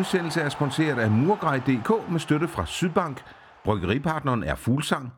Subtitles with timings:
[0.00, 3.22] Udsendelse er sponsoreret af Murgrej.dk med støtte fra Sydbank.
[3.64, 5.12] Bryggeripartneren er Fuglsang.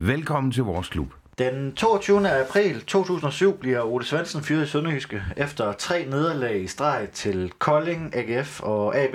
[0.00, 1.14] Velkommen til vores klub.
[1.38, 2.30] Den 22.
[2.30, 8.16] april 2007 bliver Ole Svendsen fyret i Sønderjyske efter tre nederlag i streg til Kolding,
[8.16, 9.14] AGF og AB.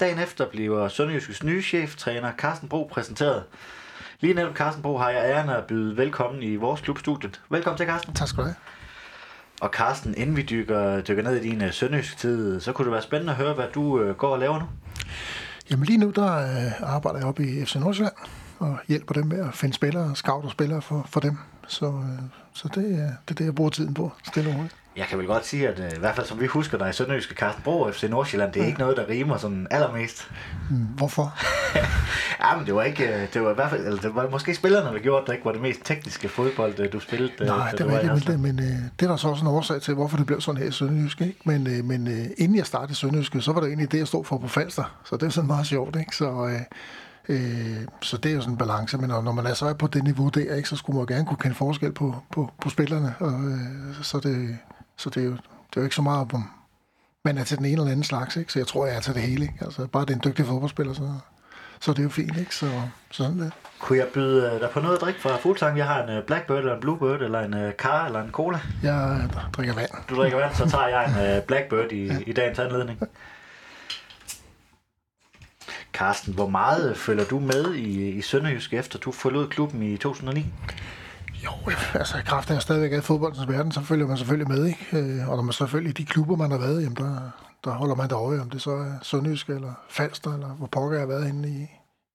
[0.00, 3.44] Dagen efter bliver Sønderjyskes nye cheftræner Carsten Bro præsenteret.
[4.20, 7.40] Lige netop Carsten Bro har jeg æren at byde velkommen i vores klubstudiet.
[7.50, 8.14] Velkommen til, Carsten.
[8.14, 8.56] Tak skal du have.
[9.62, 12.92] Og Carsten, inden vi dykker, dykker ned i din øh, søndagstid, tid, så kunne det
[12.92, 14.64] være spændende at høre, hvad du øh, går og laver nu.
[15.70, 18.14] Jamen lige nu, der øh, arbejder jeg op i FC Nordsjælland
[18.58, 21.38] og hjælper dem med at finde spillere, scout og spillere for, for dem.
[21.66, 22.04] Så,
[22.52, 24.76] så det, uh, det er det, jeg bruger tiden på, stille og roligt.
[24.96, 26.92] Jeg kan vel godt sige, at uh, i hvert fald som vi husker dig i
[26.92, 28.68] Sønderjyske Carsten Bro FC Nordsjælland, det er ja.
[28.68, 30.30] ikke noget, der rimer sådan allermest.
[30.70, 31.34] Mm, hvorfor?
[32.42, 34.54] ja, men det var ikke, øh, det var i hvert fald, eller det var måske
[34.54, 37.32] spillerne, der gjorde, det ikke var det mest tekniske fodbold, øh, du spillede.
[37.46, 39.94] Nej, det var ikke det, men uh, det er der så også en årsag til,
[39.94, 41.26] hvorfor det blev sådan her i Sønderjyske.
[41.26, 41.40] Ikke?
[41.44, 44.08] Men, uh, men uh, inden jeg startede i Sønderjyske, så var det egentlig det, jeg
[44.08, 45.00] stod for på Falster.
[45.04, 46.16] Så det er sådan meget sjovt, ikke?
[46.16, 46.58] Så,
[47.28, 49.86] Øh, så det er jo sådan en balance, men når man er så er på
[49.86, 52.68] det niveau der, ikke, så skulle man jo gerne kunne kende forskel på, på, på
[52.68, 53.14] spillerne.
[53.18, 54.58] Og, øh, så det,
[54.96, 56.44] så det er, jo, det er jo ikke så meget om,
[57.24, 58.52] man er til den ene eller anden slags, ikke?
[58.52, 59.44] så jeg tror, jeg er til det hele.
[59.44, 59.54] Ikke?
[59.60, 61.18] Altså, bare det er en dygtig fodboldspiller, så,
[61.80, 62.36] så det er jo fint.
[62.36, 62.54] Ikke?
[62.54, 63.52] Så, sådan det.
[63.78, 65.78] Kunne jeg byde dig på noget at drikke fra Fuglsang?
[65.78, 68.60] Jeg har en Blackbird, eller en Bluebird, eller en Car, eller en Cola.
[68.82, 69.90] Jeg drikker vand.
[70.08, 72.18] Du drikker vand, så tager jeg en Blackbird i, ja.
[72.26, 73.00] i dagens anledning.
[75.92, 80.46] Carsten, hvor meget følger du med i, i Sønderjysk efter du forlod klubben i 2009?
[81.44, 81.50] Jo,
[81.94, 84.66] altså i kraft af at stadigvæk er i fodboldens verden, så følger man selvfølgelig med,
[84.66, 84.98] ikke?
[84.98, 87.30] Øh, og når man selvfølgelig de klubber, man har været, jamen der,
[87.64, 90.98] der holder man der øje, om det så er Sønderjysk eller Falster, eller hvor pokker
[90.98, 91.66] jeg har været inde i,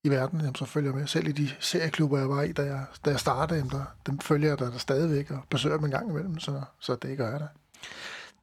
[0.04, 1.08] i verden, jamen så følger jeg med.
[1.08, 4.20] Selv i de serieklubber, jeg var i, da jeg, da jeg startede, jamen der, dem
[4.20, 7.32] følger jeg der, der stadigvæk og besøger dem en gang imellem, så, så det gør
[7.32, 7.48] jeg da.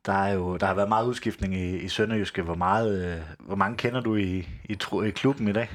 [0.06, 2.42] Der, er jo, der har været meget udskiftning i, i Sønderjyske.
[2.42, 5.70] Hvor, meget, øh, hvor mange kender du i, i, i klubben i dag?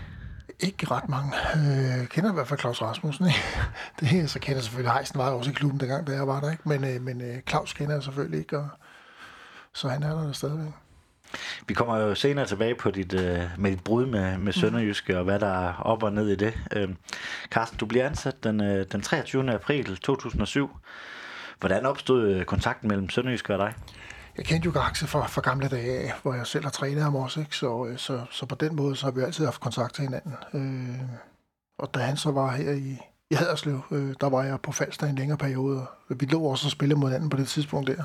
[0.59, 1.33] Ikke ret mange.
[1.55, 3.25] Øh, kender i hvert fald Claus Rasmussen.
[3.25, 3.39] Ikke?
[3.99, 6.39] Det her, så kender jeg selvfølgelig Heisen var også i klubben dengang, da jeg var
[6.39, 6.51] der.
[6.51, 6.69] Ikke?
[6.69, 8.69] Men, øh, men øh, Claus kender jeg selvfølgelig ikke, og,
[9.73, 10.73] så han er der stadigvæk.
[11.67, 15.23] Vi kommer jo senere tilbage på dit, øh, med dit brud med, med Sønderjyske, og
[15.23, 16.53] hvad der er op og ned i det.
[16.71, 16.89] Øh,
[17.49, 19.53] Carsten, du bliver ansat den, øh, den 23.
[19.53, 20.69] april 2007.
[21.59, 23.73] Hvordan opstod øh, kontakten mellem Sønderjyske og dig?
[24.37, 27.39] Jeg kendte jo Gaxe fra, fra gamle dage hvor jeg selv har trænet ham også,
[27.39, 27.55] ikke?
[27.55, 30.33] Så, øh, så, så på den måde, så har vi altid haft kontakt til hinanden.
[30.53, 30.99] Øh,
[31.79, 32.97] og da han så var her i,
[33.29, 36.41] i Haderslev, øh, der var jeg på Falster i en længere periode, og vi lå
[36.43, 38.03] også og spillede mod hinanden på det tidspunkt der.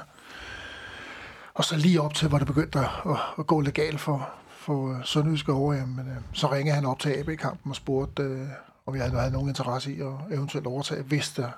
[1.54, 4.92] Og så lige op til, hvor det begyndte at, at, at gå legalt for, for
[4.92, 8.48] øh, Sønderjyske over, jamen, øh, så ringede han op til AB-kampen og spurgte, øh,
[8.86, 11.50] om jeg havde, havde nogen interesse i at eventuelt overtage, hvis der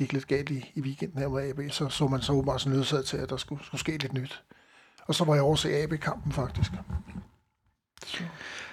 [0.00, 2.76] gik lidt galt i, i weekenden her med AB, så så man så åbenbart sådan
[2.76, 4.42] nødsaget til, at der skulle, skulle ske lidt nyt.
[5.06, 6.72] Og så var jeg over se AB-kampen faktisk.
[8.06, 8.22] Så.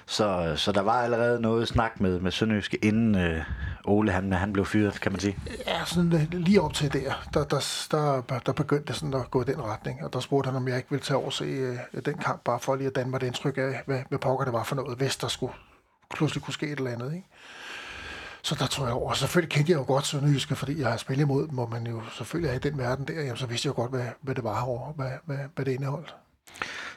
[0.06, 3.44] Så, så der var allerede noget snak med, med Sønderjyske, inden øh,
[3.86, 5.38] Ole han, han blev fyret, kan man sige?
[5.68, 9.42] Ja, sådan øh, lige op til der, der, der, der, der begyndte sådan at gå
[9.42, 11.78] i den retning, og der spurgte han, om jeg ikke ville tage over se øh,
[12.06, 14.54] den kamp, bare for lige at danne mig det indtryk af, hvad, hvad pokker det
[14.54, 15.54] var for noget, hvis der skulle
[16.16, 17.14] pludselig kunne ske et eller andet.
[17.14, 17.28] Ikke?
[18.48, 19.14] Så der tror jeg over.
[19.14, 22.02] Selvfølgelig kendte jeg jo godt Sønderjyske, fordi jeg har spillet imod dem, og man jo
[22.12, 24.44] selvfølgelig er i den verden der, jamen, så vidste jeg jo godt, hvad, hvad det
[24.44, 26.16] var herovre, hvad, hvad, hvad det indeholdt.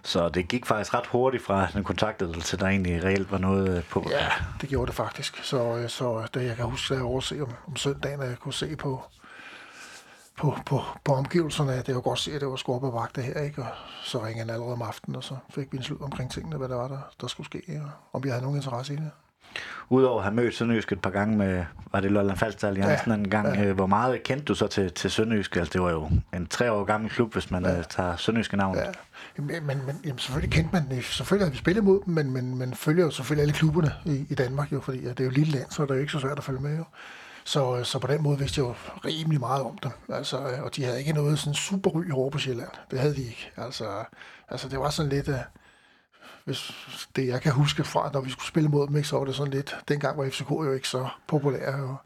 [0.02, 3.84] Så det gik faktisk ret hurtigt fra den kontaktede til der egentlig reelt var noget
[3.90, 4.06] på.
[4.10, 4.28] Ja,
[4.60, 5.44] det gjorde det faktisk.
[5.44, 8.38] Så, øh, så da jeg kan huske, at jeg overse om, om søndagen, at jeg
[8.38, 9.02] kunne se på,
[10.36, 13.16] på, på, på omgivelserne, at det var godt se, at det var sgu op vagt
[13.16, 13.62] det her, ikke?
[13.62, 13.68] Og
[14.04, 16.68] så ringede han allerede om aftenen, og så fik vi en slut omkring tingene, hvad
[16.68, 19.10] der var, der, der skulle ske, og om jeg havde nogen interesse i det.
[19.88, 23.16] Udover at have mødt Sønderjysk et par gange med, var det Lolland Falster Alliancen ja,
[23.16, 23.64] en gang, ja.
[23.64, 25.56] Øh, hvor meget kendte du så til, til Sønderjysk?
[25.56, 27.78] Altså, det var jo en tre år gammel klub, hvis man ja.
[27.78, 28.76] Øh, tager Sønderjyske navn.
[28.76, 28.84] Ja.
[29.36, 31.04] Men, men, men jamen, selvfølgelig kendte man det.
[31.04, 34.26] Selvfølgelig har vi spillet mod dem, men, men man følger jo selvfølgelig alle klubberne i,
[34.28, 36.00] i Danmark, jo, fordi ja, det er jo et lille land, så det er jo
[36.00, 36.76] ikke så svært at følge med.
[36.76, 36.84] Jo.
[37.44, 38.74] Så, øh, så på den måde vidste jeg jo
[39.04, 39.90] rimelig meget om dem.
[40.08, 42.68] Altså, og de havde ikke noget sådan super ry over på Sjælland.
[42.90, 43.50] Det havde de ikke.
[43.56, 43.84] Altså,
[44.48, 45.28] altså det var sådan lidt...
[45.28, 45.34] Uh,
[46.44, 46.72] hvis
[47.16, 49.34] det jeg kan huske fra, når vi skulle spille mod dem, ikke, så var det
[49.34, 51.96] sådan lidt, dengang var FCK jo ikke så populær, og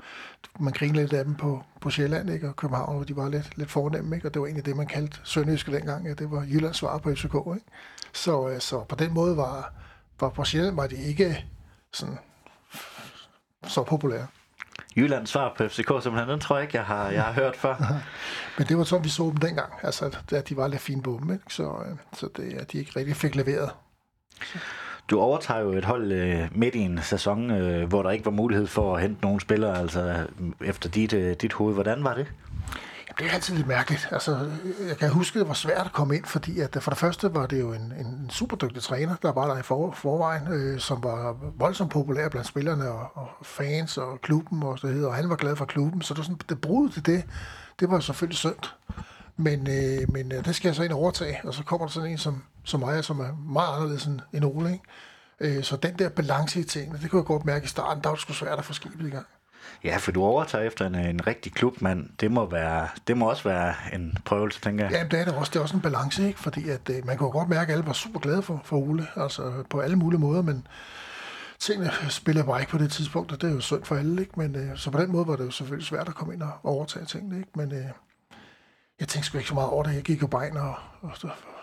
[0.61, 3.59] man grinede lidt af dem på, på Sjælland ikke, og København, hvor de var lidt,
[3.59, 6.43] lidt fornemme, ikke, og det var egentlig det, man kaldte Sønderjyske dengang, ja, det var
[6.43, 7.35] Jyllands svar på FCK.
[7.35, 7.67] Ikke?
[8.13, 9.73] Så, øh, så på den måde var,
[10.21, 11.45] var på Sjælland var de ikke
[11.93, 12.19] sådan
[13.67, 14.27] så populære.
[14.97, 17.77] Jyllands svar på FCK, simpelthen, den tror jeg ikke, jeg har, jeg har hørt før.
[18.59, 21.19] Men det var sådan, vi så dem dengang, altså, at de var lidt fine på
[21.23, 21.45] dem, ikke?
[21.49, 23.71] Så, øh, så det, at de ikke rigtig fik leveret
[25.11, 28.31] du overtager jo et hold øh, midt i en sæson, øh, hvor der ikke var
[28.31, 31.75] mulighed for at hente nogen spillere, altså øh, efter dit, øh, dit hoved.
[31.75, 32.27] Hvordan var det?
[33.19, 34.09] det er altid lidt mærkeligt.
[34.11, 36.91] Altså, øh, jeg kan huske, det var svært at komme ind, fordi at øh, for
[36.91, 39.93] det første var det jo en, en super dygtig træner, der var der i for,
[39.93, 44.87] forvejen, øh, som var voldsomt populær blandt spillerne og, og fans og klubben og så
[44.87, 47.25] videre, og han var glad for klubben, så det, var sådan, det brud til det,
[47.81, 48.75] det var selvfølgelig synd.
[49.37, 51.93] Men, øh, men øh, det skal jeg så ind og overtage, og så kommer der
[51.93, 54.73] sådan en som, som mig, som er meget anderledes end, end Ole.
[54.73, 55.59] Ikke?
[55.59, 58.09] Øh, så den der balance i tingene, det kunne jeg godt mærke i starten, der
[58.09, 59.27] var det sgu svært at få skibet i gang.
[59.85, 62.09] Ja, for du overtager efter en, en rigtig klubmand.
[62.21, 64.93] Det må, være, det må også være en prøvelse, tænker jeg.
[64.93, 65.51] Ja, det er det også.
[65.51, 66.41] Det er også en balance, ikke?
[66.41, 69.07] Fordi at, øh, man jo godt mærke, at alle var super glade for, for Ole,
[69.17, 70.67] altså på alle mulige måder, men
[71.59, 74.33] tingene spiller bare ikke på det tidspunkt, og det er jo synd for alle, ikke?
[74.37, 76.53] Men, øh, så på den måde var det jo selvfølgelig svært at komme ind og
[76.63, 77.51] overtage tingene, ikke?
[77.55, 77.85] Men øh,
[79.01, 79.95] jeg tænkte sgu ikke så meget over det.
[79.95, 81.13] Jeg gik jo bare ind og, og,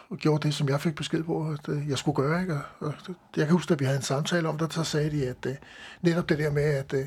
[0.10, 2.54] og gjorde det, som jeg fik besked på, at øh, jeg skulle gøre, ikke?
[2.54, 2.94] Og, og,
[3.38, 5.56] jeg kan huske, at vi havde en samtale om det, så sagde de, at øh,
[6.02, 7.06] netop det der med, at øh,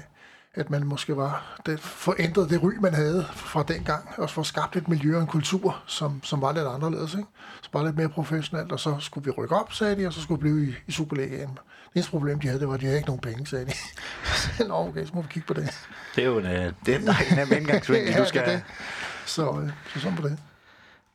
[0.57, 4.77] at man måske var det, forændret det ry, man havde fra dengang, og få skabt
[4.77, 7.15] et miljø og en kultur, som, som var lidt anderledes.
[7.15, 7.29] Ikke?
[7.63, 10.23] Så bare lidt mere professionelt, og så skulle vi rykke op, sagde de, og så
[10.23, 11.49] skulle vi blive i, i Superligaen.
[11.49, 13.73] Det eneste problem, de havde, det var, at de havde ikke nogen penge, sagde de.
[14.69, 15.89] Nå, okay, så må vi kigge på det.
[16.17, 18.49] Det er jo en, øh, det er en nem indgangsvinkel, ja, du skal...
[18.49, 18.63] det.
[19.27, 20.39] Så, øh, så sådan på det.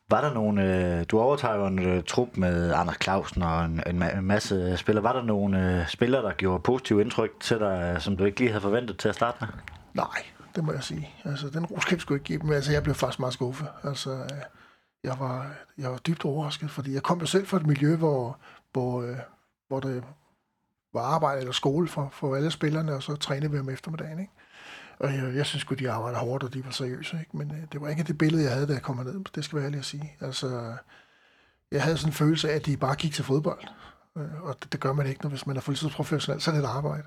[0.09, 3.81] Var der nogen, øh, du overtager jo en øh, trup med Anders Clausen og en,
[3.87, 5.03] en, ma- en masse spillere.
[5.03, 8.49] Var der nogle øh, spillere, der gjorde positiv indtryk til dig, som du ikke lige
[8.49, 9.47] havde forventet til at starte med?
[9.93, 10.25] Nej,
[10.55, 11.09] det må jeg sige.
[11.25, 12.51] Altså, den ros kan jeg sgu ikke give dem.
[12.51, 13.67] Altså, jeg blev faktisk meget skuffet.
[13.83, 14.29] Altså, øh,
[15.03, 18.37] jeg var, jeg var dybt overrasket, fordi jeg kom jo selv fra et miljø, hvor,
[18.71, 19.17] hvor, øh,
[19.67, 20.03] hvor det
[20.93, 24.31] var arbejde eller skole for, for alle spillerne, og så trænede vi om eftermiddagen, ikke?
[24.99, 27.37] Og jeg, jeg synes godt de arbejder hårdt, og de var seriøse, ikke?
[27.37, 29.23] Men øh, det var ikke det billede, jeg havde, da jeg kom ned.
[29.35, 30.17] Det skal være ærlig at sige.
[30.21, 30.75] Altså,
[31.71, 33.63] jeg havde sådan en følelse af, at de bare gik til fodbold.
[34.17, 36.63] Øh, og det, det gør man ikke, når hvis man er fuldtidsprofessionel, så er det
[36.63, 37.03] et arbejde.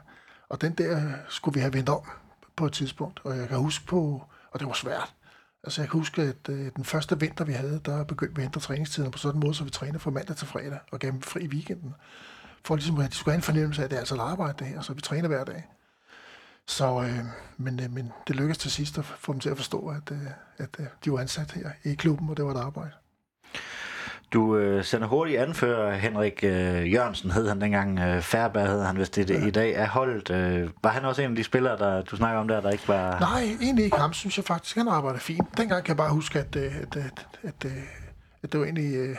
[0.48, 2.02] Og den der skulle vi have vendt om
[2.56, 3.20] på et tidspunkt.
[3.24, 5.14] Og jeg kan huske på, og det var svært,
[5.64, 8.46] Altså jeg kan huske, at øh, den første vinter, vi havde, der begyndte vi at
[8.46, 11.10] ændre træningstiden på sådan en måde, så vi trænede fra mandag til fredag og gav
[11.10, 11.94] dem fri i weekenden.
[12.64, 14.58] For ligesom, at de skulle have en fornemmelse af, at det er altså et arbejde
[14.58, 15.64] det her, så vi træner hver dag.
[16.68, 17.18] Så, øh,
[17.56, 20.18] men, øh, men det lykkedes til sidst at få dem til at forstå, at, øh,
[20.58, 22.90] at øh, de var ansat her i klubben, og det var et arbejde.
[24.32, 27.98] Du øh, sender hurtigt anfører Henrik øh, Jørgensen, hed han dengang.
[27.98, 29.46] Øh, Færberg hed han, hvis det, ja.
[29.46, 30.30] i dag er holdt.
[30.30, 32.88] Øh, var han også en af de spillere, der du snakker om der, der ikke
[32.88, 33.20] var...
[33.20, 34.76] Nej, egentlig ikke ham, synes jeg faktisk.
[34.76, 35.48] Han arbejder fint.
[35.56, 37.72] Dengang kan jeg bare huske, at, øh, at, at, at, at,
[38.42, 38.94] at det var egentlig...
[38.94, 39.16] Øh,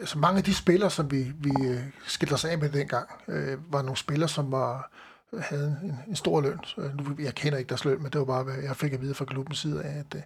[0.00, 3.72] altså mange af de spillere, som vi, vi øh, skilte os af med dengang, øh,
[3.72, 4.90] var nogle spillere, som var
[5.40, 6.60] havde en, en stor løn.
[6.64, 9.00] Så, nu, jeg kender ikke deres løn, men det var bare, hvad jeg fik at
[9.00, 10.24] vide fra klubbens side af, at,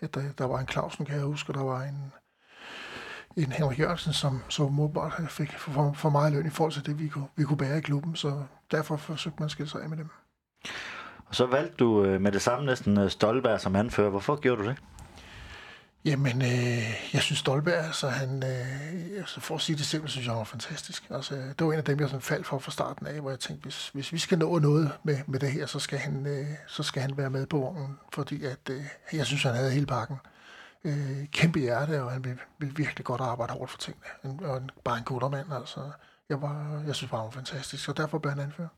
[0.00, 2.12] at der, der var en Clausen, kan jeg huske, og der var en,
[3.36, 6.98] en Henrik Jørgensen, som så modbart fik for, for meget løn i forhold til det,
[6.98, 9.88] vi kunne, vi kunne bære i klubben, så derfor forsøgte man at skille sig af
[9.88, 10.08] med dem.
[11.26, 14.10] Og så valgte du øh, med det samme næsten øh, Stolberg som anfører.
[14.10, 14.76] Hvorfor gjorde du det?
[16.04, 20.26] Jamen, øh, jeg synes Stolberg, altså han, øh, altså for at sige det simpelt, synes
[20.26, 21.06] jeg, han var fantastisk.
[21.10, 23.40] Altså, det var en af dem, jeg sådan faldt for fra starten af, hvor jeg
[23.40, 26.46] tænkte, hvis, hvis vi skal nå noget med, med det her, så skal, han, øh,
[26.66, 29.86] så skal han være med på vognen, fordi at, øh, jeg synes, han havde hele
[29.86, 30.16] pakken.
[30.84, 34.06] Øh, kæmpe hjerte, og han vil, vil virkelig godt arbejde hårdt for tingene.
[34.24, 35.80] En, og en, bare en guttermand, altså.
[36.28, 38.68] Jeg, var, jeg synes bare, han var fantastisk, og derfor blev han anført.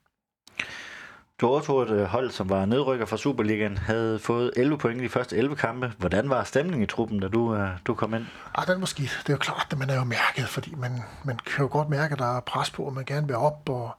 [1.41, 5.05] Du overtog et øh, hold, som var nedrykker fra Superligaen, havde fået 11 point i
[5.05, 5.93] de første 11 kampe.
[5.99, 8.27] Hvordan var stemningen i truppen, da du, uh, du kom ind?
[8.55, 9.19] Ah, den var skidt.
[9.23, 11.89] Det er jo klart, at man er jo mærket, fordi man, man kan jo godt
[11.89, 13.91] mærke, at der er pres på, og man gerne vil op, og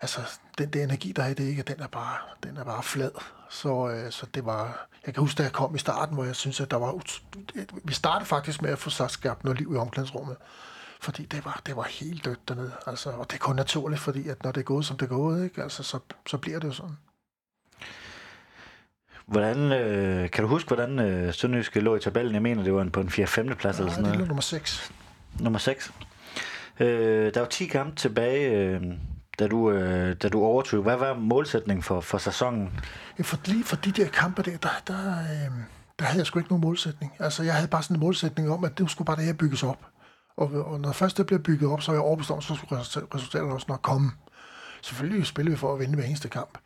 [0.00, 0.20] altså,
[0.58, 3.10] den der energi, der er i det, ikke, den er bare, den er bare flad.
[3.50, 6.36] Så, øh, så det var, jeg kan huske, da jeg kom i starten, hvor jeg
[6.36, 6.94] synes, at der var,
[7.84, 10.36] vi startede faktisk med at få sagt skabt noget liv i omklædningsrummet
[11.00, 12.72] fordi det var, det var helt dødt dernede.
[12.86, 15.10] Altså, og det er kun naturligt, fordi at når det er gået, som det er
[15.10, 15.62] gået, ikke?
[15.62, 16.96] Altså, så, så bliver det jo sådan.
[19.26, 22.34] Hvordan, øh, kan du huske, hvordan øh, Sønderjyske lå i tabellen?
[22.34, 23.14] Jeg mener, det var på en 4-5.
[23.14, 23.54] plads ja, eller
[23.90, 24.18] sådan noget.
[24.18, 24.92] det nummer 6.
[25.40, 25.92] Nummer 6.
[26.80, 28.82] Øh, der var 10 kampe tilbage, øh,
[29.38, 30.82] da, du, øh, da du overtog.
[30.82, 32.80] Hvad var målsætningen for, for sæsonen?
[33.18, 35.50] Ja, for, lige for de der kampe der, der, der, øh,
[35.98, 37.12] der havde jeg sgu ikke nogen målsætning.
[37.18, 39.62] Altså, jeg havde bare sådan en målsætning om, at det skulle bare det her bygges
[39.62, 39.87] op.
[40.38, 42.80] Og, og når først det bliver bygget op, så er jeg overbevist om, så skulle
[43.14, 44.10] resultaterne også nok komme.
[44.82, 46.58] Selvfølgelig spiller vi for at vinde hver eneste kamp.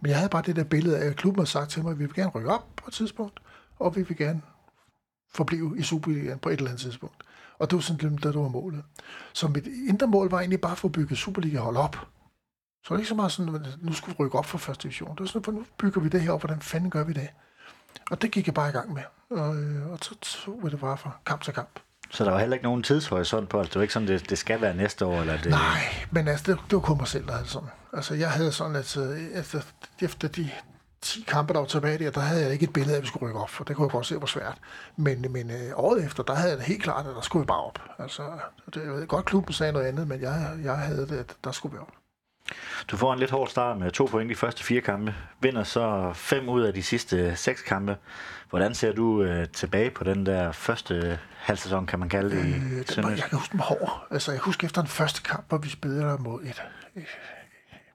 [0.00, 1.98] Men jeg havde bare det der billede af, at klubben har sagt til mig, at
[1.98, 3.40] vi vil gerne rykke op på et tidspunkt,
[3.78, 4.42] og vi vil gerne
[5.34, 7.16] forblive i Superligaen på et eller andet tidspunkt.
[7.58, 8.84] Og det var sådan det, der var målet.
[9.32, 11.94] Så mit indre mål var egentlig bare at få bygget Superliga hold op.
[11.94, 14.82] Så det var ikke så meget sådan, at nu skulle vi rykke op for første
[14.82, 15.10] division.
[15.10, 17.28] Det var sådan, at nu bygger vi det her op, hvordan fanden gør vi det?
[18.10, 19.02] Og det gik jeg bare i gang med.
[19.30, 21.80] Og, øh, og så tog vi det bare fra kamp til kamp.
[22.14, 24.38] Så der var heller ikke nogen tidshorisont på, altså det var ikke sådan, det, det
[24.38, 25.20] skal være næste år?
[25.20, 25.50] Eller det...
[25.50, 25.80] Nej,
[26.10, 27.68] men altså, det, det var kun mig selv, der havde sådan.
[27.92, 28.96] Altså, jeg havde sådan, at
[29.34, 29.62] altså,
[30.00, 30.50] efter de
[31.00, 33.08] 10 kampe, der var tilbage der, der havde jeg ikke et billede af, at vi
[33.08, 34.58] skulle rykke op, for det kunne jeg godt se, hvor svært.
[34.96, 37.46] Men, men øh, året efter, der havde jeg det helt klart, at der skulle vi
[37.46, 37.78] bare op.
[37.98, 38.22] Altså,
[38.74, 41.52] det, jeg ved godt, klubben sagde noget andet, men jeg, jeg havde det, at der
[41.52, 41.92] skulle vi op.
[42.90, 45.14] Du får en lidt hård start med to point i de første fire kampe.
[45.40, 47.96] Vinder så fem ud af de sidste seks kampe.
[48.54, 52.46] Hvordan ser du øh, tilbage på den der første halv sæson, kan man kalde det,
[52.46, 54.06] i Øh, den var, jeg kan huske den hård.
[54.10, 56.62] Altså, jeg husker efter den første kamp, hvor vi spillede mod et,
[56.96, 57.06] et,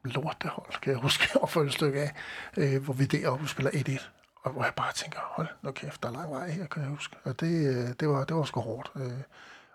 [0.04, 2.12] lortehold, kan jeg huske, og få et stykke af,
[2.58, 4.10] øh, hvor vi deroppe spiller 1-1.
[4.44, 6.90] Og hvor jeg bare tænker, hold nu kæft, der er lang vej her, kan jeg
[6.90, 7.16] huske.
[7.24, 8.92] Og det, øh, det, var, det var sgu hårdt.
[8.96, 9.12] Øh,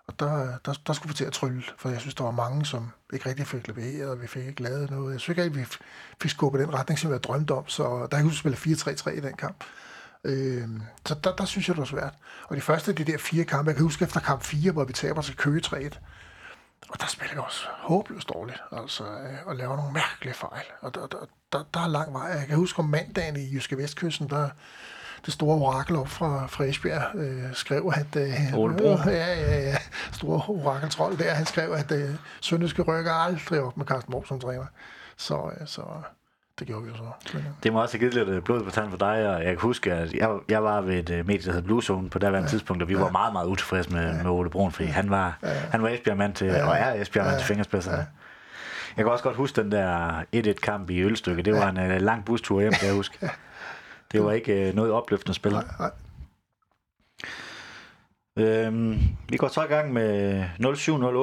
[0.07, 2.65] og der, der, der skulle vi til at trylle, for jeg synes, der var mange,
[2.65, 5.11] som ikke rigtig fik leveret, og vi fik ikke lavet noget.
[5.13, 5.65] Jeg synes ikke rigtig, vi
[6.21, 9.19] fik skubbet den retning, som jeg drømte om, så der huske, at spille 4-3-3 i
[9.19, 9.63] den kamp.
[10.25, 10.67] Øh,
[11.05, 12.13] så der, der synes jeg, det var svært.
[12.47, 14.83] Og de første af de der fire kampe, jeg kan huske efter kamp 4, hvor
[14.83, 15.89] vi taber til Køge 3
[16.89, 20.65] og der spiller vi også håbløst dårligt, altså, øh, og laver nogle mærkelige fejl.
[20.81, 21.17] Og der, der,
[21.51, 22.23] der, der er lang vej.
[22.23, 24.49] Jeg kan huske om mandagen i Jyske Vestkysten, der
[25.25, 28.15] det store orakel op fra, fra Esbjerg øh, skrev, at...
[28.15, 28.99] Øh, Ole Bruun.
[29.05, 29.77] Ja, ja, ja.
[30.11, 34.39] Store orakeltrold der, han skrev, at øh, Sønderjyske rykker aldrig op med Carsten Mohr som
[34.39, 34.65] træner.
[35.17, 35.81] Så, øh, så
[36.59, 37.37] det gjorde vi jo så.
[37.37, 39.49] Øh, Det må også have givet lidt øh, blod på tanden for dig, og jeg
[39.49, 42.19] kan huske, at jeg, jeg var ved et øh, medie, der hed Blue Zone på
[42.19, 42.47] daværende ja.
[42.49, 44.23] tidspunkt, og vi var meget, meget utilfredse med, ja.
[44.23, 45.47] med Ole Brun, fordi han var, ja.
[45.49, 46.67] han var Esbjerg-mand til, ja.
[46.67, 47.39] og er Esbjerg-mand ja.
[47.39, 47.97] til fingerspidserne.
[47.97, 48.03] Ja.
[48.97, 51.41] Jeg kan også godt huske den der 1-1-kamp i Ølstykke.
[51.41, 53.29] Det var en uh, lang bustur hjem, kan jeg huske.
[54.11, 55.51] Det var ikke uh, noget opløftende spil.
[55.51, 55.91] nej, nej.
[58.39, 58.99] Øhm,
[59.29, 60.43] vi går så i gang med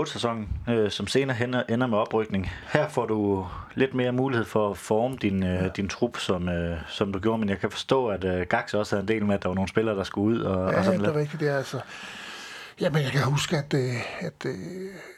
[0.07, 2.51] 07-08 sæsonen, øh, som senere ender, ender med oprykning.
[2.73, 6.79] Her får du lidt mere mulighed for at forme din, øh, din trup, som, øh,
[6.89, 9.35] som du gjorde, men jeg kan forstå, at øh, Gax også havde en del med,
[9.35, 10.43] at der var nogle spillere, der skulle ud.
[10.43, 11.41] Og, Ja, og sådan det er rigtigt.
[11.41, 11.81] Det er altså...
[12.81, 14.55] Jamen, jeg kan huske, at, øh, at, øh,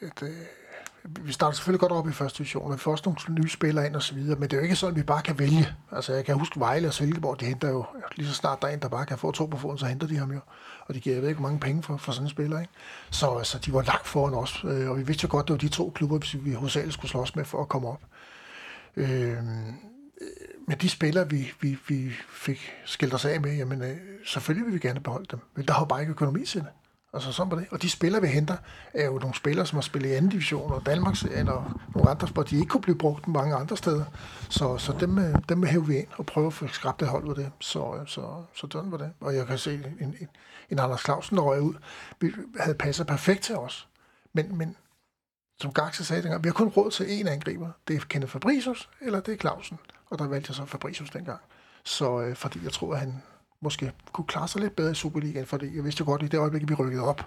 [0.02, 0.30] at øh,
[1.04, 3.86] vi starter selvfølgelig godt op i første division, og vi får også nogle nye spillere
[3.86, 5.68] ind og så videre, men det er jo ikke sådan, at vi bare kan vælge.
[5.92, 7.84] Altså, jeg kan huske Vejle og Silkeborg, de henter jo,
[8.16, 10.06] lige så snart der er en, der bare kan få to på foden, så henter
[10.06, 10.40] de ham jo.
[10.87, 12.73] Og de giver, jeg ved ikke, hvor mange penge for, for sådan en spiller, ikke?
[13.11, 15.59] Så altså, de var langt foran os, øh, og vi vidste jo godt, det var
[15.59, 18.03] de to klubber, vi hovedsageligt skulle slås med for at komme op.
[18.97, 19.69] Øhm,
[20.21, 20.26] øh,
[20.69, 24.75] men de spillere, vi, vi, vi fik skilt os af med, jamen øh, selvfølgelig vil
[24.75, 25.41] vi gerne beholde dem.
[25.57, 26.69] Men der har jo bare ikke økonomi til det.
[27.14, 27.67] Altså sådan var det.
[27.71, 28.57] Og de spillere, vi henter,
[28.95, 31.31] er jo nogle spillere, som har spillet i anden division og Danmarks og
[31.95, 34.05] nogle andre sport, de ikke kunne blive brugt mange andre steder.
[34.49, 37.25] Så, så dem, øh, dem hæver vi ind og prøver at få skabt et hold
[37.25, 37.53] ud af det.
[37.61, 38.21] Så, øh, så,
[38.55, 39.11] så sådan var det.
[39.21, 40.14] Og jeg kan se en, en,
[40.75, 41.75] en Anders Clausen, der røg ud,
[42.21, 43.88] vi havde passet perfekt til os.
[44.33, 44.76] Men, men
[45.61, 47.71] som Gaxe sagde dengang, vi har kun råd til én angriber.
[47.88, 49.78] Det er Kenneth Fabricius, eller det er Clausen.
[50.11, 51.40] Og der valgte jeg så Fabricius dengang.
[51.85, 53.23] Så øh, fordi jeg tror, at han
[53.64, 56.28] måske kunne klare sig lidt bedre i Superligaen, fordi jeg vidste jo godt, at i
[56.30, 57.26] det øjeblik, vi rykkede op,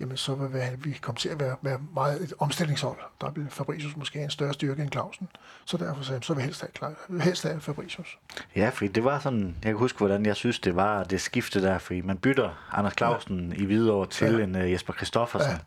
[0.00, 2.98] jamen så vil vi- komme til at være, være meget et omstillingshold.
[3.20, 5.28] Der vil Fabricius måske have en større styrke end Clausen.
[5.64, 8.18] Så derfor sagde jeg, så vil helst have, vil helst have Fabricius.
[8.56, 11.62] Ja, fordi det var sådan, jeg kan huske, hvordan jeg synes, det var det skifte
[11.62, 13.62] der, fordi man bytter Anders Clausen ja.
[13.62, 14.44] i Hvidovre til ja.
[14.44, 15.50] en uh, Jesper Kristoffersen.
[15.52, 15.58] Ja.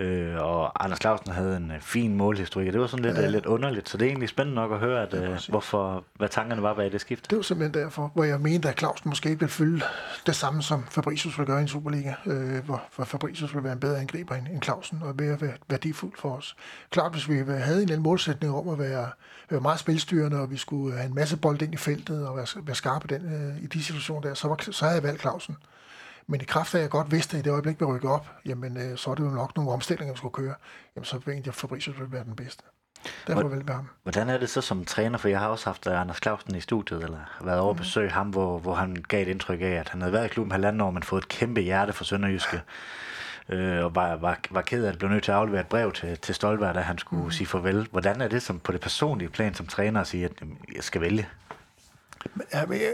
[0.00, 3.22] Øh, og Anders Clausen havde en uh, fin målhistorik, og det var sådan lidt, ja.
[3.22, 3.28] Ja.
[3.28, 6.62] lidt underligt, så det er egentlig spændende nok at høre, at, uh, hvorfor, hvad tankerne
[6.62, 7.26] var bag det skifte.
[7.30, 9.82] Det var simpelthen derfor, hvor jeg mente, at Clausen måske ikke ville fylde
[10.26, 13.72] det samme, som Fabricius vil gøre i en Superliga, øh, hvor, hvor Fabricius vil være
[13.72, 16.56] en bedre angriber end, end Clausen, og mere væ- værdifuld for os.
[16.90, 19.08] Klart, hvis vi havde en eller anden målsætning om at være,
[19.50, 22.46] være meget spilstyrende, og vi skulle have en masse bold ind i feltet, og være,
[22.62, 25.56] være skarpe den, øh, i de situationer der, så, var, så havde jeg valgt Clausen.
[26.30, 28.26] Men i kraft af, at jeg godt vidste, at i det øjeblik, vi rykkede op,
[28.46, 30.54] jamen, øh, så er det jo nok nogle omstillinger, vi skulle køre.
[30.96, 32.62] Jamen, så mente jeg, Fabricius ville være den bedste.
[33.26, 33.88] Derfor valgte jeg ham.
[34.02, 36.60] Hvordan er det så som træner, for jeg har også haft uh, Anders Clausen i
[36.60, 39.88] studiet, eller været over at besøge ham, hvor, hvor han gav et indtryk af, at
[39.88, 42.62] han havde været i klubben halvanden år, men fået et kæmpe hjerte for Sønderjyske.
[43.50, 45.92] Øh, og var, var, var ked af, at blev nødt til at aflevere et brev
[45.92, 47.30] til, til Stolberg, da han skulle mm.
[47.30, 47.88] sige farvel.
[47.90, 50.84] Hvordan er det som på det personlige plan som træner at sige, at jamen, jeg
[50.84, 51.28] skal vælge?
[52.54, 52.86] Ja, men, øh,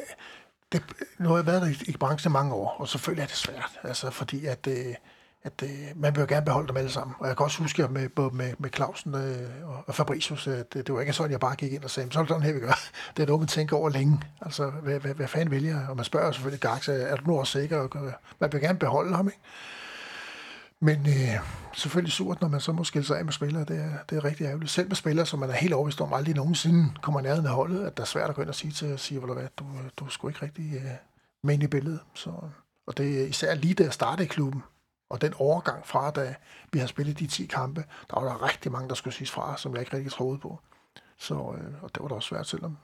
[0.74, 0.82] det,
[1.18, 3.70] nu har jeg været der i, i branchen mange år, og selvfølgelig er det svært,
[3.82, 4.94] altså, fordi at, øh,
[5.42, 7.14] at øh, man vil jo gerne beholde dem alle sammen.
[7.18, 10.72] Og jeg kan også huske med, både med, med Clausen øh, og- og Fabricius, at
[10.74, 12.42] det, det var ikke sådan, jeg bare gik ind og sagde, så er det sådan
[12.42, 12.78] her, vi gør.
[13.16, 14.20] Det er noget, man tænker over længe.
[14.42, 15.86] Altså, hvad, hvad, hvad fanden vælger jeg?
[15.88, 17.78] Og man spørger selvfølgelig Garx, er du nu også sikker?
[17.78, 19.38] Og, man vil gerne beholde ham, ikke?
[20.84, 21.40] Men øh,
[21.74, 23.64] selvfølgelig surt, når man så må skille sig af med spillere.
[23.64, 24.70] Det er, det er rigtig ærgerligt.
[24.70, 27.86] Selv med spillere, som man er helt overbevist om, aldrig nogensinde kommer nærheden af holdet,
[27.86, 29.64] at der er svært at gå ind og sige til at sige, hvad, du,
[29.96, 30.90] du er sgu ikke rigtig øh,
[31.42, 32.00] med i billedet.
[32.14, 32.30] Så,
[32.86, 34.62] og det er især lige da jeg startede i klubben,
[35.10, 36.34] og den overgang fra, da
[36.72, 39.56] vi har spillet de 10 kampe, der var der rigtig mange, der skulle siges fra,
[39.56, 40.60] som jeg ikke rigtig troede på.
[41.18, 42.78] Så, øh, og det var da også svært, selvom...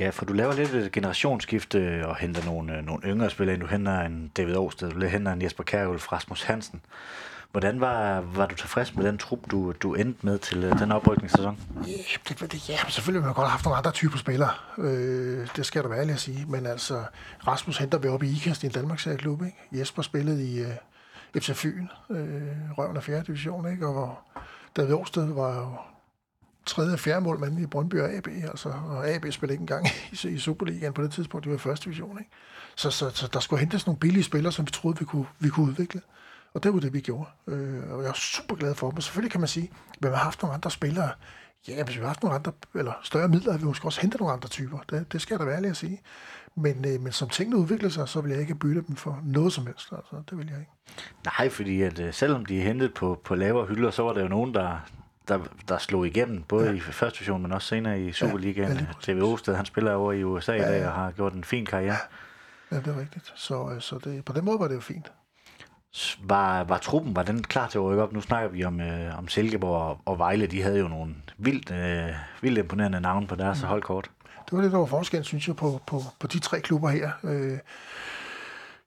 [0.00, 3.62] Ja, for du laver lidt et generationsskifte og henter nogle, øh, nogle yngre spillere ind.
[3.62, 6.80] Du henter en David Aarhusted, du henter en Jesper Kærhulf, Rasmus Hansen.
[7.50, 10.92] Hvordan var, var du tilfreds med den trup, du, du endte med til øh, den
[10.92, 11.58] oprykningssæson?
[11.86, 11.92] Ja,
[12.28, 14.50] det, det, ja, selvfølgelig ville man godt have haft nogle andre typer spillere.
[14.78, 16.46] Øh, det skal der være ærlig at sige.
[16.48, 17.02] Men altså,
[17.46, 19.56] Rasmus henter vi op i IKAST i en Danmarks klub, ikke?
[19.72, 20.70] Jesper spillede i øh,
[21.36, 22.18] FC Fyn, øh,
[22.78, 23.22] røven af 4.
[23.26, 23.86] division, ikke?
[23.86, 24.20] Og hvor
[24.76, 25.76] David Årsted var jo
[26.70, 30.28] tredje og fjerde målmand i Brøndby og AB, altså, og AB spillede ikke engang i,
[30.28, 32.30] i Superligaen på det tidspunkt, det var i første division, ikke?
[32.76, 35.48] Så, så, så der skulle hentes nogle billige spillere, som vi troede, vi kunne, vi
[35.48, 36.00] kunne udvikle.
[36.54, 37.28] Og det var det, vi gjorde.
[37.46, 39.00] Øh, og jeg er super glad for dem.
[39.00, 41.10] selvfølgelig kan man sige, at vi har haft nogle andre spillere.
[41.68, 44.32] Ja, hvis vi har haft nogle andre, eller større midler, vi måske også hente nogle
[44.32, 44.78] andre typer.
[44.90, 46.00] Det, det skal der være ærlig at sige.
[46.56, 49.52] Men, øh, men som tingene udvikler sig, så vil jeg ikke bytte dem for noget
[49.52, 49.92] som helst.
[49.92, 50.72] Altså, det vil jeg ikke.
[51.38, 54.22] Nej, fordi at, øh, selvom de er hentet på, på lavere hylder, så var der
[54.22, 54.86] jo nogen, der,
[55.28, 56.72] der, der slog igennem, både ja.
[56.72, 58.76] i første division, men også senere i Superligaen.
[58.76, 60.68] Ja, TV Osted, han spiller over i USA ja, ja.
[60.68, 61.96] i dag og har gjort en fin karriere.
[62.70, 63.32] Ja, ja det er rigtigt.
[63.34, 65.12] Så, øh, så det, på den måde var det jo fint.
[66.22, 68.12] Var, var truppen, var den klar til at rykke op?
[68.12, 70.46] Nu snakker vi om, øh, om Silkeborg og, Vejle.
[70.46, 73.68] De havde jo nogle vildt, øh, vildt imponerende navne på deres mm.
[73.68, 74.10] holdkort.
[74.50, 77.10] Det var det, der var forskel, synes jeg, på, på, på de tre klubber her.
[77.24, 77.58] Øh,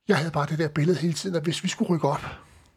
[0.07, 2.25] jeg havde bare det der billede hele tiden, at hvis vi skulle rykke op,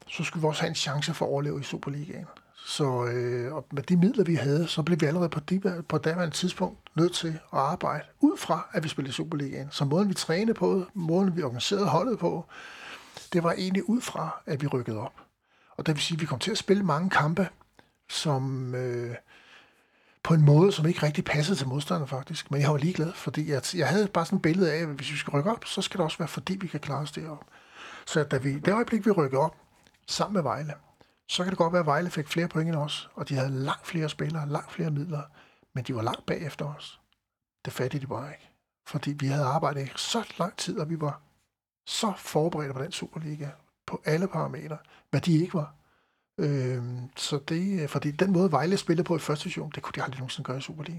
[0.09, 2.27] så skulle vi også have en chance for at overleve i Superligaen.
[2.67, 5.99] Så øh, og med de midler, vi havde, så blev vi allerede på, de, på
[5.99, 9.69] daværende tidspunkt nødt til at arbejde ud fra, at vi spillede Superligaen.
[9.71, 12.45] Så måden, vi trænede på, måden, vi organiserede holdet på,
[13.33, 15.13] det var egentlig ud fra, at vi rykkede op.
[15.77, 17.49] Og det vil sige, at vi kom til at spille mange kampe,
[18.09, 19.15] som øh,
[20.23, 22.51] på en måde, som ikke rigtig passede til modstanderne faktisk.
[22.51, 25.13] Men jeg var ligeglad, fordi jeg, jeg havde bare sådan et billede af, at hvis
[25.13, 27.45] vi skal rykke op, så skal det også være, fordi vi kan klare os derop.
[28.07, 29.57] Så da vi, det øjeblik, vi rykkede op,
[30.07, 30.75] sammen med Vejle,
[31.29, 33.51] så kan det godt være, at Vejle fik flere point end os, og de havde
[33.51, 35.23] langt flere spillere, langt flere midler,
[35.75, 37.01] men de var langt bagefter os.
[37.65, 38.51] Det fattede de bare ikke.
[38.87, 41.21] Fordi vi havde arbejdet så lang tid, og vi var
[41.87, 43.49] så forberedt på den Superliga
[43.87, 44.79] på alle parametre,
[45.11, 45.75] hvad de ikke var.
[46.39, 46.83] Øh,
[47.17, 50.19] så det, fordi den måde Vejle spillede på i første division, det kunne de aldrig
[50.19, 50.99] nogensinde gøre i Superliga.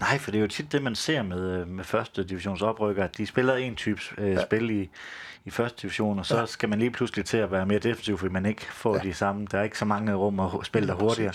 [0.00, 3.16] Nej, for det er jo tit det, man ser med, med første divisions oprykker, at
[3.16, 4.44] de spiller en type øh, ja.
[4.44, 4.90] spil i,
[5.44, 6.46] i første division, og så ja.
[6.46, 9.02] skal man lige pludselig til at være mere defensiv, fordi man ikke får ja.
[9.02, 9.46] de samme.
[9.50, 11.32] Der er ikke så mange rum at spille der hurtigere.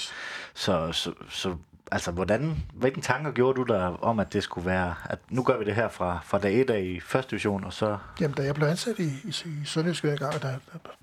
[0.54, 1.56] Så, så, så
[1.91, 5.58] altså, hvordan, hvilken tanker gjorde du der om, at det skulle være, at nu gør
[5.58, 7.97] vi det her fra, fra dag 1 af i første division, og så...
[8.21, 10.56] Jamen, da jeg blev ansat i, i, i Sønderjyske og gang, da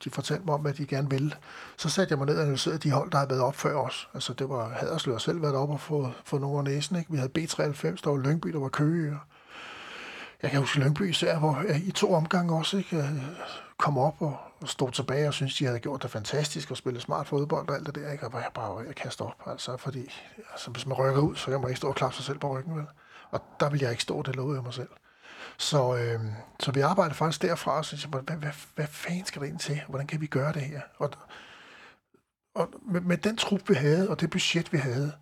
[0.04, 1.32] de fortalte mig om, at de gerne ville,
[1.76, 4.08] så satte jeg mig ned og analyserede de hold, der havde været op før os.
[4.14, 7.10] Altså, det var Haderslev selv været op og få, få nogle af næsen, ikke?
[7.10, 9.18] Vi havde B93, der var Lyngby, der var Køge, og
[10.42, 13.22] jeg kan huske Lyngby især, hvor jeg i to omgange også ikke, øh,
[13.78, 17.26] kom op og stod tilbage og synes de havde gjort det fantastisk og spillet smart
[17.26, 18.12] fodbold og alt det der.
[18.12, 18.26] Ikke?
[18.26, 20.10] Og jeg bare jeg kaste op, altså, fordi
[20.52, 22.58] altså, hvis man rykker ud, så kan man ikke stå og klappe sig selv på
[22.58, 22.76] ryggen.
[22.76, 22.86] Vel?
[23.30, 24.88] Og der vil jeg ikke stå, det lovede jeg mig selv.
[25.58, 26.20] Så, øh,
[26.60, 29.58] så vi arbejder faktisk derfra og synes, hvad, hvad, hvad, hvad fanden skal der ind
[29.58, 29.80] til?
[29.88, 30.80] Hvordan kan vi gøre det her?
[30.98, 31.10] Og,
[32.54, 35.12] og med, med den trup, vi havde, og det budget, vi havde,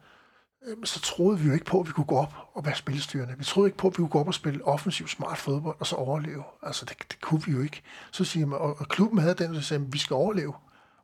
[0.66, 3.34] Øhm, så troede vi jo ikke på, at vi kunne gå op og være spilstyrende.
[3.38, 5.86] Vi troede ikke på, at vi kunne gå op og spille offensiv smart fodbold og
[5.86, 6.44] så overleve.
[6.62, 7.82] Altså, det, det kunne vi jo ikke.
[8.10, 10.54] Så siger man, og, og klubben havde den, der sagde, at vi skal overleve.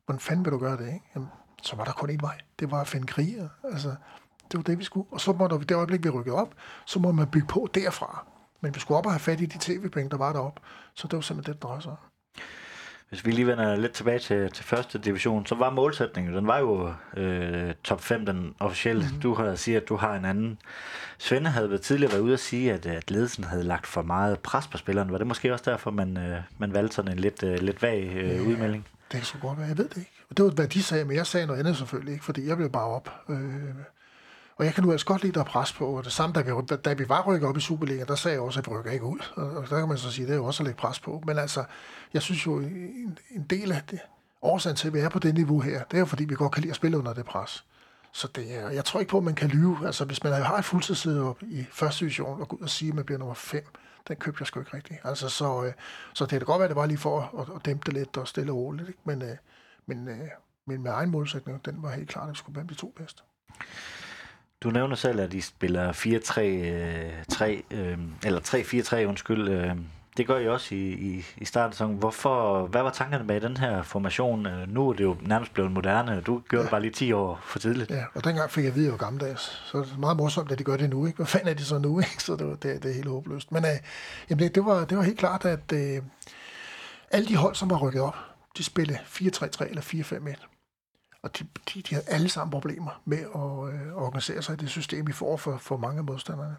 [0.04, 1.10] Hvordan fanden vil du gøre det, ikke?
[1.14, 1.28] Jamen,
[1.62, 2.38] så var der kun én vej.
[2.58, 3.48] Det var at finde kriger.
[3.64, 3.88] Altså,
[4.52, 5.06] det var det, vi skulle.
[5.10, 6.54] Og så måtte vi, det øjeblik, vi rykkede op,
[6.86, 8.26] så må man bygge på derfra.
[8.60, 10.60] Men vi skulle op og have fat i de tv-penge, der var deroppe.
[10.94, 11.96] Så det var simpelthen det, der drejede sig
[13.08, 16.58] hvis vi lige vender lidt tilbage til, til første division, så var målsætningen, den var
[16.58, 19.02] jo øh, top 5, den officielle.
[19.02, 19.20] Mm-hmm.
[19.20, 20.58] Du har sige, at du har en anden.
[21.18, 24.40] Svende havde været tidligere været ude at sige, at, at ledelsen havde lagt for meget
[24.40, 25.12] pres på spilleren.
[25.12, 28.12] Var det måske også derfor, man, øh, man valgte sådan en lidt, øh, lidt vag
[28.14, 28.86] øh, ja, udmelding?
[29.12, 30.12] Det kan så godt være, jeg ved det ikke.
[30.36, 32.70] Det var, hvad de sagde, men jeg sagde noget andet selvfølgelig ikke, fordi jeg blev
[32.70, 33.20] bare op.
[33.28, 33.38] Øh,
[34.58, 35.96] og jeg kan nu altså godt lide, at der er pres på.
[35.96, 36.50] Og det samme, da vi,
[36.84, 39.04] da vi var rykket op i Superligaen, der sagde jeg også, at vi rykker ikke
[39.04, 39.18] ud.
[39.34, 41.00] Og, og der kan man så sige, at det er jo også at lægge pres
[41.00, 41.22] på.
[41.26, 41.64] Men altså,
[42.14, 44.00] jeg synes jo, en, en del af det,
[44.42, 46.52] årsagen til, at vi er på det niveau her, det er jo fordi, vi godt
[46.52, 47.64] kan lide at spille under det pres.
[48.12, 49.86] Så det er, jeg tror ikke på, at man kan lyve.
[49.86, 52.92] Altså, hvis man har et fuldtidsside op i første division og går ud og siger,
[52.92, 53.64] at man bliver nummer 5,
[54.08, 55.00] den købte jeg sgu ikke rigtigt.
[55.04, 55.72] Altså, så, øh,
[56.14, 58.16] så det kan godt være, at det var lige for at, at dæmpe det lidt
[58.16, 58.88] og stille og roligt.
[58.88, 59.00] Ikke?
[59.04, 59.36] Men, øh,
[59.86, 60.28] men, øh,
[60.66, 63.22] men med egen målsætning, den var helt klart, at vi skulle være de to bedste.
[64.62, 69.48] Du nævner selv, at de spiller 4-3, 3, øh, eller 3-4-3, undskyld.
[69.48, 69.76] Øh,
[70.16, 71.96] det gør I også i, i, i starten af sæsonen.
[71.96, 74.46] Hvorfor, hvad var tankerne bag den her formation?
[74.46, 76.20] Øh, nu er det jo nærmest blevet moderne.
[76.20, 76.62] Du gjorde ja.
[76.62, 77.90] det bare lige 10 år for tidligt.
[77.90, 79.62] Ja, og dengang fik jeg at vide, at jeg var gammeldags.
[79.66, 81.06] Så det er meget morsomt, at de gør det nu.
[81.06, 81.16] Ikke?
[81.16, 81.98] Hvad fanden er de så nu?
[81.98, 82.22] Ikke?
[82.22, 83.52] Så det, var, det, det er helt håbløst.
[83.52, 83.70] Men øh,
[84.30, 86.02] jamen det, det, var, det var helt klart, at øh,
[87.10, 88.16] alle de hold, som var rykket op,
[88.58, 90.57] de spillede 4-3-3 eller 4-5-1.
[91.22, 94.70] Og de, de, de havde alle sammen problemer med at øh, organisere sig i det
[94.70, 96.56] system, vi får for, for mange af modstanderne.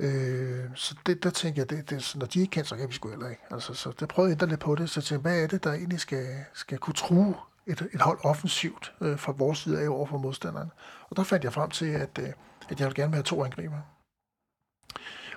[0.00, 2.94] Øh, så det, der tænker jeg, det, det, når de ikke kan, så kan vi
[2.94, 3.42] sgu heller ikke.
[3.50, 5.64] Altså, så der prøvede jeg at ændre lidt på det, så tænkte hvad er det,
[5.64, 7.34] der egentlig skal, skal kunne true
[7.66, 10.70] et, et hold offensivt øh, fra vores side af over for modstanderen.
[11.10, 12.28] Og der fandt jeg frem til, at, øh,
[12.68, 13.80] at jeg ville gerne have to angriber.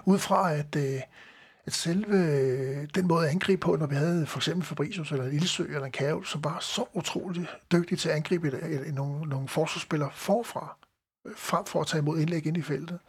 [0.06, 1.02] Ud fra, at, øh,
[1.72, 5.26] at selve øh, den måde at angribe på, når vi havde for eksempel Fabricius eller
[5.26, 8.88] en Ildsø eller en Kæv, som var så utroligt dygtig til at angribe et, et,
[8.88, 10.78] et, nogle, nogle forsvarsspillere forfra,
[11.28, 13.00] øh, frem for at tage imod indlæg ind i feltet,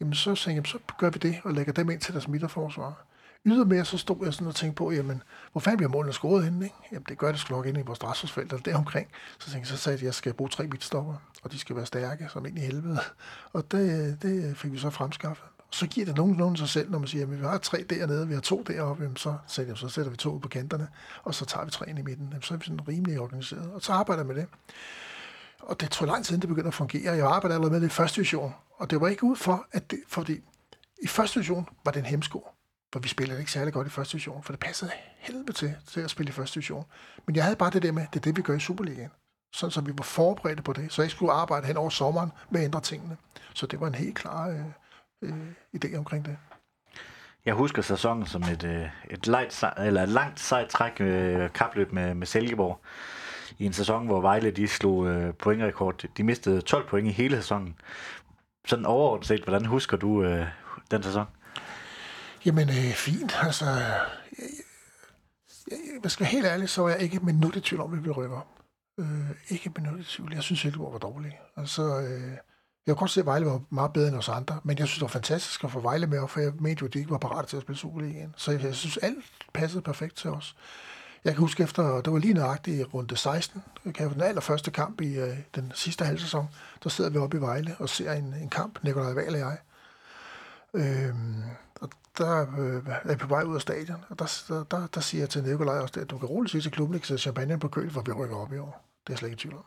[0.00, 3.06] jamen så tænkte jeg, så gør vi det og lægger dem ind til deres midterforsvar.
[3.46, 6.64] Ydermere så stod jeg sådan og tænkte på, jamen, hvor fanden bliver målene scoret henne?
[6.64, 6.76] Ikke?
[6.92, 9.08] Jamen, det gør det sgu nok inde i vores strafsfelt eller deromkring.
[9.38, 11.76] Så tænkte jeg, så sagde jeg, at jeg skal bruge tre midtstopper, og de skal
[11.76, 12.98] være stærke, som ind i helvede.
[13.52, 15.46] Og det, øh, det fik vi så fremskaffet.
[15.70, 18.34] Så giver det nogenlunde sig selv, når man siger, at vi har tre dernede, vi
[18.34, 20.88] har to deroppe, så, sætter, så sætter vi to ud på kanterne,
[21.22, 22.34] og så tager vi tre ind i midten.
[22.42, 23.72] Så er vi sådan rimelig organiseret.
[23.72, 24.46] Og så arbejder jeg med det.
[25.58, 27.16] Og det tog lang tid, det begyndte at fungere.
[27.16, 29.90] Jeg arbejdede allerede med det i første division, og det var ikke ud for, at
[29.90, 30.40] det, fordi
[31.02, 32.48] i første division var det en hemsko.
[32.92, 36.00] For vi spillede ikke særlig godt i første division, for det passede helvede til, til
[36.00, 36.84] at spille i første division.
[37.26, 39.10] Men jeg havde bare det der med, det er det, vi gør i Superligaen.
[39.52, 42.60] Sådan, så vi var forberedte på det, så jeg skulle arbejde hen over sommeren med
[42.60, 43.16] at ændre tingene.
[43.54, 44.60] Så det var en helt klar øh,
[45.22, 46.36] øh, idé omkring det.
[47.46, 51.92] Jeg husker sæsonen som et, øh, et, light, eller et langt sejt træk øh, kapløb
[51.92, 52.80] med, med Silkeborg.
[53.58, 56.04] I en sæson, hvor Vejle de slog øh, pointrekord.
[56.16, 57.76] De mistede 12 point i hele sæsonen.
[58.66, 60.46] Sådan overordnet set, hvordan husker du øh,
[60.90, 61.26] den sæson?
[62.44, 63.38] Jamen, øh, fint.
[63.42, 64.48] Altså, jeg,
[65.70, 68.04] jeg, jeg skal helt ærligt, så er jeg ikke med minut i tvivl om, at
[68.04, 68.48] vi op.
[68.98, 70.34] Øh, ikke med minut i tvivl.
[70.34, 71.38] Jeg synes, Silkeborg var dårlig.
[71.56, 72.36] Altså, øh,
[72.86, 74.98] jeg kunne godt se, at Vejle var meget bedre end os andre, men jeg synes,
[74.98, 77.18] det var fantastisk at få Vejle med, for jeg mente jo, at de ikke var
[77.18, 78.34] parate til at spille Superligaen.
[78.36, 80.56] Så jeg, jeg synes, alt passede perfekt til os.
[81.24, 83.62] Jeg kan huske efter, det var lige nøjagtigt i runde 16,
[83.94, 86.48] kan den allerførste kamp i øh, den sidste halvsæson,
[86.82, 89.58] der sidder vi oppe i Vejle og ser en, en kamp, Nikolaj Wahl og jeg.
[90.74, 91.42] Øhm,
[91.80, 95.00] og der øh, er jeg på vej ud af stadion, og der, der, der, der
[95.00, 97.58] siger jeg til Nikolaj også, at du kan roligt sige til klubben, ikke sætte champagne
[97.58, 98.84] på køl, for vi rykker op i år.
[99.06, 99.64] Det er jeg slet ikke i tvivl om.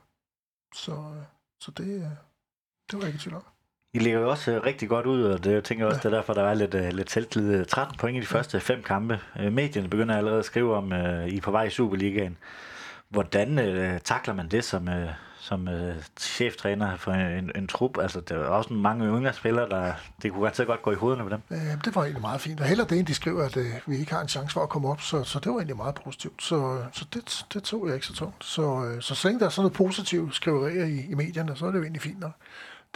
[0.76, 1.24] Så, øh,
[1.60, 2.29] så det, øh,
[2.92, 3.44] det var jeg ikke i tvivl om.
[3.94, 6.10] I ligger jo også øh, rigtig godt ud, og det jeg tænker også, ja.
[6.10, 7.66] det er derfor, der var lidt, uh, lidt selvtillid.
[7.66, 9.20] 13 point i de første fem kampe.
[9.52, 12.38] Medierne begynder allerede at skrive om, uh, I er på vej i Superligaen.
[13.10, 17.98] Hvordan uh, takler man det som, uh, som uh, cheftræner for en, en, en trup?
[17.98, 21.24] Altså, der er også mange yngre spillere, der det kunne godt, godt gå i hovederne
[21.24, 21.42] på dem.
[21.52, 22.60] Ja, det var egentlig meget fint.
[22.60, 24.88] Og heller det, de skriver, at uh, vi ikke har en chance for at komme
[24.88, 26.44] op, så, så det var egentlig meget positivt.
[26.44, 28.46] Så, så det, det tog jeg ikke så tungt.
[28.46, 31.66] Så, uh, så så længe der er sådan noget positivt skriverier i, i medierne, så
[31.66, 32.34] er det jo egentlig fint nok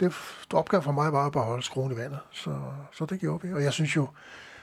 [0.00, 0.14] det,
[0.52, 2.18] opgave for mig var bare at holde skruen i vandet.
[2.30, 2.60] Så,
[2.92, 3.52] så det gjorde vi.
[3.52, 4.08] Og jeg synes jo,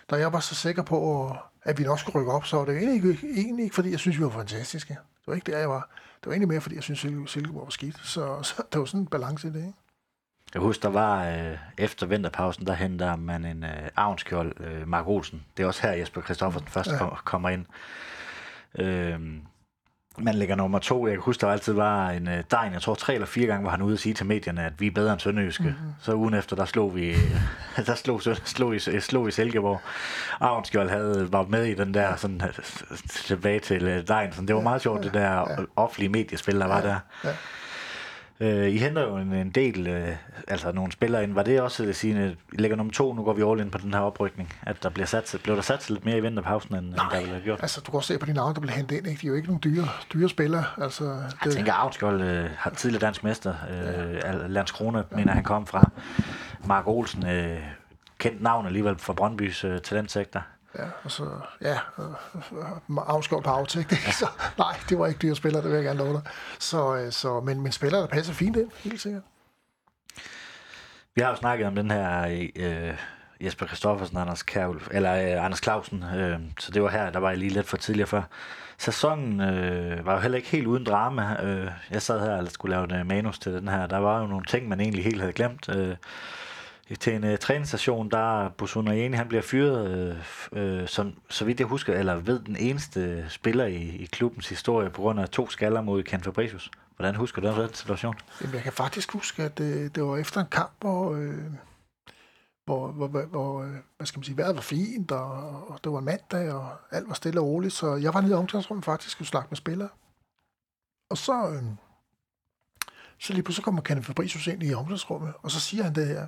[0.09, 1.31] da jeg var så sikker på,
[1.63, 3.99] at vi nok skulle rykke op, så var det egentlig ikke, egentlig ikke fordi jeg
[3.99, 4.93] synes, vi var fantastiske.
[4.93, 5.89] Det var ikke der, jeg var.
[6.21, 7.99] Det var egentlig mere, fordi jeg synes, Silkeborg var skidt.
[8.03, 9.57] Så, så der var sådan en balance i det.
[9.57, 9.73] Ikke?
[10.53, 15.07] Jeg husker, der var øh, efter vinterpausen, der henter man en øh, avnskjold, øh, Mark
[15.07, 15.45] Olsen.
[15.57, 16.97] Det er også her, Jesper Kristoffersen først ja.
[16.97, 17.65] kom, kommer ind.
[18.75, 19.19] Øh,
[20.17, 21.07] man ligger nummer to.
[21.07, 23.63] Jeg kan huske, der altid var en uh, degn, jeg tror tre eller fire gange
[23.63, 25.63] var han ude og sige til medierne, at vi er bedre end Sønderjyske.
[25.63, 25.93] Mm-hmm.
[25.99, 27.15] Så ugen efter, der slog vi,
[27.85, 29.81] der slog, slog, i, slog i Silkeborg.
[30.39, 32.41] Avnskjold havde, var med i den der sådan,
[33.09, 34.33] tilbage til uh, degn.
[34.33, 35.45] Så det var meget sjovt, ja, det der ja.
[35.75, 36.99] offentlige mediespil, der ja, var der.
[37.23, 37.29] Ja.
[38.41, 40.15] Øh, I henter jo en, en del, øh,
[40.47, 41.33] altså nogle spillere ind.
[41.33, 43.71] Var det også at sige, at I lægger nummer to, nu går vi all in
[43.71, 46.75] på den her oprykning, at der bliver sat, blev der sat lidt mere i vinterpausen,
[46.75, 47.59] end, Nej, end der blev gjort?
[47.61, 49.21] altså du kan også se på de navne, der bliver hentet ind, ikke?
[49.21, 50.63] de er jo ikke nogle dyre, dyre spillere.
[50.81, 51.35] Altså, det...
[51.45, 54.47] Jeg tænker, Avnskjold øh, har tidligere dansk mester, øh, ja.
[54.47, 55.15] Landskrone, ja.
[55.15, 55.89] mener han kom fra.
[56.65, 57.59] Mark Olsen, øh,
[58.17, 60.43] kendt navn alligevel fra Brøndbys øh, talentsektor.
[60.79, 61.29] Ja, og så,
[61.61, 61.79] ja,
[62.97, 63.91] afskåret på aftægt.
[63.91, 64.11] Ja.
[64.11, 66.21] Så, nej, det var ikke dyre spillere, det vil jeg gerne love dig.
[66.59, 69.23] Så, øh, så, men, men spillere, der passer fint ind, helt sikkert.
[71.15, 72.97] Vi har jo snakket om den her øh,
[73.41, 77.29] Jesper Kristoffersen, Anders, Kærl, eller, øh, Anders Clausen, øh, så det var her, der var
[77.29, 78.21] jeg lige lidt for tidligere før.
[78.77, 81.43] Sæsonen øh, var jo heller ikke helt uden drama.
[81.43, 83.87] Øh, jeg sad her og skulle lave en manus til den her.
[83.87, 85.69] Der var jo nogle ting, man egentlig helt havde glemt.
[85.75, 85.95] Øh,
[86.99, 90.17] til en uh, træningsstation, der Bosuna Jeni, han bliver fyret,
[90.51, 94.49] uh, uh, som, så vidt jeg husker, eller ved den eneste spiller i, i klubbens
[94.49, 96.71] historie, på grund af to skaller mod Ken Fabricius.
[96.95, 98.15] Hvordan husker du den situation?
[98.41, 101.43] Jamen, jeg kan faktisk huske, at det, det var efter en kamp, hvor, øh,
[102.65, 103.61] hvor, hvor, hvor
[103.97, 107.07] hvad skal man sige, vejret var fint, og, og det var en mandag, og alt
[107.07, 109.89] var stille og roligt, så jeg var nede i omklædningsrummet faktisk og snakke med spillere.
[111.09, 111.63] Og så, øh,
[113.19, 116.27] så lige pludselig kommer Kenneth Fabricius ind i omklædningsrummet, og så siger han det her,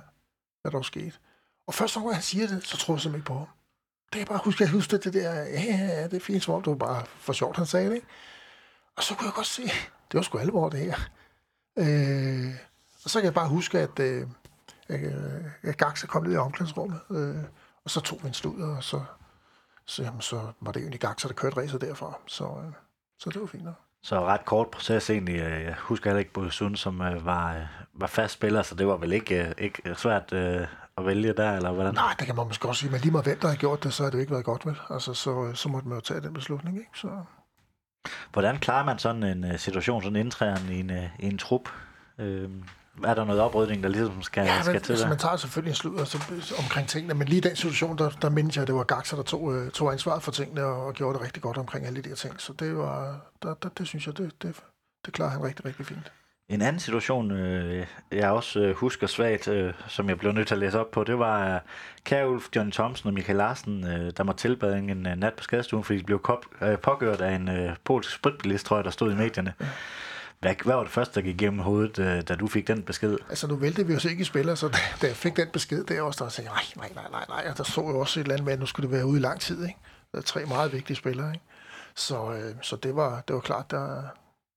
[0.64, 1.20] hvad der var sket.
[1.66, 3.48] Og første gang, han siger det, så tror jeg simpelthen ikke på ham.
[4.12, 6.62] Det er bare, husk, jeg husker det der, ja, ja, det er fint, som om
[6.62, 8.06] det var bare for sjovt, han sagde det, ikke?
[8.96, 9.62] Og så kunne jeg godt se,
[10.08, 10.96] det var sgu alvor, det her.
[11.78, 12.54] Øh,
[13.04, 14.28] og så kan jeg bare huske, at, øh,
[14.88, 15.02] jeg,
[15.64, 17.44] øh, Gaxa kom ned i omklædningsrummet, øh,
[17.84, 19.04] og så tog vi en slud, og så,
[19.86, 22.18] så, jamen, så var det egentlig Gaxa, der kørte racet derfra.
[22.26, 22.72] Så, øh,
[23.18, 23.83] så det var fint nok.
[24.04, 25.36] Så ret kort proces egentlig.
[25.36, 27.62] Jeg husker heller ikke Både Sund, som øh, var, øh,
[27.94, 30.66] var fast spiller, så det var vel ikke, øh, ikke svært øh,
[30.98, 31.94] at vælge der, eller hvordan?
[31.94, 33.92] Nej, det kan man måske også sige, men lige meget hvem, der har gjort det,
[33.92, 34.76] så har det jo ikke været godt, vel?
[34.90, 36.90] Altså, så, så måtte man jo tage den beslutning, ikke?
[36.94, 37.08] Så...
[38.32, 41.68] Hvordan klarer man sådan en situation, sådan indtræden i en, i en trup?
[42.18, 42.50] Øh,
[43.04, 45.70] er der noget oprydning, der ligesom skal, ja, skal men, til altså, man tager selvfølgelig
[45.70, 46.18] en slud altså,
[46.58, 49.16] omkring tingene, men lige i den situation, der, der mindte jeg, at det var Gaxa,
[49.16, 52.02] der tog, øh, tog ansvaret for tingene og, og gjorde det rigtig godt omkring alle
[52.02, 52.40] de der ting.
[52.40, 54.56] Så det var, der, der, det synes jeg, det, det,
[55.06, 56.12] det klarer han rigtig, rigtig fint.
[56.48, 60.54] En anden situation, øh, jeg også øh, husker svagt, øh, som jeg blev nødt til
[60.54, 61.60] at læse op på, det var øh,
[62.04, 65.84] Kærulf, Johnny Thompson og Michael Larsen, øh, der må tilbage en øh, nat på skadestuen,
[65.84, 69.12] fordi de blev kop, øh, pågørt af en øh, polsk spritbilist, tror jeg, der stod
[69.12, 69.52] i medierne.
[70.44, 73.16] Hvad, hvad var det første, der gik igennem hovedet, øh, da du fik den besked?
[73.28, 75.84] Altså, nu væltede vi os ikke i spiller, så da, da jeg fik den besked,
[75.84, 78.24] der også, der sagde nej, nej, nej, nej, nej, og der så jo også et
[78.24, 79.78] eller andet med, at nu skulle det være ude i lang tid, ikke?
[80.12, 81.44] Der er tre meget vigtige spillere, ikke?
[81.94, 84.02] Så, øh, så det, var, det var klart, der,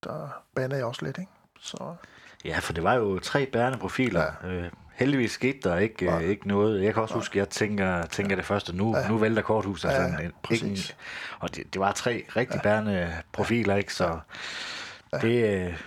[0.03, 1.31] der bandede jeg også lidt, ikke?
[1.61, 1.95] Så,
[2.45, 4.25] Ja, for det var jo tre bærende profiler.
[4.43, 4.49] Ja.
[4.49, 6.15] Øh, heldigvis skete der ikke, ja.
[6.17, 6.83] øh, ikke noget.
[6.83, 9.07] Jeg kan også huske, at jeg tænker, tænker det første, nu, ja.
[9.07, 9.89] nu vælter korthuset.
[9.89, 10.89] Altså, Ja, en- præcis.
[10.89, 10.95] ikke,
[11.39, 12.61] og det, det var tre rigtig ja.
[12.61, 13.93] bærende profiler, ikke?
[13.93, 14.19] Så
[15.21, 15.81] det, øh,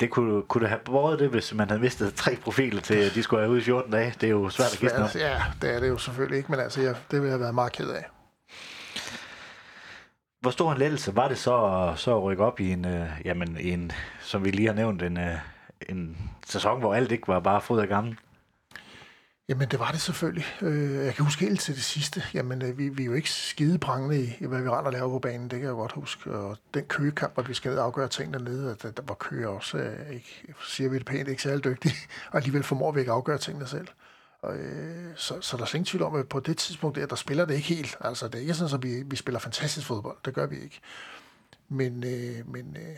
[0.00, 3.14] det kunne, kunne det have båret det, hvis man havde mistet tre profiler til, at
[3.14, 4.14] de skulle være ude i 14 dage.
[4.20, 5.08] Det er jo svært at gætte om.
[5.14, 7.54] Ja, det er det jo selvfølgelig ikke, men altså, jeg, det vil jeg have været
[7.54, 8.04] meget ked af.
[10.40, 13.56] Hvor stor en lettelse var det så, så at rykke op i en, øh, jamen,
[13.60, 15.38] en, som vi lige har nævnt, en, øh,
[15.88, 16.16] en
[16.46, 18.18] sæson, hvor alt ikke var bare fryd og gammel?
[19.52, 20.44] Jamen, det var det selvfølgelig.
[20.62, 22.22] Øh, jeg kan huske helt til det sidste.
[22.34, 25.18] Jamen, øh, vi, vi er jo ikke skideprangende i, hvad vi render og laver på
[25.18, 25.50] banen.
[25.50, 26.30] Det kan jeg godt huske.
[26.30, 29.78] Og den køgekamp, hvor vi skal afgøre ting dernede, at der, der var køer også,
[29.78, 31.94] øh, ikke, siger vi det pænt, ikke særlig dygtige.
[32.30, 33.88] Og alligevel formår vi ikke at afgøre tingene selv.
[34.42, 37.16] Og, øh, så, så der er ingen tvivl om, at på det tidspunkt der, der
[37.16, 37.96] spiller det ikke helt.
[38.00, 40.16] Altså, det er ikke sådan, at vi, vi spiller fantastisk fodbold.
[40.24, 40.80] Det gør vi ikke.
[41.68, 42.96] Men, øh, men øh,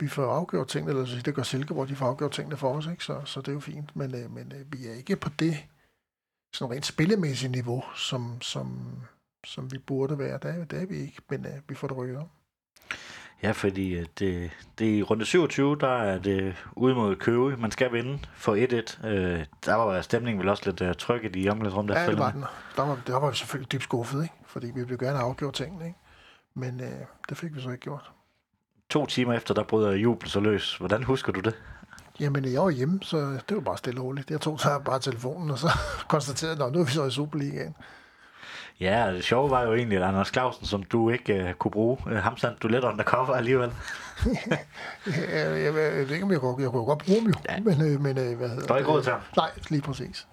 [0.00, 3.04] vi får afgjort tingene, eller det gør Silkeborg, de får afgjort tingene for os, ikke?
[3.04, 3.96] Så, så det er jo fint.
[3.96, 5.56] Men, øh, men øh, vi er ikke på det
[6.52, 8.78] sådan rent spillemæssige niveau, som, som,
[9.46, 10.38] som vi burde være.
[10.42, 12.28] Det er, det er vi ikke, men øh, vi får det rykket om.
[13.42, 17.56] Ja, fordi det, det er i runde 27, der er det ude mod Køge.
[17.56, 19.06] Man skal vinde for 1-1.
[19.06, 21.94] Øh, der var stemningen vel også lidt uh, trykket i omklædningsrummet.
[21.94, 22.44] Ja, det var den.
[22.76, 24.34] Der var, der var vi selvfølgelig dybt skuffet, ikke?
[24.46, 25.86] fordi vi ville gerne have afgjort tingene.
[25.86, 25.98] Ikke?
[26.54, 28.12] Men øh, det fik vi så ikke gjort.
[28.90, 30.76] To timer efter, der bryder jubel så løs.
[30.76, 31.54] Hvordan husker du det?
[32.20, 34.30] Jamen, jeg var hjemme, så det var bare stille og roligt.
[34.30, 35.68] Jeg tog så bare telefonen, og så
[36.08, 37.74] konstaterede, at nu er vi så i Superligaen.
[38.80, 41.98] Ja, det sjove var jo egentlig, at Anders Clausen, som du ikke uh, kunne bruge,
[42.06, 43.72] uh, ham sendte du lidt undercover alligevel.
[45.06, 47.60] Jeg, jeg, jeg, ved ikke, om jeg kunne, jeg kunne godt bruge dem jo, ja.
[47.60, 49.20] men, øh, men øh, hvad hedder Der var ikke råd til ham.
[49.36, 50.26] Nej, lige præcis.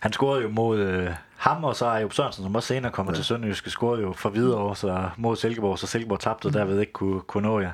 [0.00, 3.16] Han scorede jo mod øh, ham, og så Ajup Sørensen, som også senere kommer ja.
[3.16, 6.92] til Sønderjyske, scorede jo for videre så mod Silkeborg, så Silkeborg tabte, og derved ikke
[6.92, 7.70] kunne, kunne nå jer.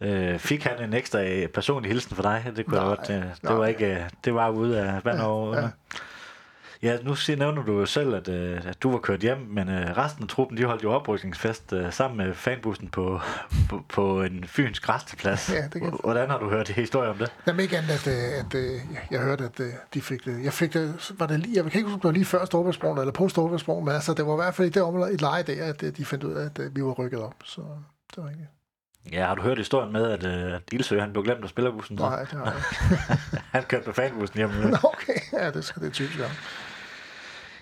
[0.00, 2.52] Øh, fik han en ekstra øh, personlig hilsen for dig?
[2.56, 3.10] Det kunne Nej, jeg godt.
[3.10, 3.52] Øh, det nej.
[3.52, 5.56] var ikke, øh, det var ude af vand over.
[5.56, 5.62] ja.
[5.62, 5.68] Ja.
[6.82, 9.68] Ja, nu siger, nævner du jo selv, at, øh, at du var kørt hjem, men
[9.68, 13.20] øh, resten af truppen, de holdt jo oprykningsfest øh, sammen med fanbussen på,
[13.68, 15.50] på, på en fyns græsteplads.
[15.52, 17.32] Ja, det kan- Hvordan har du hørt historier om det?
[17.46, 19.60] Jamen ikke andet, at, at, at jeg hørte, at
[19.94, 20.44] de fik det.
[20.44, 22.98] Jeg fik det, var det lige, jeg kan ikke huske, det var lige før Storbritannien
[22.98, 25.42] eller på Storbritannien, men altså, det var i hvert fald i det område, et leje
[25.42, 27.34] der, at de fandt ud af, at vi var rykket op.
[27.44, 27.60] Så
[28.16, 28.48] det var ikke...
[29.12, 31.96] Ja, har du hørt historien med, at, øh, at Ilsø, han blev glemt af spillerbussen?
[31.96, 32.54] Nej, det har jeg
[32.90, 33.42] ikke.
[33.52, 34.50] han kørte med fanbussen hjem.
[34.50, 36.30] Nå, okay, ja, det skal det typisk være.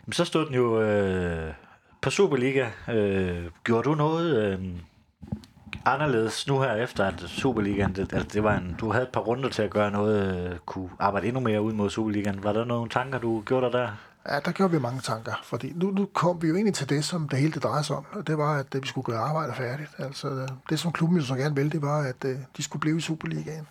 [0.09, 1.53] Men så stod den jo øh,
[2.01, 2.68] på Superliga.
[2.88, 4.64] Øh, gjorde du noget øh,
[5.85, 9.21] anderledes nu her efter, at Superligaen, det, altså det var en, du havde et par
[9.21, 12.44] runder til at gøre noget, øh, kunne arbejde endnu mere ud mod Superligaen.
[12.44, 13.88] Var der nogle tanker, du gjorde dig der?
[14.29, 17.05] Ja, der gjorde vi mange tanker, fordi nu, nu kom vi jo egentlig til det,
[17.05, 19.18] som det hele det drejede sig om, og det var, at øh, vi skulle gøre
[19.21, 19.90] arbejdet færdigt.
[19.99, 22.81] Altså, øh, det som klubben jo så gerne ville, det var, at øh, de skulle
[22.81, 23.66] blive i Superligaen.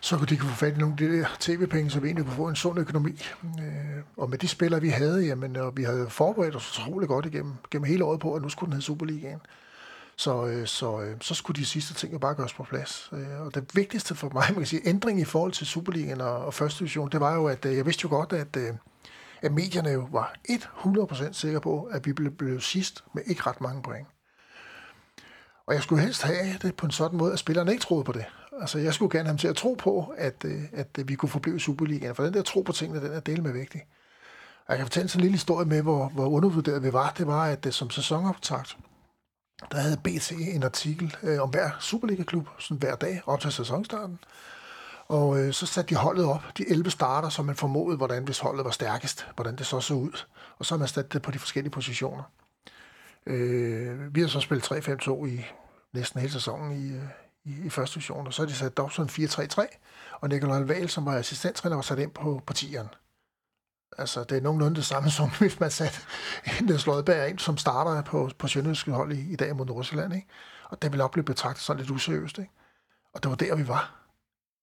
[0.00, 2.24] Så kunne de kunne få fat i nogle af de der tv-penge, så vi egentlig
[2.24, 3.22] kunne få en sund økonomi.
[3.44, 7.26] Øh, og med de spillere, vi havde, jamen, og vi havde forberedt os utrolig godt
[7.26, 9.40] igennem, gennem hele året på, at nu skulle den hedde Superligaen.
[10.16, 13.10] Så, øh, så, øh, så skulle de sidste ting jo bare gøres på plads.
[13.12, 16.36] Øh, og det vigtigste for mig, man kan sige, ændring i forhold til Superligaen og,
[16.44, 18.74] og første division, det var jo, at øh, jeg vidste jo godt, at, øh,
[19.42, 23.60] at medierne jo var 100% sikre på, at vi blev, blev sidst med ikke ret
[23.60, 24.06] mange point.
[25.66, 28.12] Og jeg skulle helst have det på en sådan måde, at spillerne ikke troede på
[28.12, 28.24] det.
[28.60, 31.14] Altså, jeg skulle gerne have ham til at tro på, at, øh, at øh, vi
[31.14, 32.14] kunne forblive i Superligaen.
[32.14, 33.86] For den der tro på tingene, den er del med vigtig.
[34.66, 37.14] Og jeg kan fortælle sådan en lille historie med, hvor, hvor undervurderet vi var.
[37.18, 38.76] Det var, at øh, som sæsonoptakt,
[39.72, 44.18] der havde BT en artikel øh, om hver Superliga-klub, sådan hver dag op til sæsonstarten.
[45.08, 48.38] Og øh, så satte de holdet op, de 11 starter, så man formodede, hvordan hvis
[48.38, 50.24] holdet var stærkest, hvordan det så så ud.
[50.58, 52.22] Og så har man sat det på de forskellige positioner.
[53.26, 55.44] Øh, vi har så spillet 3-5-2 i
[55.92, 57.02] næsten hele sæsonen i, øh,
[57.44, 59.66] i, i første division, og så er de sat Dobson 4-3-3,
[60.20, 62.88] og Nikolaj Wahl, som var assistenttræner, var sat ind på, på 10'eren.
[63.98, 65.98] Altså, det er nogenlunde det samme, som hvis man satte
[66.60, 70.28] en Lodberg ind, som starter på, på Sjønødske hold i, i dag mod Nordsjælland, ikke?
[70.64, 72.50] Og det ville opleve blive betragtet sådan lidt useriøst, ikke?
[73.14, 73.96] Og det var der, vi var.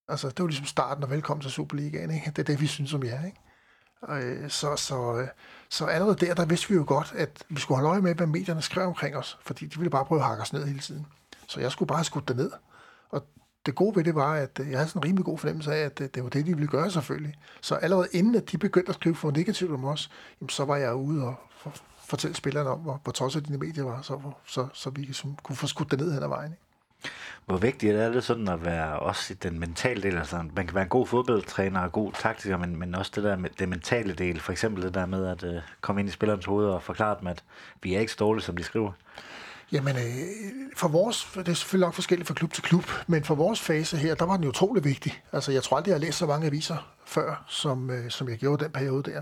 [0.07, 2.31] Altså, det var ligesom starten og velkommen til Superligaen, ikke?
[2.31, 3.39] Det er det, vi synes om jer, ikke?
[4.01, 5.27] Og, øh, så, så, øh,
[5.69, 8.27] så allerede der, der vidste vi jo godt, at vi skulle holde øje med, hvad
[8.27, 11.07] medierne skrev omkring os, fordi de ville bare prøve at hakke os ned hele tiden.
[11.47, 12.51] Så jeg skulle bare have skudt det ned.
[13.09, 13.27] Og
[13.65, 15.85] det gode ved det var, at øh, jeg havde sådan en rimelig god fornemmelse af,
[15.85, 17.33] at øh, det var det, de ville gøre selvfølgelig.
[17.61, 20.75] Så allerede inden, at de begyndte at skrive for negativt om os, jamen, så var
[20.75, 21.73] jeg ude og for,
[22.05, 25.55] fortælle spillerne om, hvor, hvor tosset dine medier var, så, så, så vi som, kunne
[25.55, 26.51] få skudt det ned hen ad vejen.
[26.51, 26.63] Ikke?
[27.45, 30.17] Hvor vigtigt er det sådan at være også i den mentale del?
[30.17, 33.37] Altså, man kan være en god fodboldtræner og god taktiker, men, men også det der
[33.37, 34.39] med det mentale del.
[34.39, 37.27] For eksempel det der med at øh, komme ind i spillerens hoved og forklare dem,
[37.27, 37.43] at
[37.83, 38.91] vi er ikke så dårlige, som de skriver.
[39.71, 40.03] Jamen, øh,
[40.75, 43.97] for vores, det er selvfølgelig nok forskelligt fra klub til klub, men for vores fase
[43.97, 45.23] her, der var den jo utrolig vigtig.
[45.31, 48.37] Altså, jeg tror aldrig, jeg har læst så mange aviser før, som, øh, som jeg
[48.37, 49.21] gjorde den periode der.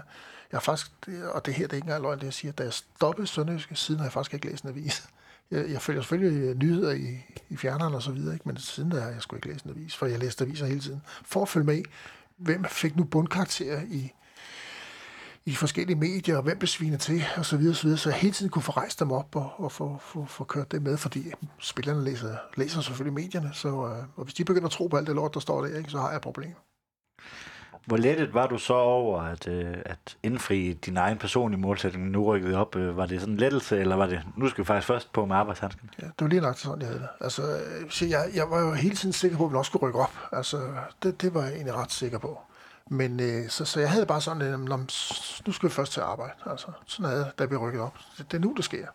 [0.52, 0.92] Jeg har faktisk,
[1.34, 3.76] og det her det er ikke engang løgn, det jeg siger, da jeg stoppede Sønderjyske,
[3.76, 5.08] siden har jeg faktisk ikke læst en avis.
[5.52, 8.48] Jeg, jeg følger selvfølgelig øh, nyheder i, i fjerneren og så videre, ikke?
[8.48, 10.80] men siden der har jeg sgu ikke læst en avis, for jeg læste aviser hele
[10.80, 11.02] tiden.
[11.24, 11.84] For at følge med
[12.38, 14.12] hvem fik nu bundkarakter i,
[15.46, 18.20] i forskellige medier, og hvem blev svinet til, og så videre, så videre, så jeg
[18.20, 20.98] hele tiden kunne få rejst dem op og, og få, få, få kørt det med,
[20.98, 21.24] fordi
[21.60, 25.08] spillerne læser, læser selvfølgelig medierne, så øh, og hvis de begynder at tro på alt
[25.08, 26.54] det lort, der står der, ikke, så har jeg et problem.
[27.86, 32.24] Hvor lettet var du så over at, øh, at indfri din egen personlige målsætning, nu
[32.24, 32.76] rykket op?
[32.76, 35.26] Øh, var det sådan en lettelse, eller var det, nu skal vi faktisk først på
[35.26, 35.90] med arbejdshandsken?
[36.02, 37.10] Ja, det var lige nok sådan, jeg havde det.
[37.22, 37.42] Altså,
[37.90, 40.14] så jeg, jeg var jo hele tiden sikker på, at vi også skulle rykke op.
[40.32, 40.58] Altså,
[41.04, 42.40] det, det var jeg egentlig ret sikker på.
[42.90, 44.60] Men øh, så, så jeg havde bare sådan, at
[45.46, 46.34] nu skal vi først til arbejde.
[46.46, 47.98] Altså, sådan havde jeg, da vi rykkede op.
[48.18, 48.88] Det, det er nu, det sker.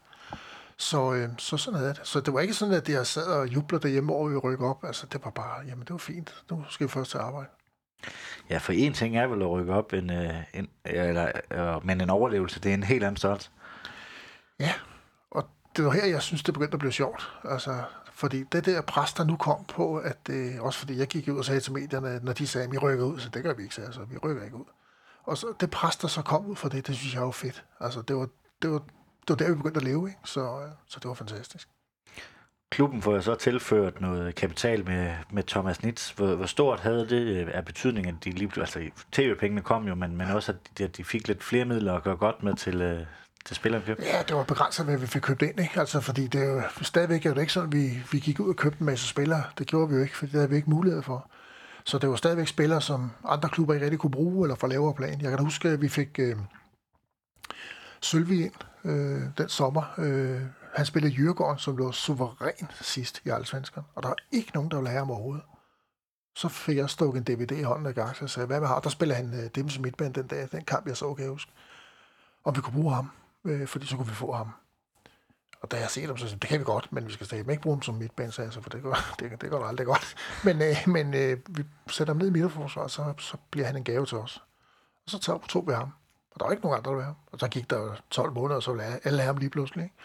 [0.77, 2.01] Så, øh, så sådan havde det.
[2.05, 4.67] Så det var ikke sådan, at jeg sad og jublede derhjemme over, at vi rykker
[4.71, 4.85] op.
[4.85, 6.45] Altså, det var bare, jamen det var fint.
[6.51, 7.49] Nu skal vi først til arbejde.
[8.51, 12.01] Ja, for en ting er vel at rykke op, en, øh, en, eller, øh, men
[12.01, 13.51] en overlevelse, det er en helt anden størrelse.
[14.61, 14.73] Ja,
[15.31, 17.31] og det var her, jeg synes, det begyndte at blive sjovt.
[17.45, 17.83] Altså,
[18.21, 21.39] fordi det der pres, der nu kom på, at øh, også fordi jeg gik ud
[21.39, 23.63] og sagde til medierne, når de sagde, at vi rykker ud, så det gør vi
[23.63, 24.65] ikke, så altså, vi rykker ikke ud.
[25.23, 27.65] Og så det pres, der så kom ud fra det, det synes jeg var fedt.
[27.81, 28.29] Altså, det var,
[28.63, 30.21] det var, det var der, vi begyndte at leve, ikke?
[30.25, 31.69] Så, øh, så det var fantastisk.
[32.71, 36.11] Klubben får jo så tilført noget kapital med, med Thomas Nitz.
[36.11, 39.95] Hvor, hvor stort havde det øh, af betydning, at de lige altså tv-pengene kom jo,
[39.95, 42.55] men, men også at de, at de fik lidt flere midler at gøre godt med
[42.55, 43.07] til, øh,
[43.45, 44.01] til spillerkøb?
[44.01, 45.81] Ja, det var begrænset, hvad vi fik købt ind, ikke?
[45.81, 48.49] Altså, fordi det er jo, stadigvæk er det ikke sådan, at vi, vi gik ud
[48.49, 49.45] og købte en masse spillere.
[49.59, 51.31] Det gjorde vi jo ikke, for det havde vi ikke mulighed for.
[51.85, 54.95] Så det var stadigvæk spillere, som andre klubber ikke rigtig kunne bruge, eller for lavere
[54.95, 55.21] plan.
[55.21, 56.37] Jeg kan da huske, at vi fik øh,
[58.01, 58.53] Sølvi ind
[58.85, 59.95] øh, den sommer.
[59.99, 60.41] Øh,
[60.75, 64.77] han spillede Jyrgården, som lå suveræn sidst i Allsvenskan, og der var ikke nogen, der
[64.77, 65.43] ville have ham overhovedet.
[66.37, 68.81] Så fik jeg stukket en DVD i hånden af gang, og sagde, hvad med har?
[68.81, 71.31] Der spiller han øh, dem som midtband den dag, den kamp, jeg så, kan jeg
[71.31, 71.53] huske.
[72.45, 73.11] Om vi kunne bruge ham
[73.45, 74.51] øh, fordi så kunne vi få ham.
[75.61, 77.63] Og da jeg ser dem, så det kan vi godt, men vi skal stadig ikke
[77.63, 80.15] bruge ham som midtbane, så for det går, det, det går aldrig godt.
[80.45, 83.85] Men, øh, men øh, vi sætter ham ned i midterforsvaret, så, så bliver han en
[83.85, 84.43] gave til os.
[85.05, 85.93] Og så tog, tog vi ham.
[86.31, 87.15] Og der var ikke nogen andre, der ham.
[87.33, 89.85] Og så gik der 12 måneder, og så ville alle ham lige pludselig.
[89.85, 89.97] Ikke?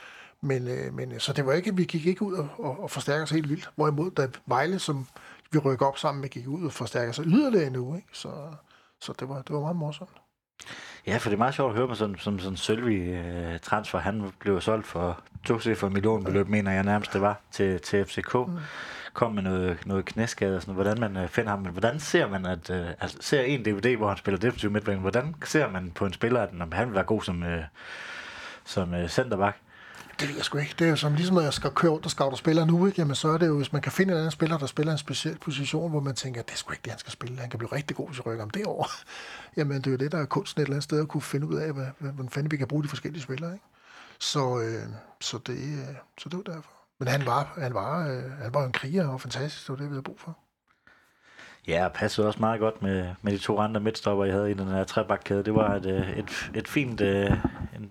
[0.41, 2.91] Men, øh, men øh, så det var ikke, vi gik ikke ud og, og, og
[2.91, 3.69] forstærkede os helt vildt.
[3.76, 5.08] Hvorimod, da Vejle, som
[5.52, 7.95] vi rykker op sammen med, gik ud og forstærker sig yderligere nu.
[7.95, 8.08] Ikke?
[8.13, 8.54] Så,
[9.02, 10.21] så det, var, det var meget morsomt.
[11.08, 14.00] Ja, for det er meget sjovt at høre med sådan, som sådan Sølvi uh, transfer.
[14.00, 18.36] Han blev solgt for to for millionbeløb, mener jeg nærmest det var, til, til FCK.
[18.36, 18.58] Mm.
[19.13, 21.60] Kom med noget, noget knæskade og sådan hvordan man uh, finder ham.
[21.60, 25.00] Men hvordan ser man, at uh, altså, ser en DVD, hvor han spiller defensiv midtbane,
[25.00, 27.63] hvordan ser man på en spiller, at når han vil være god som, uh,
[28.65, 29.58] som uh, centerback?
[30.19, 30.75] Det ved jeg sgu ikke.
[30.80, 33.01] Det er jo som ligesom, når jeg skal køre rundt og scouter spiller nu, ikke?
[33.01, 34.97] Jamen, så er det jo, hvis man kan finde en anden spiller, der spiller en
[34.97, 37.39] speciel position, hvor man tænker, det er sgu ikke det, han skal spille.
[37.39, 38.65] Han kan blive rigtig god, hvis jeg rykker om det.
[39.58, 41.47] Jamen, det er jo det, der er kunsten et eller andet sted at kunne finde
[41.47, 43.65] ud af, hvad, hvordan fanden vi kan bruge de forskellige spillere, ikke?
[44.19, 44.84] Så, øh,
[45.21, 46.71] så, det, øh, så det var derfor.
[47.00, 49.85] Men han var, han var, øh, han var en kriger og fantastisk, det var det,
[49.85, 50.37] vi havde brug for.
[51.68, 54.54] Ja, og passede også meget godt med, med de to andre midtstopper, jeg havde i
[54.54, 55.44] den her trebakkæde.
[55.44, 57.38] Det var et, øh, et, et fint, øh, et,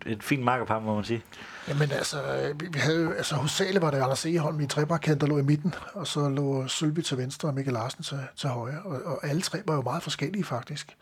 [0.07, 1.22] et fint markerpar, må man sige.
[1.68, 2.18] Jamen altså,
[2.61, 5.43] vi, vi havde, altså hos Sale var det Anders Eholm i trebakkæden, der lå i
[5.43, 8.83] midten, og så lå Sølby til venstre og Mikkel Larsen til, til højre.
[8.85, 10.97] Og, og alle tre var jo meget forskellige faktisk.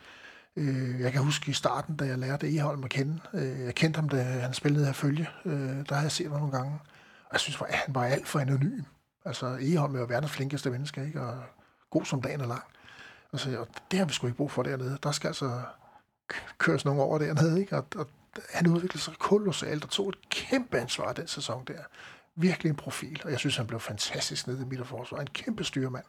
[0.57, 3.21] Øh, jeg kan huske i starten, da jeg lærte Eholm at kende.
[3.35, 5.29] Øh, jeg kendte ham, da han spillede her følge.
[5.45, 6.73] Øh, der havde jeg set ham nogle gange.
[7.25, 8.83] Og jeg synes, at han var alt for anonym.
[9.25, 11.21] Altså, Eholm er jo verdens flinkeste menneske, ikke?
[11.21, 11.35] Og
[11.93, 12.65] god som dagen er lang.
[13.33, 14.99] Altså, og det har vi sgu ikke brug for dernede.
[15.03, 15.63] Der skal altså
[16.59, 17.77] køres nogen over dernede, ikke?
[17.77, 18.07] Og, og
[18.51, 21.83] han udviklede sig kolossalt og tog et kæmpe ansvar den sæson der.
[22.35, 25.19] Virkelig en profil, og jeg synes, han blev fantastisk nede i midterforsvar.
[25.19, 26.05] En kæmpe styrmand,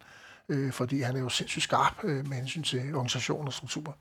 [0.50, 3.98] øh, fordi han er jo sindssygt skarp øh, med hensyn til organisation og struktur.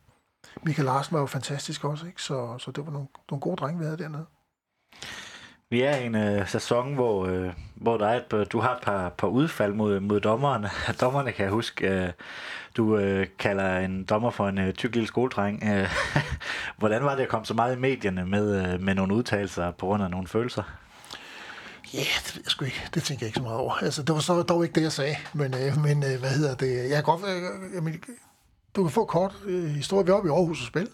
[0.62, 2.22] Michael Larsen var jo fantastisk også, ikke?
[2.22, 4.26] Så, så det var nogle, nogle gode drenge, vi havde dernede.
[5.72, 8.82] Vi er i en øh, sæson, hvor, øh, hvor der er et, du har et
[8.82, 10.70] par, par udfald mod, mod dommerne.
[11.00, 11.88] dommerne kan jeg huske.
[11.88, 12.12] Øh,
[12.76, 15.62] du øh, kalder en dommer for en øh, tyk lille skoledreng.
[15.64, 15.88] Øh,
[16.78, 19.86] hvordan var det at komme så meget i medierne med, øh, med nogle udtalelser på
[19.86, 20.62] grund af nogle følelser?
[21.94, 22.88] Ja, det ved jeg sgu ikke.
[22.94, 23.72] Det tænker jeg ikke så meget over.
[23.72, 25.16] Altså, det var så dog ikke det, jeg sagde.
[25.32, 26.90] Men, øh, men øh, hvad hedder det?
[26.90, 27.20] Jeg kan godt...
[27.28, 28.02] Øh, jamen,
[28.76, 30.04] du kan få kort øh, historie.
[30.04, 30.88] Vi er oppe i Aarhus og spille.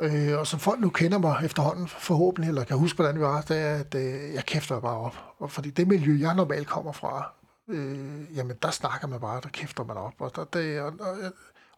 [0.00, 3.40] Øh, og som folk nu kender mig efterhånden forhåbentlig, eller kan huske, hvordan vi var,
[3.40, 5.16] det er, at øh, jeg kæfter bare op.
[5.38, 7.32] Og fordi det miljø, jeg normalt kommer fra,
[7.68, 10.14] øh, jamen der snakker man bare, der kæfter man op.
[10.18, 11.16] Og, der, det, og, og,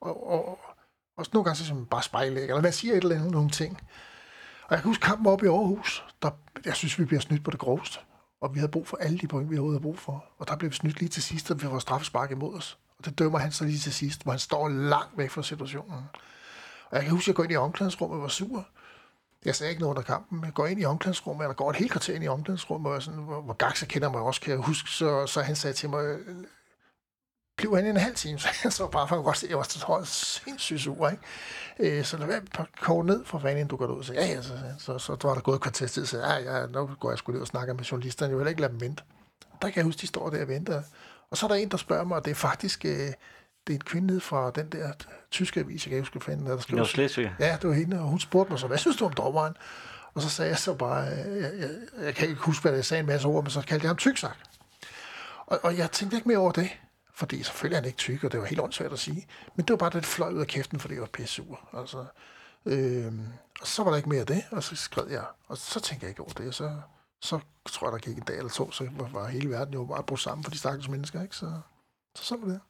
[0.01, 0.59] og, og,
[1.17, 3.51] også nogle gange så siger man bare spejlæg, eller man siger et eller andet, nogle
[3.51, 3.79] ting.
[4.65, 6.31] Og jeg kan huske kampen op i Aarhus, der,
[6.65, 7.99] jeg synes, vi bliver snydt på det groveste.
[8.41, 10.25] Og vi havde brug for alle de point, vi havde brug for.
[10.39, 12.79] Og der blev vi snydt lige til sidst, og vi var straffespark imod os.
[12.99, 16.05] Og det dømmer han så lige til sidst, hvor han står langt væk fra situationen.
[16.95, 18.67] Og jeg kan huske, at jeg går ind i omklædningsrummet og var sur.
[19.45, 20.45] Jeg sagde ikke noget under kampen.
[20.45, 23.21] Jeg går ind i omklædningsrummet, eller går et helt kvarter ind i omklædningsrummet, og sådan,
[23.21, 24.91] hvor, hvor Gaxa kender mig også, kan jeg huske.
[24.91, 26.19] Så, så han sagde til mig,
[27.57, 29.59] blev han en halv time, så jeg så bare for at godt se, at jeg
[29.59, 31.99] var så sindssygt sur, ikke?
[31.99, 32.43] Øh, så lad være
[32.99, 34.03] at ned for fanden, du går ud.
[34.03, 36.35] Så ja, ja, så, så, så, så var der gået et kvarter tid, så ja,
[36.37, 38.81] ja, nu går jeg sgu ud og snakker med journalisterne, jeg vil ikke lade dem
[38.81, 39.03] vente.
[39.63, 40.83] Der kan jeg huske, de står der og venter.
[41.31, 43.13] Og så er der en, der spørger mig, og det er faktisk, øh,
[43.67, 44.93] det er en kvinde fra den der
[45.31, 46.57] tyske avis, jeg kan ikke huske, fanden der.
[46.57, 47.35] Det var Slesvig.
[47.39, 49.57] Ja, det var hende, og hun spurgte mig så, hvad synes du om dommeren?
[50.15, 51.71] Og så sagde jeg så bare, jeg, jeg,
[52.03, 53.97] jeg kan ikke huske, hvad jeg sagde en masse ord, men så kaldte jeg ham
[53.97, 54.37] tyksak.
[55.47, 56.71] Og, og jeg tænkte ikke mere over det,
[57.15, 59.27] fordi selvfølgelig er han ikke tyk, og det var helt åndssvagt at sige.
[59.57, 61.61] Men det var bare, det fløj ud af kæften, fordi jeg var pissur.
[61.79, 62.05] Altså,
[62.67, 63.13] øh,
[63.61, 65.25] og så var der ikke mere af det, og så skrev jeg.
[65.49, 66.81] Og så tænkte jeg ikke over det, og så,
[67.21, 70.03] så tror jeg, der gik en dag eller to, så var, hele verden jo bare
[70.03, 71.37] brugt sammen for de stakkels mennesker, ikke?
[71.37, 71.61] Så,
[72.15, 72.61] så sådan var det.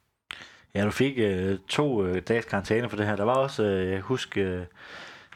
[0.75, 3.15] Ja, du fik øh, to øh, dages karantæne for det her.
[3.15, 4.65] Der var også, øh, jeg husker, øh,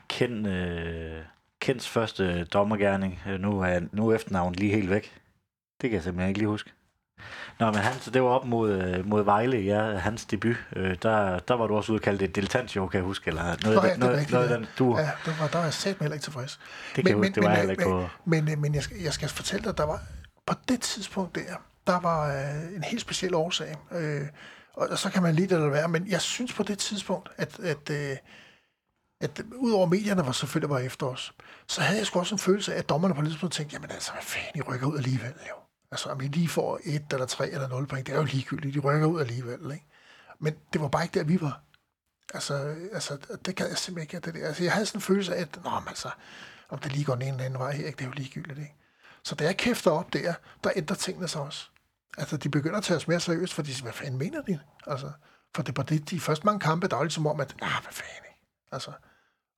[0.10, 1.22] Ken, øh,
[1.62, 3.20] Kens første dommergærning.
[3.30, 5.14] Øh, nu, er, nu er efternavnet lige helt væk.
[5.82, 6.72] Det kan jeg simpelthen ikke lige huske.
[7.60, 10.56] Nå, men han, så det var op mod, øh, mod Vejle, ja, hans debut.
[10.76, 13.28] Øh, der, der var du også ude og kalde det et dilettantshow, kan jeg huske,
[13.28, 14.56] eller noget, Nå, ja, noget, rigtigt, noget ja.
[14.56, 14.98] den, du...
[14.98, 16.60] Ja, det var, der var jeg sat heller ikke tilfreds.
[16.96, 18.84] Det kan jeg huske, det var jeg heller ikke men, på- Men, men, men jeg,
[18.84, 20.02] skal, jeg skal fortælle dig, der var
[20.46, 21.42] på det tidspunkt der,
[21.88, 23.76] der var øh, en helt speciel årsag.
[23.92, 24.22] Øh,
[24.74, 27.60] og så kan man lide det eller være, men jeg synes på det tidspunkt, at,
[27.60, 28.22] at, at,
[29.22, 31.34] at udover medierne var selvfølgelig var efter os,
[31.68, 33.92] så havde jeg sgu også en følelse af, at dommerne på et tidspunkt tænkte, jamen
[33.92, 35.56] altså, hvad fanden, I rykker ud alligevel, jo.
[35.92, 38.76] Altså, om I lige får et eller tre eller nul point, det er jo ligegyldigt,
[38.76, 39.86] de rykker ud alligevel, ikke?
[40.40, 41.62] Men det var bare ikke der, vi var.
[42.34, 44.26] Altså, altså det kan jeg simpelthen ikke.
[44.26, 44.48] Det der.
[44.48, 46.10] Altså, jeg havde sådan en følelse af, at Nå, men altså,
[46.70, 47.98] om det lige går den ene eller anden vej her, ikke?
[47.98, 48.60] det er jo ligegyldigt.
[48.60, 48.76] Ikke?
[49.24, 51.70] Så da jeg kæfter op der, der ændrer tingene sig også.
[52.20, 54.60] Altså, de begynder at tage os mere seriøst, for de siger, hvad fanden mener de?
[54.88, 55.12] Altså,
[55.56, 57.94] for det var det, de første mange kampe, der var ligesom om, at, ah, hvad
[57.94, 58.40] fanden, ikke?
[58.72, 58.92] Altså,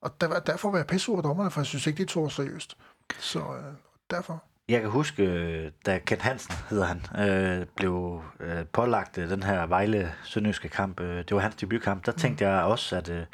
[0.01, 2.33] og der, derfor var jeg pisse over dommerne, for jeg synes ikke, de tog os
[2.33, 2.77] seriøst.
[3.19, 3.73] Så øh,
[4.09, 4.43] derfor.
[4.69, 9.43] Jeg kan huske, øh, da Kent Hansen, hedder han, øh, blev øh, pålagt øh, den
[9.43, 10.99] her Vejle-Sønderjyske kamp.
[10.99, 12.05] Øh, det var hans debutkamp.
[12.05, 13.25] Der tænkte jeg også, at, øh,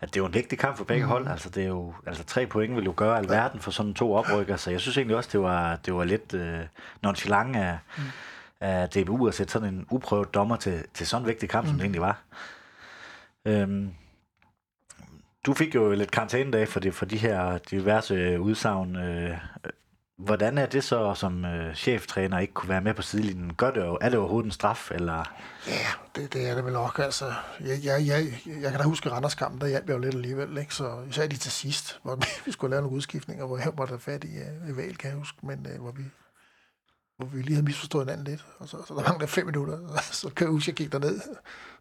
[0.00, 1.28] at det var en vigtig kamp for begge hold.
[1.28, 4.56] Altså, det er jo, altså tre point vil jo gøre alverden for sådan to oprykker.
[4.56, 6.60] Så jeg synes egentlig også, det var, det var lidt øh,
[7.02, 7.78] nonchalant af,
[8.62, 11.76] af DBU at sætte sådan en uprøvet dommer til, til sådan en vigtig kamp, som
[11.76, 12.22] det egentlig var.
[13.44, 13.94] Øhm,
[15.46, 18.96] du fik jo lidt karantænedage for, det, for de her diverse øh, udsagn.
[18.96, 19.38] Øh,
[20.18, 23.54] hvordan er det så som øh, cheftræner ikke kunne være med på sidelinjen?
[23.54, 25.34] Gør det jo, er det overhovedet en straf, eller...
[25.68, 25.86] Ja,
[26.16, 26.98] det, det er det vel nok.
[26.98, 28.24] Altså, jeg, jeg, jeg,
[28.62, 30.58] jeg kan da huske Randerskampen, der hjalp jeg jo lidt alligevel.
[30.58, 30.74] Ikke?
[30.74, 34.00] Så især lige til sidst, hvor vi skulle lave nogle udskiftninger, hvor jeg måtte have
[34.00, 34.28] fat i
[34.62, 36.02] uh, i valg, kan jeg huske, men uh, hvor vi
[37.22, 39.98] hvor vi lige havde misforstået hinanden lidt, og så, så der manglede fem minutter, og
[40.02, 41.20] så kan jeg huske, jeg gik derned.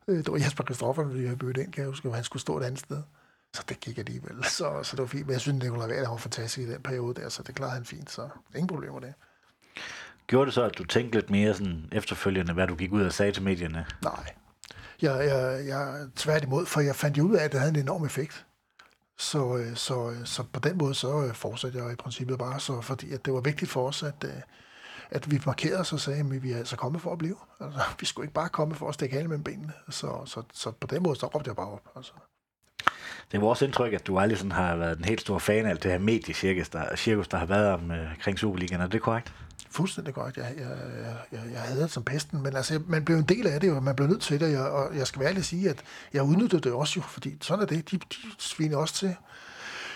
[0.07, 2.41] Øh, Det var Jesper Kristoffer, vi havde bødt ind, kan jeg huske, hvor han skulle
[2.41, 3.01] stå et andet sted.
[3.53, 5.25] Så det gik alligevel, så, så det var fint.
[5.25, 7.85] Men jeg synes, Nicolai Vahl var fantastisk i den periode der, så det klarede han
[7.85, 9.15] fint, så ingen problemer med det.
[10.27, 13.13] Gjorde det så, at du tænkte lidt mere sådan efterfølgende, hvad du gik ud og
[13.13, 13.85] sagde til medierne?
[14.03, 14.33] Nej.
[15.01, 18.05] Jeg, jeg, jeg tværtimod, for jeg fandt jo ud af, at det havde en enorm
[18.05, 18.45] effekt.
[19.17, 22.81] Så, øh, så, øh, så på den måde, så fortsatte jeg i princippet bare, så,
[22.81, 24.25] fordi at det var vigtigt for os, at,
[25.11, 27.35] at vi markerede os og sagde, at vi er altså kommet for at blive.
[27.59, 29.73] Altså, vi skulle ikke bare komme for at stikke hale mellem benene.
[29.89, 31.89] Så, så, så på den måde, så råbte jeg bare op.
[31.95, 32.11] Altså.
[33.31, 35.69] Det er vores indtryk, at du aldrig sådan har været en helt stor fan af
[35.69, 38.81] alt det her mediecirkus, der, cirkus, der har været om, øh, kring Superligaen.
[38.81, 39.33] Er det korrekt?
[39.69, 40.37] Fuldstændig godt.
[40.37, 40.67] Jeg, jeg,
[41.01, 43.71] jeg, jeg, jeg havde det som pesten, men altså, man blev en del af det,
[43.71, 45.83] og man blev nødt til det, og jeg skal være ærlig sige, at
[46.13, 47.91] jeg udnyttede det også jo, fordi sådan er det.
[47.91, 48.05] De, de
[48.37, 49.15] sviner også til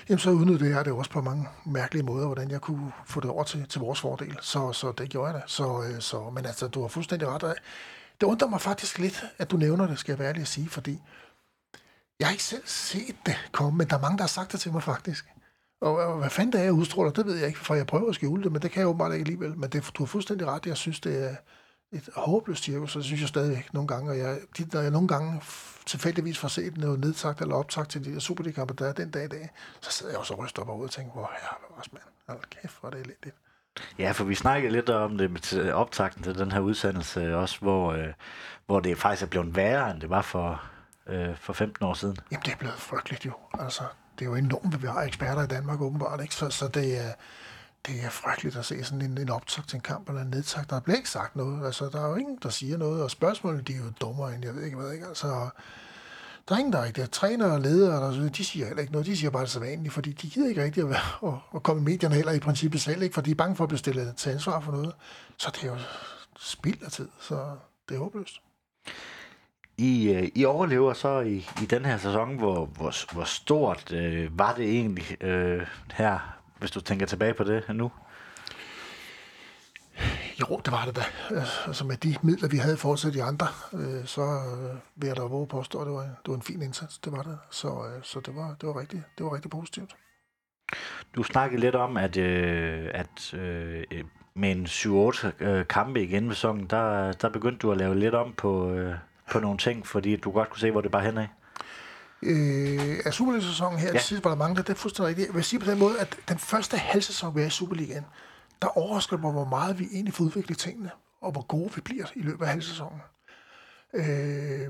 [0.09, 3.29] jamen så udnyttede jeg det også på mange mærkelige måder, hvordan jeg kunne få det
[3.29, 4.37] over til, til vores fordel.
[4.41, 5.41] Så, så det gjorde jeg da.
[5.47, 7.41] Så, øh, så, men altså, du har fuldstændig ret.
[8.21, 10.69] Det undrer mig faktisk lidt, at du nævner det, skal jeg være ærlig at sige,
[10.69, 11.01] fordi
[12.19, 14.59] jeg har ikke selv set det komme, men der er mange, der har sagt det
[14.59, 15.25] til mig faktisk.
[15.81, 18.09] Og, og hvad fanden det er, jeg udstråler, det ved jeg ikke, for jeg prøver
[18.09, 19.57] at skjule det, men det kan jeg åbenbart ikke alligevel.
[19.57, 21.35] Men det, du har fuldstændig ret, jeg synes, det er
[21.91, 24.11] et håbløst cirkus, så det synes jeg stadigvæk nogle gange.
[24.11, 25.41] Og jeg, de, når jeg nogle gange
[25.85, 29.25] tilfældigvis får set noget nedtagt eller optagt til de der Superliga-kampe, der er den dag
[29.25, 29.49] i dag,
[29.81, 32.03] så sidder jeg også og ryster op og ud og tænker, hvor her også mand,
[32.27, 33.35] hold kæft, hvor er det elendigt.
[33.99, 37.91] Ja, for vi snakkede lidt om det med optakten til den her udsendelse også, hvor,
[37.91, 38.07] øh,
[38.65, 40.63] hvor det faktisk er blevet værre, end det var for,
[41.07, 42.17] øh, for 15 år siden.
[42.31, 43.33] Jamen, det er blevet frygteligt jo.
[43.59, 43.83] Altså,
[44.19, 46.35] det er jo enormt, vi har eksperter i Danmark åbenbart, ikke?
[46.35, 47.13] Så, så det er,
[47.87, 50.63] det er frygteligt at se sådan en, en optag til en kamp eller en nedtag.
[50.69, 51.65] Der bliver ikke sagt noget.
[51.65, 54.45] Altså, der er jo ingen, der siger noget, og spørgsmålene, de er jo dummere end
[54.45, 54.91] jeg ved ikke hvad.
[54.91, 55.05] Ikke?
[55.05, 55.27] Altså,
[56.49, 57.07] der er ingen, der er ikke der.
[57.07, 59.07] Træner og ledere, der, de siger heller ikke noget.
[59.07, 61.63] De siger bare det så vanligt, fordi de gider ikke rigtig at, være, og, at
[61.63, 63.13] komme i medierne heller i princippet selv, ikke?
[63.13, 64.95] for de er bange for at blive stillet til ansvar for noget.
[65.37, 65.77] Så det er jo
[66.39, 67.49] spild af tid, så
[67.89, 68.41] det er håbløst.
[69.77, 74.39] I, øh, I overlever så i, i den her sæson, hvor, hvor, hvor stort øh,
[74.39, 77.91] var det egentlig øh, her, hvis du tænker tilbage på det nu?
[80.39, 81.01] Jo, det var det da.
[81.67, 85.21] Altså med de midler, vi havde fortsat de andre, øh, så øh, vil jeg da
[85.21, 86.97] våge påstå, at det var, det var en fin indsats.
[86.97, 87.37] Det var det.
[87.51, 89.95] Så, øh, så det, var, det, var rigtig, det var rigtig positivt.
[91.15, 93.83] Du snakkede lidt om, at, øh, at øh,
[94.33, 98.15] med en 7-8 øh, kampe igen ved sæsonen, der, der begyndte du at lave lidt
[98.15, 98.95] om på, øh,
[99.31, 101.27] på nogle ting, fordi du godt kunne se, hvor det bare henad.
[102.21, 103.99] Øh, af Superliga-sæsonen her, ja.
[103.99, 105.27] sidst var der mange, der det er fuldstændig rigtigt.
[105.27, 108.05] Jeg vil sige på den måde, at den første halvsæson, vi er i Superligaen,
[108.61, 110.89] der overrasker mig, hvor meget vi egentlig får udviklet tingene,
[111.21, 113.01] og hvor gode vi bliver i løbet af halvsæsonen.
[113.93, 114.67] Øh,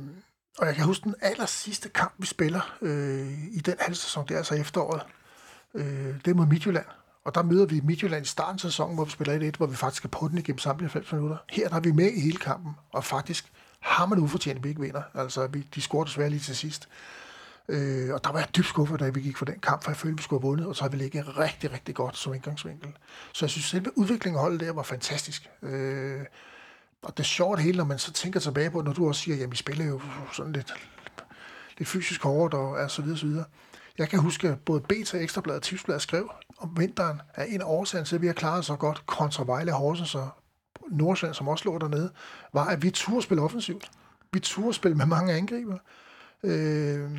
[0.57, 4.33] og jeg kan huske den aller sidste kamp, vi spiller øh, i den halvsæson, det
[4.33, 5.01] er altså efteråret.
[5.73, 6.85] Øh, det er mod Midtjylland.
[7.25, 9.75] Og der møder vi Midtjylland i starten af sæsonen, hvor vi spiller 1-1, hvor vi
[9.75, 11.37] faktisk er på den igennem samtlige 90 minutter.
[11.49, 14.81] Her der er vi med i hele kampen, og faktisk har man ufortjent, vi ikke
[14.81, 15.01] vinder.
[15.13, 16.87] Altså, vi, de scorede desværre lige til sidst.
[16.87, 17.24] Øh,
[17.69, 19.97] Øh, og der var jeg dybt skuffet, da vi gik for den kamp, for jeg
[19.97, 22.89] følte, vi skulle have vundet, og så havde vi ligget rigtig, rigtig godt som indgangsvinkel.
[23.33, 25.49] Så jeg synes, at selve udviklingen af holdet der var fantastisk.
[25.61, 26.21] Øh,
[27.01, 29.43] og det er sjovt hele, når man så tænker tilbage på, når du også siger,
[29.43, 30.01] at vi spiller jo
[30.33, 30.73] sådan lidt,
[31.77, 33.45] lidt fysisk hårdt og er så videre, så videre.
[33.97, 37.65] Jeg kan huske, at både BT, Ekstrabladet og Tipsbladet skrev om vinteren, at en af
[37.65, 40.29] årsagen til, at vi har klaret så godt kontra Vejle Horsens og
[40.91, 42.11] Nordsjælland, som også lå dernede,
[42.53, 43.91] var, at vi turde spille offensivt.
[44.33, 45.77] Vi turde spille med mange angriber
[46.43, 47.11] øh,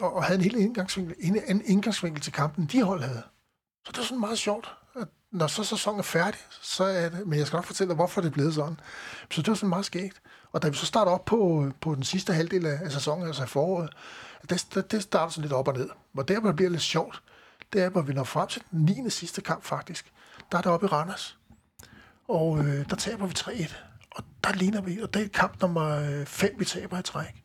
[0.00, 3.22] og havde en helt indgangsvinkel, en, en indgangsvinkel til kampen, de hold havde.
[3.86, 7.26] Så det er sådan meget sjovt, at når så sæsonen er færdig, så er det,
[7.26, 8.80] men jeg skal nok fortælle dig, hvorfor det er blevet sådan.
[9.30, 10.22] Så det var sådan meget skægt.
[10.52, 13.46] Og da vi så starter op på, på den sidste halvdel af sæsonen, altså i
[13.46, 13.90] foråret,
[14.50, 15.88] det, det starter sådan lidt op og ned.
[16.16, 17.22] Og der, hvor det bliver lidt sjovt,
[17.72, 19.10] det er, hvor vi når frem til den 9.
[19.10, 20.12] sidste kamp faktisk.
[20.52, 21.38] Der er det oppe i Randers.
[22.28, 23.74] Og øh, der taber vi 3-1.
[24.10, 27.44] Og der ligner vi, og det er kamp nummer øh, 5, vi taber i træk.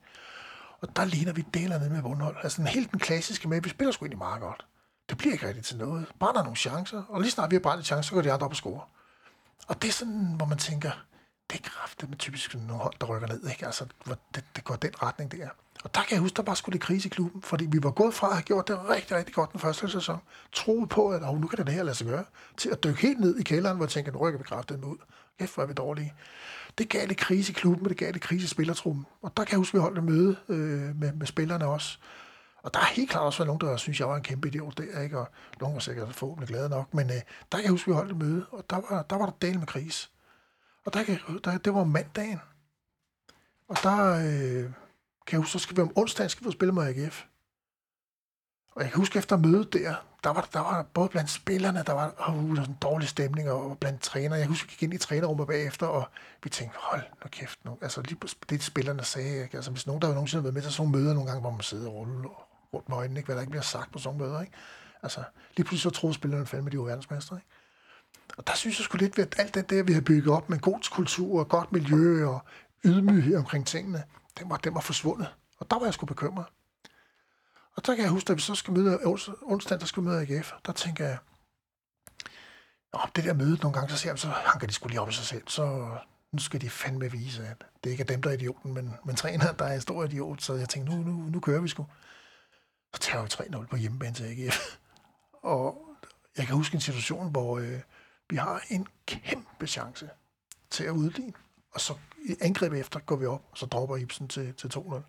[0.84, 2.36] Og der ligner vi delerne med vundhold.
[2.44, 4.66] Altså den helt den klassiske med, vi spiller sgu egentlig meget godt.
[5.10, 6.06] Det bliver ikke rigtigt til noget.
[6.20, 8.46] Brænder nogle chancer, og lige snart vi har brændt en chance, så går de andre
[8.46, 8.82] op og score.
[9.68, 10.92] Og det er sådan, hvor man tænker,
[11.52, 13.50] det er kraftigt med typisk nogle hold, der rykker ned.
[13.50, 13.66] Ikke?
[13.66, 13.86] Altså,
[14.36, 15.50] det, det går den retning der.
[15.84, 17.92] Og der kan jeg huske, der bare skulle det krise i klubben, fordi vi var
[17.92, 20.20] gået fra at have gjort det rigtig, rigtig godt den første sæson.
[20.52, 22.26] Troede på, at oh, nu kan det her lade sig gøre,
[22.58, 24.88] til at dykke helt ned i kælderen, hvor jeg tænker, nu rykker vi kraftigt med
[24.88, 24.98] ud.
[25.40, 26.14] Kæft, hvor er vi dårlige.
[26.78, 29.06] Det gav lidt krise i klubben, og det gav lidt krise i spillertruppen.
[29.22, 31.98] Og der kan jeg huske, at vi holdt et møde øh, med, med spillerne også.
[32.64, 34.78] Og der er helt klart også været nogen, der synes, jeg var en kæmpe idiot
[34.78, 35.20] der, ikke?
[35.20, 35.28] og
[35.60, 37.16] nogen var sikkert forhåbentlig glade nok, men øh,
[37.52, 39.34] der kan jeg huske, at vi holdt et møde, og der var der, var der
[39.42, 40.12] del med kris.
[40.86, 42.40] Og der, kan, der, det var mandagen.
[43.68, 44.64] Og der øh,
[45.28, 47.24] kan jeg huske, så skal vi om onsdagen skal vi spille med AGF.
[48.72, 51.94] Og jeg kan huske efter mødet der, der var, der var både blandt spillerne, der
[51.94, 54.40] var, oh, sådan en dårlig stemning, og blandt trænere.
[54.40, 56.08] Jeg husker, vi gik ind i trænerrummet bagefter, og
[56.44, 57.78] vi tænkte, hold nu kæft nu.
[57.82, 58.18] Altså lige
[58.50, 59.58] det, spillerne sagde, ikke?
[59.58, 61.52] Altså hvis nogen, der har nogensinde været med til sådan nogle møder nogle gange, hvor
[61.52, 63.28] man sidder og ruller rundt med øjnene, ikke?
[63.28, 64.42] hvad der ikke bliver sagt på sådan nogle møder.
[64.42, 64.54] Ikke?
[65.04, 65.24] Altså
[65.58, 67.38] lige pludselig så troede spillerne fandme, de var verdensmestre.
[67.38, 67.48] Ikke?
[68.38, 70.60] Og der synes jeg sgu lidt, at alt det der, vi har bygget op med
[70.60, 72.40] god kultur og godt miljø og
[72.86, 74.04] ydmyghed omkring tingene,
[74.40, 75.28] den var, den var forsvundet.
[75.60, 76.46] Og der var jeg sgu bekymret.
[77.76, 80.08] Og der kan jeg huske, at vi så skal møde øh, onsdag, der skal vi
[80.08, 80.52] møde AGF.
[80.66, 81.18] Der tænker jeg,
[82.94, 85.10] om det der møde nogle gange, så ser jeg, så hanker de skulle lige op
[85.10, 85.44] i sig selv.
[85.48, 85.98] Så
[86.32, 89.16] nu skal de fandme vise, at det ikke er dem, der er idioten, men, men
[89.16, 90.42] træner, der er en stor idiot.
[90.42, 91.86] Så jeg tænkte, nu, nu, nu kører vi sgu.
[92.94, 94.78] Så tager vi 3-0 på hjemmebane til AGF.
[95.42, 95.88] Og
[96.38, 97.80] jeg kan huske en situation, hvor øh,
[98.30, 100.10] vi har en kæmpe chance
[100.70, 101.34] til at udligne.
[101.72, 101.94] Og så
[102.26, 105.02] i angreb efter går vi op, og så dropper Ibsen til, til 2-0.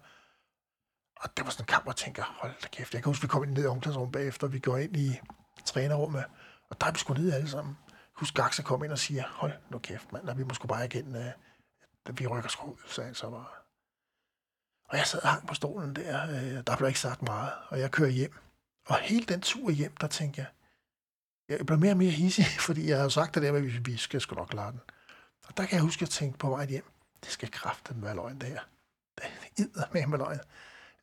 [1.24, 2.94] Og det var sådan en kamp, hvor jeg tænker, hold da kæft.
[2.94, 5.20] Jeg kan huske, vi kom ind ned i omklædningsrummet bagefter, vi går ind i
[5.66, 6.24] trænerrummet,
[6.70, 7.78] og der er vi sgu nede alle sammen.
[8.12, 10.84] Husk, Gaxa kom ind og siger, hold nu kæft, mand, og vi må sgu bare
[10.84, 13.46] igen, øh, vi rykker sgu ud, sagde han så bare.
[14.88, 17.80] Og jeg sad og hang på stolen der, øh, der blev ikke sagt meget, og
[17.80, 18.34] jeg kører hjem.
[18.86, 20.48] Og hele den tur hjem, der tænkte jeg,
[21.48, 23.96] jeg blev mere og mere hissig, fordi jeg havde sagt det der med, at vi
[23.96, 24.80] skal sgu nok klare den.
[25.46, 26.84] Og der kan jeg huske, at jeg tænkte på vej hjem,
[27.24, 28.60] det skal kraften være løgn, det her.
[29.56, 30.40] Det er med med løgn.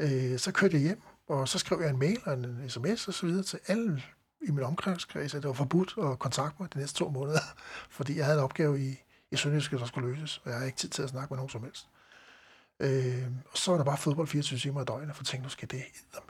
[0.01, 3.13] Øh, så kørte jeg hjem, og så skrev jeg en mail og en sms og
[3.13, 4.03] så videre til alle
[4.41, 7.39] i min omgangskreds, at det var forbudt at kontakte mig de næste to måneder,
[7.97, 10.77] fordi jeg havde en opgave i, i Sønderjyske, der skulle løses, og jeg havde ikke
[10.77, 11.87] tid til at snakke med nogen som helst.
[12.79, 15.71] Øh, og så var der bare fodbold 24 timer i døgnet, for tænkte, nu skal
[15.71, 15.83] det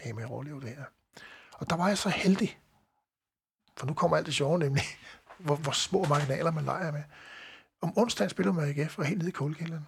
[0.04, 0.84] med med at overleve det her.
[1.54, 2.60] Og der var jeg så heldig,
[3.78, 4.84] for nu kommer alt det sjove, nemlig
[5.46, 7.04] hvor, hvor små marginaler man leger med.
[7.82, 9.88] Om onsdagen spiller man AGF og helt nede i kulkælderen.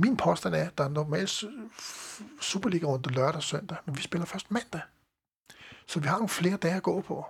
[0.00, 1.44] Min påstand er, at der er normalt
[2.40, 4.80] Superliga rundt lørdag og søndag, men vi spiller først mandag.
[5.86, 7.26] Så vi har nogle flere dage at gå på.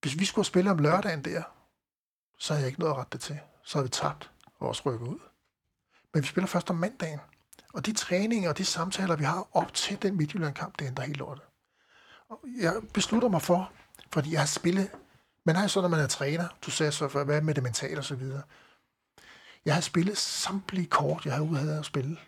[0.00, 1.42] Hvis vi skulle spille om lørdagen der,
[2.38, 3.38] så havde jeg ikke noget at rette det til.
[3.62, 5.18] Så havde vi tabt og også rykket ud.
[6.14, 7.20] Men vi spiller først om mandagen.
[7.74, 11.18] Og de træninger og de samtaler, vi har op til den Midtjylland-kamp, det ændrer helt
[11.18, 11.44] lortet.
[12.28, 13.72] Og jeg beslutter mig for,
[14.12, 14.90] fordi jeg har spillet...
[15.44, 17.62] Man har jo sådan, når man er træner, du sagde så, for, hvad med det
[17.62, 18.42] mentale og så videre.
[19.64, 22.18] Jeg har spillet samtlige kort, jeg havde ude at spille.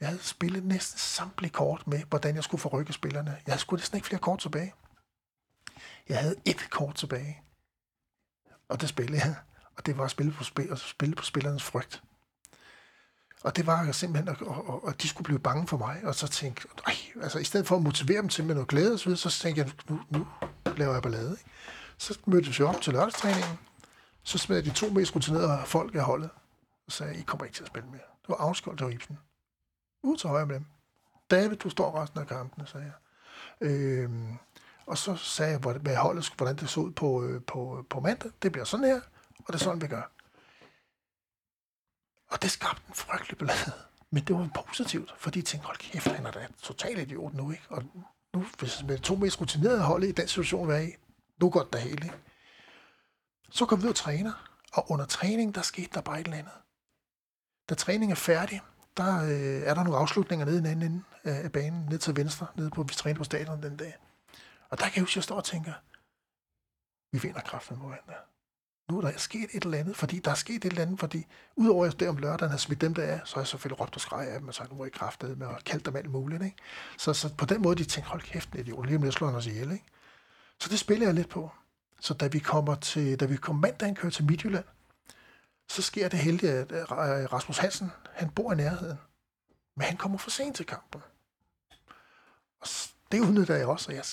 [0.00, 3.30] Jeg havde spillet næsten samtlige kort med, hvordan jeg skulle forrykke spillerne.
[3.30, 4.74] Jeg havde sgu næsten ikke flere kort tilbage.
[6.08, 7.42] Jeg havde et kort tilbage.
[8.68, 9.34] Og det spillede jeg.
[9.76, 12.02] Og det var at spille på, spil, at spille på spillernes frygt.
[13.42, 16.00] Og det var simpelthen, at, at, at de skulle blive bange for mig.
[16.04, 18.92] Og så tænkte jeg, altså i stedet for at motivere dem til med noget glæde
[18.92, 20.26] og så, videre, så tænkte jeg, nu, nu
[20.76, 21.30] laver jeg ballade.
[21.30, 21.50] Ikke?
[21.98, 23.58] Så mødte vi op til lørdagstræningen.
[24.22, 26.30] Så smed jeg de to mest rutinerede folk af holdet.
[26.86, 28.00] Og sagde, I kommer ikke til at spille mere.
[28.22, 29.18] Det var afskålet til Ibsen.
[30.02, 30.66] Ud til højre med dem.
[31.30, 32.94] David, du står resten af kampen, sagde jeg.
[33.60, 34.38] Øhm,
[34.86, 38.30] og så sagde jeg, hvad holdet, hvordan det så ud på, øh, på, på mandag.
[38.42, 39.00] Det bliver sådan her,
[39.38, 40.10] og det er sådan, vi gør.
[42.28, 43.72] Og det skabte en frygtelig ballade.
[44.10, 47.50] Men det var positivt, fordi de tænkte, hold kæft, han er da totalt idiot nu,
[47.50, 47.64] ikke?
[47.68, 47.82] Og
[48.34, 50.92] nu, hvis med to mest rutinerede hold i den situation, vi er i,
[51.40, 52.16] nu går det da helt, ikke?
[53.50, 54.32] Så kom vi ud og træner,
[54.72, 56.52] og under træning, der skete der bare et eller andet.
[57.68, 58.60] Da træningen er færdig,
[58.96, 62.16] der øh, er der nogle afslutninger nede i den anden ende af banen, ned til
[62.16, 63.96] venstre, nede på, vi træner på stadion den dag.
[64.70, 65.72] Og der kan jeg huske, at jeg står og tænker,
[67.12, 68.12] vi vinder kraften på der.
[68.90, 71.26] Nu er der sket et eller andet, fordi der er sket et eller andet, fordi
[71.56, 73.94] udover at der om lørdagen har smidt dem der af, så har jeg selvfølgelig råbt
[73.94, 76.10] og skreg af dem, og sagt, nu var I kraftet med, og kaldt dem alt
[76.10, 76.42] muligt.
[76.42, 76.56] Ikke?
[76.98, 79.26] Så, så, på den måde, de tænkte, hold kæft, det er lige om lidt slår
[79.26, 79.72] han os ihjel.
[79.72, 79.84] Ikke?
[80.60, 81.50] Så det spiller jeg lidt på.
[82.00, 84.64] Så da vi kommer til, da vi kommer mandagen kører til Midtjylland,
[85.70, 86.92] så sker det heldigt, at
[87.32, 88.98] Rasmus Hansen, han bor i nærheden.
[89.76, 91.00] Men han kommer for sent til kampen.
[92.60, 92.68] Og
[93.12, 94.04] det udnytter jeg også, og jeg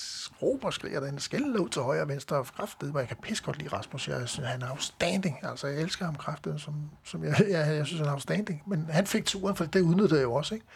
[0.42, 3.16] råber og skriger den skælder ud til højre og venstre og kraftede hvor jeg kan
[3.22, 4.08] pisse godt lide Rasmus.
[4.08, 5.38] Jeg synes, han er outstanding.
[5.42, 8.62] Altså, jeg elsker ham kraftede, som, som jeg, jeg, jeg synes, han er outstanding.
[8.66, 10.66] Men han fik turen, for det udnyttede jeg jo også, ikke?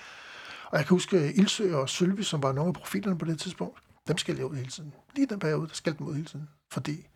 [0.70, 3.83] Og jeg kan huske Ildsø og Sølvi, som var nogle af profilerne på det tidspunkt.
[4.09, 4.95] Dem skældte jeg ud hele tiden.
[5.14, 6.49] Lige den periode, der skældte dem ud hele tiden.
[6.72, 7.07] Fordi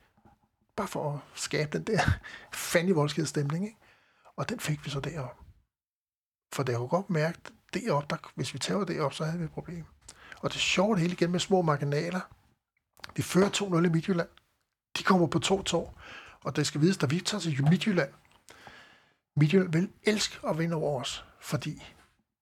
[0.76, 2.00] Bare for at skabe den der
[2.52, 3.64] fandme voldskede stemning.
[3.64, 3.78] Ikke?
[4.36, 5.38] Og den fik vi så derop.
[6.52, 7.38] For det kunne godt mærke,
[7.74, 9.84] derop, der, hvis vi tager derop, så havde vi et problem.
[10.40, 12.20] Og det er sjovt hele igen med små marginaler.
[13.16, 14.28] Vi fører 2-0 i Midtjylland.
[14.98, 15.76] De kommer på 2-2.
[16.44, 18.12] Og det skal vides, da vi tager til Midtjylland,
[19.36, 21.82] Midtjylland vil elske at vinde over os, fordi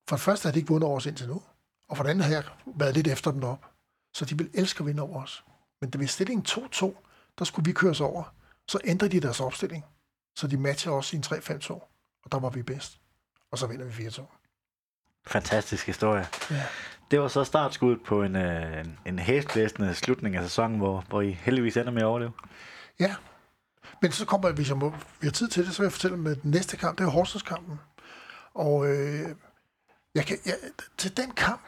[0.09, 1.43] for det første har de ikke vundet over os indtil nu,
[1.89, 3.67] og for det andet har jeg været lidt efter dem op.
[4.15, 5.45] Så de vil elske at vinde over os.
[5.81, 7.10] Men da vi stillingen 2-2,
[7.41, 8.35] der skulle vi køres over.
[8.69, 9.85] Så ændrede de deres opstilling,
[10.37, 11.73] så de matcher også i en 3-5-2,
[12.25, 13.01] og der var vi bedst.
[13.53, 14.23] Og så vinder vi 4-2.
[15.27, 16.27] Fantastisk historie.
[16.51, 16.67] Ja.
[17.11, 21.21] Det var så startskuddet på en, øh, en, en hæsblæsende slutning af sæsonen, hvor, hvor
[21.21, 22.33] I heldigvis ender med at overleve.
[23.01, 23.15] Ja,
[24.03, 26.17] men så kommer, hvis jeg må, vi har tid til det, så vil jeg fortælle
[26.17, 27.81] med den næste kamp, det er Horsens-kampen.
[28.55, 29.29] Og øh,
[30.15, 30.55] jeg kan, jeg,
[30.99, 31.61] til den kamp,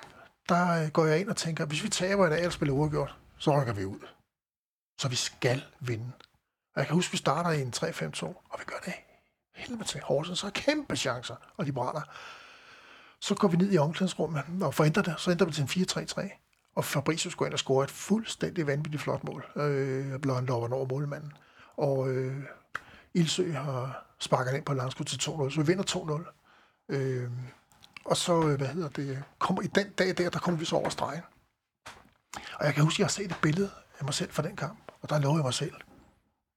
[0.49, 3.61] der går jeg ind og tænker, hvis vi taber i dag og spiller uafgjort, så
[3.61, 3.99] rykker vi ud.
[4.99, 6.13] Så vi skal vinde.
[6.75, 8.95] Og jeg kan huske, vi starter i en 3-5-2, og vi gør det
[9.55, 10.01] helvede til.
[10.01, 12.03] Horsens har kæmpe chancer, og de brænder.
[13.21, 15.15] Så går vi ned i omklædningsrummet og forændrer det.
[15.19, 16.73] Så ændrer vi til en 4-3-3.
[16.77, 19.45] Og Fabricius går ind og scorer et fuldstændig vanvittigt flot mål.
[19.57, 21.33] Øh, blot han over over målmanden.
[21.77, 22.45] Og øh,
[23.15, 26.25] Ildsø har sparket ind på langskud til 2-0, så vi vinder
[26.89, 26.95] 2-0.
[26.95, 27.31] Øh,
[28.05, 30.77] og så, øh, hvad hedder det, kommer, i den dag der, der kommer vi så
[30.77, 31.23] over stregen.
[32.59, 33.71] Og jeg kan huske, at jeg har set et billede
[34.03, 35.75] af mig selv fra den kamp, og der lovede jeg mig selv.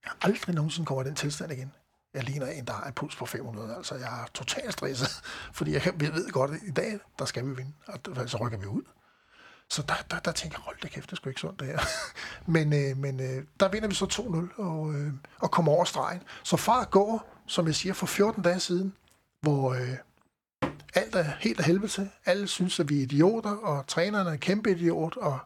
[0.06, 1.72] Jeg aldrig nogensinde kommer i den tilstand igen.
[2.14, 3.76] Jeg ligner en, der har en puls på 500.
[3.76, 5.10] Altså, jeg er totalt stresset,
[5.58, 8.58] fordi jeg, jeg ved godt, at i dag, der skal vi vinde, og så rykker
[8.58, 8.82] vi ud.
[9.70, 11.68] Så der, der, der tænker jeg, hold da kæft, det er sgu ikke sundt det
[11.68, 11.80] her.
[12.56, 14.06] men øh, men øh, der vinder vi så
[14.56, 16.24] 2-0 og, øh, og kommer over stregen.
[16.43, 18.93] Så far går, som jeg siger, for 14 dage siden,
[19.41, 19.98] hvor øh,
[20.96, 22.10] alt er helt af helvede til.
[22.26, 25.39] Alle synes, at vi er idioter, og trænerne er kæmpe idiot, og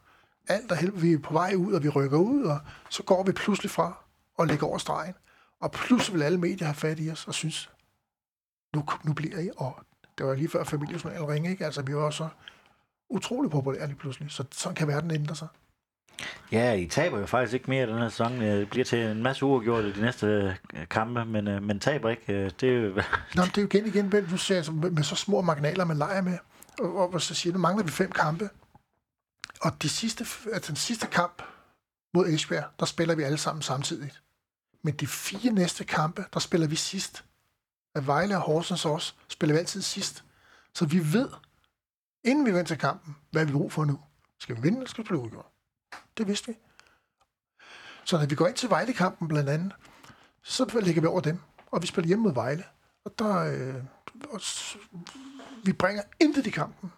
[0.49, 1.01] alt er helvede.
[1.01, 4.03] Vi er på vej ud, og vi rykker ud, og så går vi pludselig fra
[4.37, 5.13] og ligger over stregen.
[5.61, 7.69] Og pludselig vil alle medier have fat i os og synes,
[8.75, 9.79] nu, nu bliver I, og
[10.17, 11.65] det var lige før familiesjournalen ringe, ikke?
[11.65, 12.27] Altså, vi var så
[13.09, 15.47] utrolig populære lige pludselig, så sådan kan verden ændre sig.
[16.51, 18.41] Ja, I taber jo faktisk ikke mere den her sæson.
[18.41, 20.27] Det bliver til en masse uafgjort i de næste
[20.73, 22.33] øh, kampe, men, øh, men taber ikke.
[22.33, 22.89] Øh, det er jo...
[23.35, 26.21] Nå, det er jo igen igen, du ser altså, med så små marginaler, man leger
[26.21, 26.37] med.
[26.79, 28.49] Og, og så siger nu mangler vi fem kampe.
[29.61, 31.43] Og de sidste, altså den sidste kamp
[32.13, 34.11] mod Esbjerg, der spiller vi alle sammen samtidig.
[34.81, 37.25] Men de fire næste kampe, der spiller vi sidst.
[37.95, 40.23] At Vejle og Horsens også, spiller vi altid sidst.
[40.73, 41.29] Så vi ved,
[42.23, 43.99] inden vi går til kampen, hvad vi brug for nu.
[44.39, 45.45] Skal vi vinde, eller skal vi blive udgjort?
[46.17, 46.57] Det vidste vi.
[48.05, 49.73] Så når vi går ind til Vejle-kampen blandt andet,
[50.43, 51.39] så ligger vi over dem,
[51.71, 52.63] og vi spiller hjemme mod Vejle.
[53.05, 53.83] Og der, øh,
[54.29, 54.41] og
[55.63, 56.91] vi bringer intet i kampen.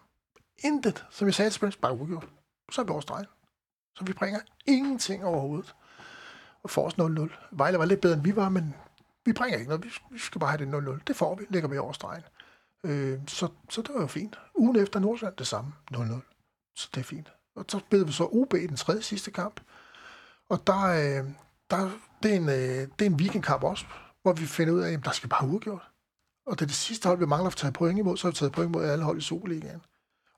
[0.58, 1.04] Intet.
[1.10, 2.28] Som jeg sagde til spillerne, bare udgjort.
[2.70, 3.26] Så er vi over stregen.
[3.98, 5.74] Så vi bringer ingenting overhovedet.
[6.62, 7.48] Og får os 0-0.
[7.52, 8.74] Vejle var lidt bedre, end vi var, men
[9.24, 9.84] vi bringer ikke noget.
[10.10, 11.02] Vi, skal bare have det 0-0.
[11.06, 11.44] Det får vi.
[11.50, 12.22] Lægger vi over stregen.
[12.84, 14.38] Øh, så, så det var jo fint.
[14.54, 15.72] Ugen efter Nordsjælland det samme.
[15.94, 16.74] 0-0.
[16.76, 17.32] Så det er fint.
[17.56, 19.60] Og så spillede vi så OB i den tredje sidste kamp.
[20.48, 21.30] Og der, øh,
[21.70, 21.90] der
[22.22, 23.84] det, er en, øh, det er en weekendkamp også,
[24.22, 25.88] hvor vi finder ud af, at der skal bare udgjort.
[26.46, 28.36] Og det er det sidste hold, vi mangler at tage point imod, så har vi
[28.36, 29.82] taget point imod alle hold i Superligaen.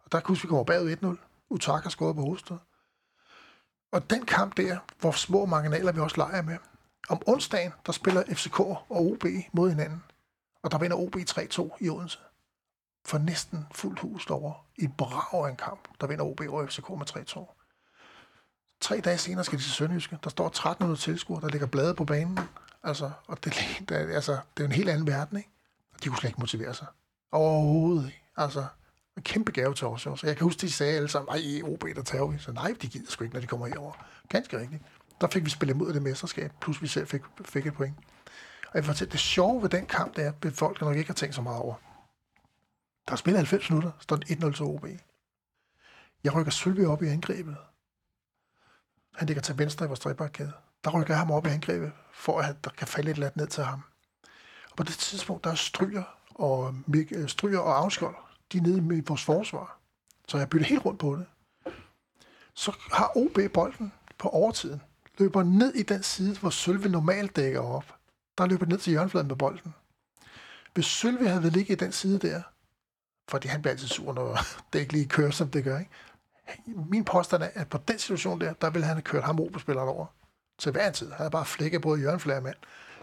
[0.04, 1.16] Og der kunne vi komme bagud 1-0.
[1.50, 2.58] Utak har skåret på hovedstød.
[3.92, 6.58] Og den kamp der, hvor små marginaler vi også leger med.
[7.08, 10.02] Om onsdagen, der spiller FCK og OB mod hinanden.
[10.62, 12.18] Og der vinder OB 3-2 i Odense.
[13.06, 15.88] For næsten fuldt hus over i brav en kamp.
[16.00, 17.60] Der vinder OB over FCK med 3-2.
[18.80, 20.18] Tre dage senere skal de til Sønderjyske.
[20.24, 22.38] Der står 1300 tilskuere, der ligger blade på banen.
[22.82, 23.54] Altså, og det,
[23.88, 25.50] det, altså, det er jo en helt anden verden, ikke?
[25.94, 26.86] Og de kunne slet ikke motivere sig.
[27.32, 28.24] Overhovedet ikke.
[28.36, 28.66] Altså,
[29.16, 30.02] en kæmpe gave til os.
[30.02, 32.38] Så Jeg kan huske, de sagde alle sammen, ej, OB, der tager vi.
[32.38, 33.92] Så nej, de gider sgu ikke, når de kommer herover.
[34.28, 34.82] Ganske rigtigt.
[35.20, 37.96] Der fik vi spillet mod det mesterskab, plus vi selv fik, fik et point.
[38.66, 41.14] Og jeg fortæller, det sjove ved den kamp, det er, at folk nok ikke har
[41.14, 41.74] tænkt så meget over.
[43.06, 44.86] Der er spillet 90 minutter, står 1-0 til OB.
[46.24, 47.56] Jeg rykker Sølvi op i angrebet.
[49.14, 50.52] Han ligger til venstre i vores trebakkæde.
[50.84, 53.36] Der rykker jeg ham op i angrebet, for at der kan falde et eller andet
[53.36, 53.82] ned til ham.
[54.70, 56.02] Og på det tidspunkt, der er Stryger
[56.34, 58.14] og, Mik- øh, Stryger og Afskjold,
[58.54, 59.78] de er nede med vores forsvar.
[60.28, 61.26] Så jeg bytter helt rundt på det.
[62.54, 64.82] Så har OB bolden på overtiden.
[65.18, 67.94] Løber ned i den side, hvor Sølve normalt dækker op.
[68.38, 69.74] Der løber ned til hjørnefladen med bolden.
[70.74, 72.42] Hvis Sølve havde ligget i den side der,
[73.28, 74.38] fordi han bliver altid sur, når
[74.72, 75.90] det ikke lige kører, som det gør, ikke?
[76.66, 79.88] Min påstand er, at på den situation der, der ville han have kørt ham OB-spilleren
[79.88, 80.06] over.
[80.58, 81.08] Til hver en tid.
[81.08, 82.56] Han havde bare flækket både hjørneflager mand.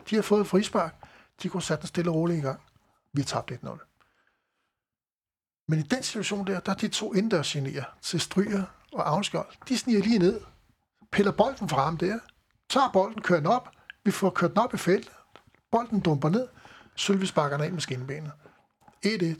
[0.10, 0.96] De har fået frispark.
[1.44, 2.60] De kunne sætte den stille og roligt i gang.
[3.14, 3.91] Vi tabte 1-0.
[5.72, 8.64] Men i den situation der, der er de to indendørsgenier til Stryger
[8.94, 9.48] og Avnskjold.
[9.70, 10.42] De sniger lige ned,
[11.12, 12.20] piller bolden fra ham der,
[12.70, 13.70] tager bolden, kører den op,
[14.06, 15.12] vi får kørt den op i feltet,
[15.72, 16.48] bolden dumper ned,
[16.96, 18.32] Sølvi sparker den af med skinnebenet.
[19.06, 19.36] 1-1.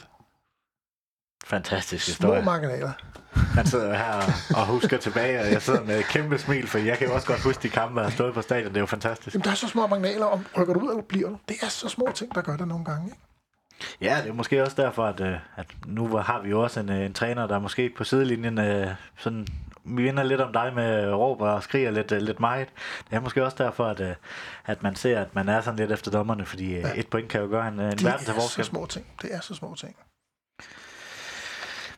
[1.46, 2.46] Fantastisk Små historie.
[2.46, 2.92] marginaler.
[3.34, 6.78] Han sidder her og- og husker tilbage, og jeg sidder med et kæmpe smil, for
[6.78, 8.70] jeg kan jo også godt huske de kampe, der har stået på stadion.
[8.70, 9.34] Det er jo fantastisk.
[9.34, 11.38] Jamen, der er så små marginaler, om rykker du ud, eller bliver du?
[11.48, 13.06] Det er så små ting, der gør det nogle gange.
[13.06, 13.18] Ikke?
[14.02, 16.90] Ja, det er måske også derfor, at, øh, at nu har vi jo også en,
[16.90, 19.48] øh, en træner, der måske på sidelinjen øh, sådan
[19.84, 22.68] minder lidt om dig med råber og skriger lidt, lidt meget.
[23.10, 24.18] Det er måske også derfor, at,
[24.66, 26.92] at man ser, at man er sådan lidt efter dommerne, fordi ja.
[26.96, 28.66] et point kan jo gøre en, en Det verden til er så forskel.
[28.66, 29.06] små ting.
[29.22, 29.96] Det er så små ting.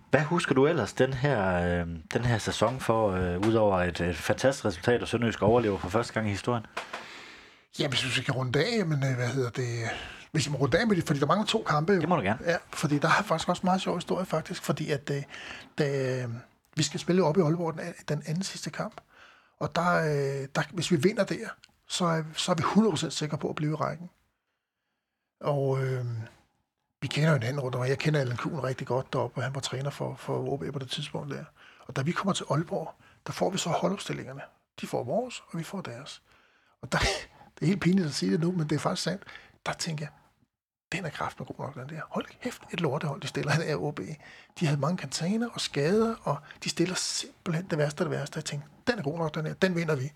[0.09, 4.15] Hvad husker du ellers den her, øh, den her sæson for, øh, udover et, et
[4.15, 6.65] fantastisk resultat, og Sønderjysk overlever for første gang i historien?
[7.79, 9.79] Ja, hvis vi skal runde af, men øh, hvad hedder det?
[10.33, 11.93] Hvis vi må runde af med det, fordi der mangler to kampe.
[11.93, 11.99] Jo.
[11.99, 12.39] Det må du gerne.
[12.45, 15.23] Ja, fordi der er faktisk også en meget sjov historie, faktisk, fordi at øh,
[15.77, 16.27] da,
[16.75, 19.01] vi skal spille op i Aalborg den, den anden sidste kamp,
[19.59, 21.47] og der, øh, der, hvis vi vinder der,
[21.87, 24.09] så er, så er vi 100% sikre på at blive i rækken.
[25.41, 26.05] Og øh,
[27.01, 29.55] vi kender jo hinanden rundt, og jeg kender Allan Kuhn rigtig godt deroppe, og han
[29.55, 31.43] var træner for, for OB på det tidspunkt der.
[31.87, 32.93] Og da vi kommer til Aalborg,
[33.27, 34.41] der får vi så holdopstillingerne.
[34.81, 36.21] De får vores, og vi får deres.
[36.81, 36.97] Og der,
[37.55, 39.23] det er helt pinligt at sige det nu, men det er faktisk sandt.
[39.65, 40.11] Der tænker jeg,
[40.93, 42.01] den er kraft med god nok, den der.
[42.09, 43.99] Hold kæft, et lortehold, de stiller af OB.
[44.59, 48.37] De havde mange kantaner og skader, og de stiller simpelthen det værste af det værste.
[48.37, 50.11] Jeg tænkte, den er god nok, den der, Den vinder vi.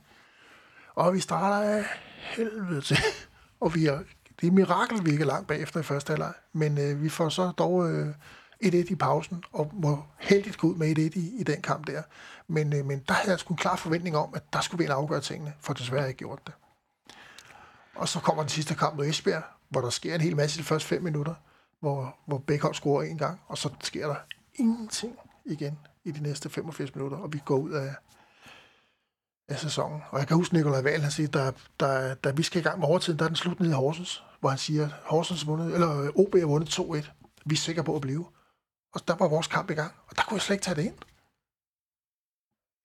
[0.96, 2.98] Og vi starter af helvede til.
[3.60, 6.34] Og vi er, det er et mirakel, vi ikke er langt bagefter i første halvleg.
[6.54, 8.08] Men øh, vi får så dog øh,
[8.66, 12.02] 1-1 i pausen, og må heldigt gå ud med 1-1 i, i den kamp der.
[12.48, 14.86] Men, øh, men der havde jeg sgu en klar forventning om, at der skulle vi
[14.86, 16.54] en afgøre tingene, for desværre ikke gjort det.
[17.96, 20.62] Og så kommer den sidste kamp mod Esbjerg, hvor der sker en hel masse i
[20.62, 21.36] de første fem minutter,
[21.80, 24.16] hvor, hvor Beckham scorer en gang, og så sker der
[24.56, 27.96] ingenting igen i de næste 85 minutter, og vi går ud af,
[29.48, 30.02] af sæsonen.
[30.10, 32.80] Og jeg kan huske, Nikolaj Wahl, han siger, da, da, da vi skal i gang
[32.80, 36.02] med overtiden, der er den slut nede i Horsens, hvor han siger, Horsens vundet, eller
[36.02, 37.12] øh, OB har vundet 2-1.
[37.46, 38.26] Vi er sikre på at blive.
[38.94, 40.86] Og der var vores kamp i gang, og der kunne jeg slet ikke tage det
[40.86, 40.98] ind.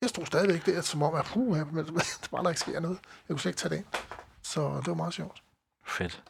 [0.01, 1.95] Jeg stod stadigvæk der, som om, at puh, men det
[2.33, 2.99] var der ikke sker noget.
[3.03, 3.87] Jeg kunne slet ikke tage det ind.
[4.43, 5.43] Så det var meget sjovt.
[5.87, 6.22] Fedt.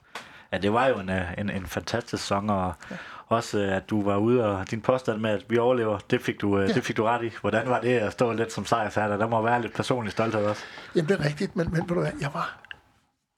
[0.53, 2.96] Ja, det var jo en, øh, en, en fantastisk sæson, og ja.
[3.28, 6.40] også øh, at du var ude, og din påstand med, at vi overlever, det fik
[6.40, 6.74] du, øh, ja.
[6.74, 7.30] det fik du ret i.
[7.40, 9.18] Hvordan var det at stå lidt som sejrfærdig?
[9.18, 10.62] Der må være lidt personlig stolthed også.
[10.94, 12.59] Jamen, det er rigtigt, men, men ved du hvad, jeg var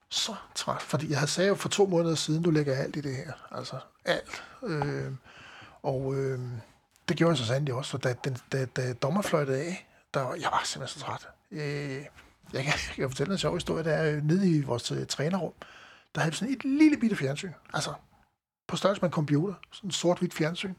[0.09, 3.01] så træt, fordi jeg havde sagt jo for to måneder siden, du lægger alt i
[3.01, 3.31] det her.
[3.51, 4.43] Altså, alt.
[4.63, 5.11] Øh,
[5.83, 6.39] og øh,
[7.09, 10.21] det gjorde jeg så sandelig også, for da, da, da, da dommer fløjtede af, der
[10.21, 11.27] var, jeg var simpelthen så træt.
[11.51, 12.05] Øh,
[12.53, 15.53] jeg, kan, jeg kan fortælle en sjov historie, der er nede i vores trænerrum,
[16.15, 17.53] der havde vi sådan et lille bitte fjernsyn.
[17.73, 17.93] Altså,
[18.67, 19.53] på størrelse med en computer.
[19.71, 20.73] Sådan en sort-hvidt fjernsyn.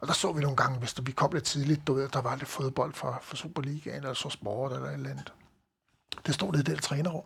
[0.00, 2.20] Og der så vi nogle gange, hvis der, vi kom lidt tidligt, du ved, der
[2.20, 5.32] var lidt fodbold fra, fra Superligaen, eller så sport, eller et eller andet.
[6.26, 7.24] Det stod nede i det trænerrum.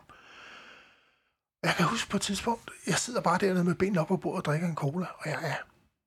[1.63, 4.37] Jeg kan huske på et tidspunkt, jeg sidder bare dernede med benene op på bordet
[4.37, 5.55] og drikker en cola, og jeg er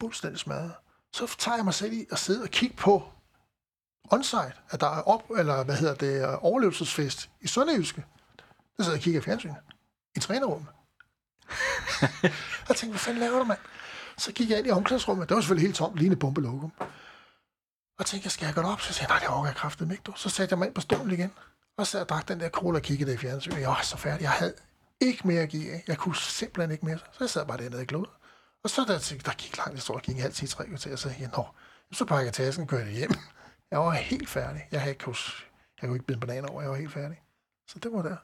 [0.00, 0.72] fuldstændig smadret.
[1.12, 3.12] Så tager jeg mig selv i at sidde og kigge på
[4.10, 8.04] onsite, at der er op, eller hvad hedder det, øh, overlevelsesfest i Sønderjyske.
[8.76, 9.56] Der sidder jeg og kigger i fjernsynet.
[10.16, 10.68] I trænerrummet
[12.68, 13.58] jeg tænkte, hvad fanden laver du, mand?
[14.18, 15.28] Så gik jeg ind i omklædningsrummet.
[15.28, 16.72] Det var selvfølgelig helt tomt, lige en bombelokum.
[17.98, 18.80] Og tænkte, jeg skal jeg gå op?
[18.80, 20.12] Så sagde jeg, nej, det overgår jeg kraftet ikke, du.
[20.16, 21.32] Så satte jeg mig ind på stolen igen.
[21.78, 23.60] Og så jeg drak den der cola og kiggede i fjernsynet.
[23.60, 24.22] Jeg var så færdig.
[24.22, 24.54] Jeg havde
[25.00, 25.84] ikke mere at give af.
[25.88, 26.98] Jeg kunne simpelthen ikke mere.
[26.98, 28.06] Så jeg sad bare dernede og glod.
[28.64, 30.98] Og så der, der gik langt, jeg tror, gik en halv til tre til, og
[30.98, 31.46] så sagde jeg, nå,
[31.92, 33.10] så pakker jeg tasken og kører det hjem.
[33.70, 34.68] Jeg var helt færdig.
[34.72, 35.14] Jeg, havde ikke,
[35.82, 37.20] jeg kunne ikke bide en banan over, jeg var helt færdig.
[37.68, 38.16] Så det var der.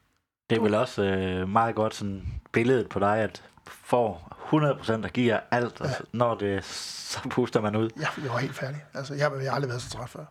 [0.51, 4.37] Det er vel også øh, meget godt sådan billedet på dig, at får
[5.01, 5.85] 100% og giver alt, ja.
[5.85, 7.91] og når det, så puster man ud.
[8.01, 8.85] Ja, jeg var helt færdig.
[8.95, 10.25] Altså, jeg, jeg har aldrig været så træt før.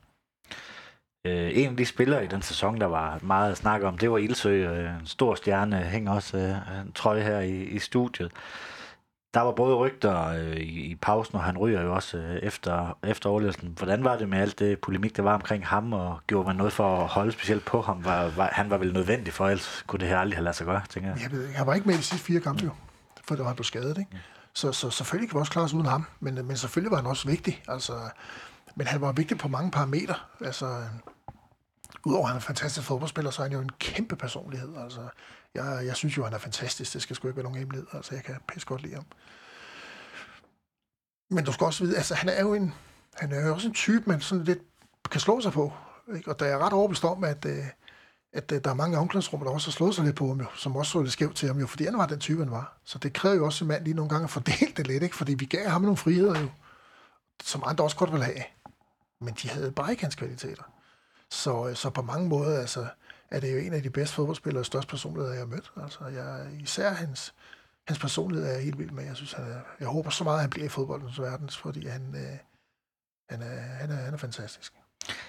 [1.27, 4.11] Øh, en af de spillere i den sæson, der var meget at snakke om, det
[4.11, 4.49] var Ilsø.
[4.49, 8.31] Øh, en stor stjerne, hænger også øh, en trøje her i, i studiet
[9.33, 12.97] der var både rygter øh, i, i pausen, og han ryger jo også øh, efter,
[13.03, 13.73] efter overlevelsen.
[13.77, 16.73] Hvordan var det med alt det polemik, der var omkring ham, og gjorde man noget
[16.73, 18.05] for at holde specielt på ham?
[18.05, 20.65] Var, var, han var vel nødvendig for, ellers kunne det her aldrig have ladet sig
[20.65, 21.19] gøre, tænker jeg.
[21.23, 22.69] Jeg ved ikke, han var ikke med i de sidste fire kampe, jo,
[23.27, 24.21] for det var han blev skadet, ikke?
[24.53, 27.05] Så, så selvfølgelig kan vi også klare os uden ham, men, men selvfølgelig var han
[27.05, 27.63] også vigtig.
[27.67, 28.09] Altså,
[28.75, 30.15] men han var vigtig på mange parametre.
[30.41, 30.83] Altså,
[32.05, 34.77] udover at han er en fantastisk fodboldspiller, så er han jo en kæmpe personlighed.
[34.77, 35.07] Altså,
[35.55, 36.93] jeg, jeg synes jo, han er fantastisk.
[36.93, 37.87] Det skal sgu ikke være nogen hemmelighed.
[37.93, 39.05] Altså, jeg kan pisse godt lide ham.
[41.29, 42.73] Men du skal også vide, altså, han er jo en,
[43.13, 44.59] han er jo også en type, man sådan lidt
[45.11, 45.73] kan slå sig på.
[46.15, 46.31] Ikke?
[46.31, 47.65] Og der er ret overbevist om, at, øh,
[48.33, 50.45] at, øh, der er mange omklædningsrum, der også har slået sig lidt på ham, jo,
[50.55, 52.77] som også så lidt skævt til ham, jo, fordi han var den type, han var.
[52.83, 55.15] Så det kræver jo også en mand lige nogle gange at fordele det lidt, ikke?
[55.15, 56.49] fordi vi gav ham nogle friheder, jo,
[57.43, 58.43] som andre også godt ville have.
[59.21, 60.63] Men de havde bare ikke hans kvaliteter.
[61.29, 62.87] Så, øh, så på mange måder, altså,
[63.31, 65.71] er det jo en af de bedste fodboldspillere og største personligheder, jeg har mødt.
[65.83, 67.33] Altså, jeg, især hans,
[67.87, 69.03] hans personlighed er jeg helt vild med.
[69.03, 71.87] Jeg, synes, han er, jeg håber så meget, at han bliver i fodboldens verden, fordi
[71.87, 72.37] han, øh,
[73.29, 74.73] han, er, han, er, han er fantastisk.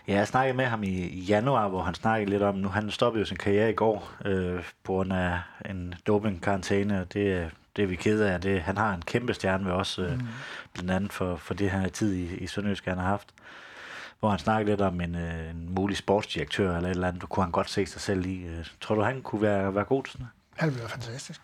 [0.09, 3.21] Ja, jeg snakkede med ham i, januar, hvor han snakkede lidt om, nu han stoppede
[3.21, 7.97] jo sin karriere i går øh, på grund af en dopingkarantæne, det, det er vi
[7.97, 8.41] kede af.
[8.41, 10.27] Det, han har en kæmpe stjerne ved os, øh, mm.
[10.73, 13.35] blandt andet for, for det her tid i, i Sønderjysk, han har haft
[14.25, 17.27] hvor han snakkede lidt om en, øh, en mulig sportsdirektør eller et eller andet, du
[17.27, 18.43] kunne han godt se sig selv i.
[18.43, 21.41] Øh, tror du, han kunne være, være god til sådan Han ville være fantastisk.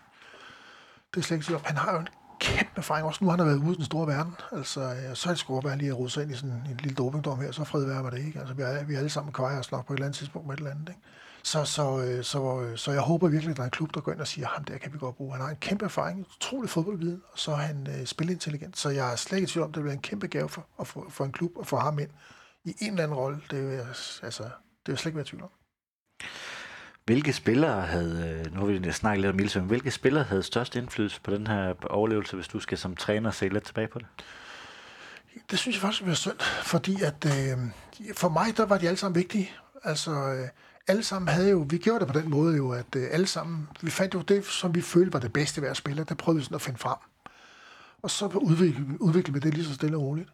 [1.14, 2.08] Det er slet ikke Han har jo en
[2.40, 4.34] kæmpe erfaring, også nu han har været ude i den store verden.
[4.52, 6.78] Altså, øh, så er det sgu være lige at rode sig ind i sådan en
[6.82, 8.38] lille dopingdom her, så fred være var det ikke.
[8.38, 10.46] Altså, vi er, vi er alle sammen kvejer og nok på et eller andet tidspunkt
[10.46, 11.00] med et eller andet, ikke?
[11.42, 14.00] Så, så, øh, så, øh, så jeg håber virkelig, at der er en klub, der
[14.00, 15.32] går ind og siger, ham der kan vi godt bruge.
[15.32, 18.78] Han har en kæmpe erfaring, utrolig fodboldviden, og så er han øh, spilintelligent.
[18.78, 20.66] Så jeg er slet ikke i tvivl om, at det bliver en kæmpe gave for,
[20.84, 22.10] for, for en klub at få ham ind
[22.64, 23.40] i en eller anden rolle.
[23.50, 23.86] Det vil jeg,
[24.22, 25.50] altså, det vil jeg slet ikke være tvivl om.
[27.10, 30.76] Hvilke spillere havde, øh, nu har vi snakket lidt om Milsøm, hvilke spillere havde størst
[30.76, 34.06] indflydelse på den her overlevelse, hvis du skal som træner se lidt tilbage på det?
[35.50, 37.58] Det synes jeg faktisk var synd, fordi at øh,
[38.16, 39.50] for mig, der var de alle sammen vigtige.
[39.84, 40.48] Altså, øh,
[40.86, 43.68] alle sammen havde jo, vi gjorde det på den måde jo, at øh, alle sammen,
[43.80, 46.38] vi fandt jo det, som vi følte var det bedste ved at spille, der prøvede
[46.38, 46.98] vi sådan at finde frem.
[48.02, 50.28] Og så udvikle, udvikle vi det lige så stille og roligt.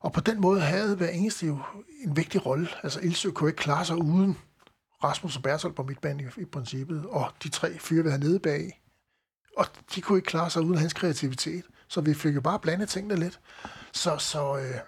[0.00, 1.58] Og på den måde havde hver eneste jo
[2.04, 2.68] en vigtig rolle.
[2.82, 4.38] Altså Ilse kunne ikke klare sig uden
[5.04, 8.40] Rasmus og Bertolt på midtbanen i, i princippet, og de tre fyre, vi havde nede
[8.40, 8.80] bag.
[9.56, 11.64] Og de kunne ikke klare sig uden hans kreativitet.
[11.88, 13.40] Så vi fik jo bare blandet tingene lidt.
[13.92, 14.80] Så, så, øh,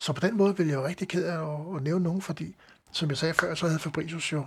[0.00, 2.56] så på den måde vil jeg jo rigtig ked af at, at nævne nogen, fordi,
[2.92, 4.44] som jeg sagde før, så havde Fabricius jo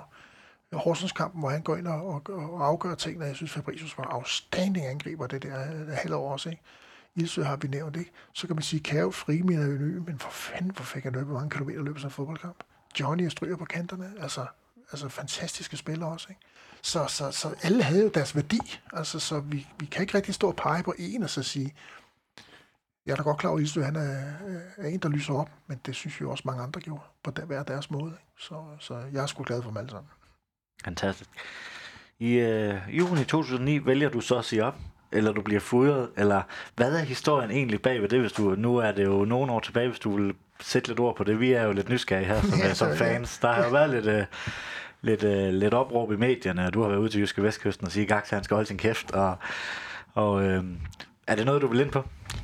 [0.73, 3.25] Horsens-kampen, hvor han går ind og, og, og afgør tingene.
[3.25, 5.55] Jeg synes, Fabricius var afstanding angriber det der
[5.95, 6.61] halvår også, ikke?
[7.15, 8.11] Ilsø har vi nævnt, ikke?
[8.33, 11.33] Så kan man sige, Kære Frimir er ny, men for fanden, hvor fik han løbet,
[11.33, 12.63] mange kilometer løbet som en fodboldkamp?
[12.99, 14.45] Johnny og stryger på kanterne, altså,
[14.91, 16.41] altså fantastiske spillere også, ikke?
[16.81, 20.33] Så, så, så alle havde jo deres værdi, altså, så vi, vi kan ikke rigtig
[20.33, 21.73] stå og pege på en og så sige,
[23.05, 24.33] jeg er da godt klar over, at han er,
[24.77, 27.45] er en, der lyser op, men det synes jo også mange andre gjorde på der,
[27.45, 28.11] hver deres måde.
[28.11, 28.43] Ikke?
[28.43, 30.09] Så, så jeg er sgu glad for dem alle sammen.
[30.83, 31.29] Fantastisk.
[32.19, 34.75] I øh, juni 2009 vælger du så at sige op,
[35.11, 36.41] eller du bliver fodret, eller
[36.75, 39.59] hvad er historien egentlig bag ved det, hvis du, nu er det jo nogle år
[39.59, 41.39] tilbage, hvis du vil sætte lidt ord på det.
[41.39, 43.37] Vi er jo lidt nysgerrige her som, ja, som fans.
[43.37, 44.25] Der har jo været lidt, øh,
[45.01, 47.91] lidt, øh, lidt opråb i medierne, og du har været ude til Jyske Vestkysten og
[47.91, 49.37] sige, at han skal holde sin kæft, og,
[50.13, 50.63] og øh,
[51.27, 52.03] er det noget, du vil ind på?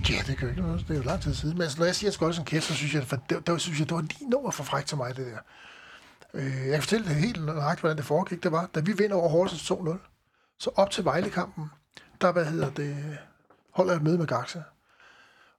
[0.09, 0.86] Ja, det kan ikke noget.
[0.88, 1.55] Det er jo lang tid siden.
[1.55, 3.20] Men altså, når jeg siger, at jeg skal holde sin kæft, så synes jeg, det,
[3.30, 5.38] det, det, synes jeg, det var lige nummer for frækt til mig, det der.
[6.34, 8.43] Øh, jeg kan fortælle det helt nøjagtigt, hvordan det foregik.
[8.43, 9.97] Det var, da vi vinder over Horsens 2-0,
[10.59, 11.72] så op til Vejlekampen,
[12.22, 13.18] der hvad hedder det,
[13.72, 14.64] holder jeg et møde med Gaxe.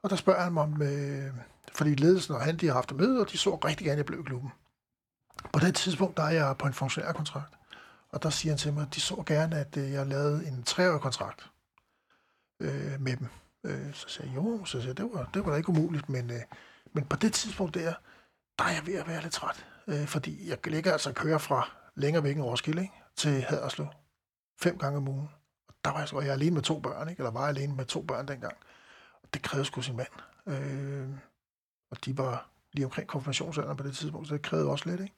[0.03, 1.31] Og der spørger han mig om, øh,
[1.77, 3.97] fordi ledelsen og han, de har haft et møde, og de så rigtig gerne, at
[3.99, 4.53] jeg blev i klubben.
[5.53, 7.55] På det tidspunkt, der er jeg på en funktionærkontrakt.
[8.13, 10.63] Og der siger han til mig, at de så gerne, at øh, jeg lavede en
[10.63, 11.51] treårig kontrakt
[12.61, 13.27] øh, med dem.
[13.65, 16.09] Øh, så sagde jeg, jo, så sagde jeg, det var, det var da ikke umuligt,
[16.09, 16.41] men, øh,
[16.93, 17.95] men på det tidspunkt der,
[18.59, 21.39] der er jeg ved at være lidt træt øh, fordi jeg ligger altså og kører
[21.39, 22.95] fra længere væk end Roskilde ikke?
[23.17, 23.87] til Haderslev
[24.61, 25.29] fem gange om ugen.
[25.69, 27.21] Og der var jeg, så, jeg alene med to børn, ikke?
[27.21, 28.57] eller var jeg alene med to børn dengang.
[29.23, 30.09] Og det krævede sgu sin mand.
[30.47, 31.09] Øh,
[31.91, 35.01] og de var lige omkring konfirmationsalderen på det tidspunkt, så det krævede også lidt.
[35.01, 35.15] Ikke?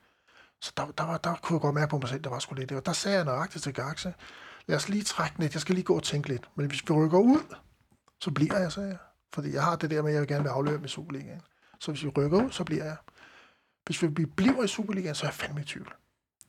[0.61, 2.55] Så der, der, var, der kunne jeg godt mærke på mig selv, der var sgu
[2.55, 2.73] lidt.
[2.73, 4.15] Og der sagde jeg nøjagtigt til Gaxe,
[4.67, 6.51] lad os lige trække lidt, jeg skal lige gå og tænke lidt.
[6.55, 7.55] Men hvis vi rykker ud,
[8.21, 8.99] så bliver jeg, sagde jeg.
[9.33, 11.41] Fordi jeg har det der med, at jeg vil gerne vil afløbe med Superligaen.
[11.81, 12.97] Så hvis vi rykker ud, så bliver jeg.
[13.87, 15.95] Hvis vi bliver i Superligaen, så er jeg fandme i tvivl.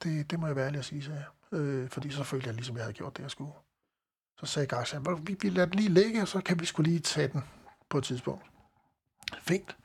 [0.03, 1.20] Det, det må jeg være ærlig at sige, sagde
[1.51, 1.59] jeg.
[1.59, 3.51] Øh, fordi så følte jeg ligesom, jeg havde gjort det, jeg skulle.
[4.39, 6.99] Så sagde Garcia, vi, vi lader den lige ligge, og så kan vi skulle lige
[6.99, 7.43] tage den
[7.89, 8.45] på et tidspunkt.
[9.41, 9.78] Fint.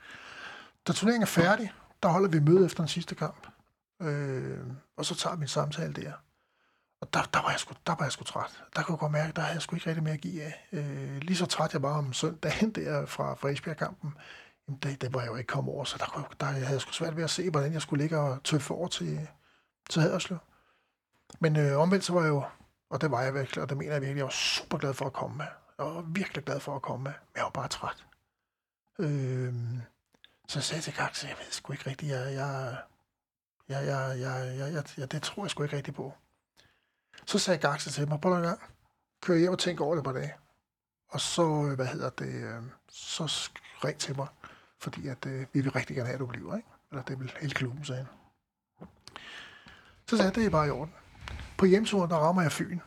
[0.87, 1.73] Da turneringen er færdig,
[2.03, 3.47] der holder vi møde efter den sidste kamp.
[4.03, 4.67] Øh,
[4.97, 6.13] og så tager vi en samtale der.
[7.01, 8.65] Og der, der, var jeg sgu, der var jeg sgu træt.
[8.77, 10.69] Der kunne jeg godt mærke, der havde jeg sgu ikke rigtig mere at give af.
[10.73, 14.15] Øh, lige så træt jeg var om søndagen der fra, fra Esbjerg-kampen
[14.69, 16.93] det, det var jeg jo ikke kommet over, så der, kunne, der jeg havde sgu
[16.93, 19.29] svært ved at se, hvordan jeg skulle ligge og tøffe over til,
[19.91, 20.39] til Haderslev.
[21.41, 22.45] Men øh, omvendt så var jeg jo,
[22.91, 25.07] og det var jeg virkelig, og det mener jeg virkelig, jeg var super glad for
[25.07, 25.47] at komme med.
[25.79, 28.07] Jeg var virkelig glad for at komme med, men jeg var bare træt.
[28.99, 29.55] Øh,
[30.49, 32.77] så jeg sagde til Kaks, jeg ved sgu ikke rigtigt, jeg, jeg,
[33.69, 36.15] jeg, jeg, jeg, jeg, jeg, jeg, det tror jeg sgu ikke rigtigt på.
[37.27, 38.61] Så sagde Gaxe til mig, på en gang,
[39.23, 40.33] kør hjem og tænk over det på dag.
[41.09, 43.51] Og så, øh, hvad hedder det, øh, så
[43.85, 44.29] ring til mig
[44.83, 46.69] fordi at, øh, vi vil rigtig gerne have, at du bliver, ikke?
[46.91, 48.07] Eller det vil hele klubben, sagde
[48.79, 48.89] han.
[50.09, 50.95] Så sagde jeg, det er bare i orden.
[51.59, 52.79] På hjemturen, der rammer jeg Fyn,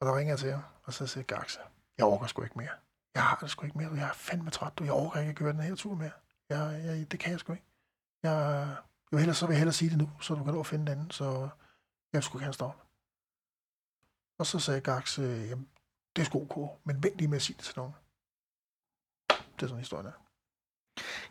[0.00, 1.60] og der ringer jeg til ham, og så siger Gaxe,
[1.98, 2.68] jeg orker sgu ikke mere.
[3.14, 4.84] Jeg har det sgu ikke mere, jeg er fandme træt, du.
[4.84, 6.10] Jeg orker ikke at køre den her tur mere.
[6.52, 7.64] Jeg, jeg, det kan jeg sgu ikke.
[8.22, 8.32] Jeg,
[9.10, 10.66] jeg vil hellere, så vil jeg hellere sige det nu, så du kan nå at
[10.66, 11.48] finde den anden, så
[12.12, 12.78] jeg skulle gerne stoppe.
[14.38, 15.68] Og så sagde Gaxe, jamen,
[16.16, 17.92] det er sgu ok, men vent lige med at sige det til nogen.
[19.28, 20.12] Det er sådan historien er.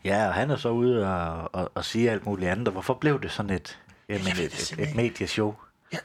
[0.04, 2.68] Ja, og han er så ude og, og, og sige alt muligt andet.
[2.68, 5.56] Og hvorfor blev det sådan et, jamen, et, et, et medieshow?
[5.94, 5.98] Ja,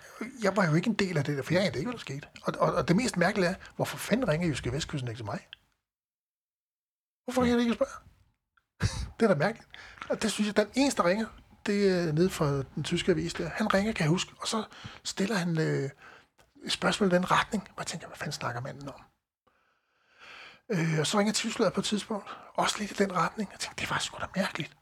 [0.42, 1.98] jeg var jo ikke en del af det der, for jeg anede ikke, hvad der
[1.98, 2.28] skete.
[2.42, 5.46] Og, og, og det mest mærkelige er, hvorfor fanden ringer Jyske Vestkysten ikke til mig?
[7.24, 8.15] Hvorfor ringer jeg ikke spørge?
[9.20, 9.68] Det er da mærkeligt.
[10.08, 11.26] Og det synes jeg, den eneste, der ringer,
[11.66, 13.48] det er nede fra den tyske avis der.
[13.48, 14.64] Han ringer, kan jeg huske, og så
[15.04, 15.90] stiller han øh,
[16.68, 17.62] spørgsmål i den retning.
[17.62, 19.00] Og jeg tænker, hvad fanden snakker manden om?
[20.68, 23.48] Øh, og så ringer Tyskland på et tidspunkt, også lidt i den retning.
[23.52, 24.76] Jeg tænkte, det var sgu da mærkeligt.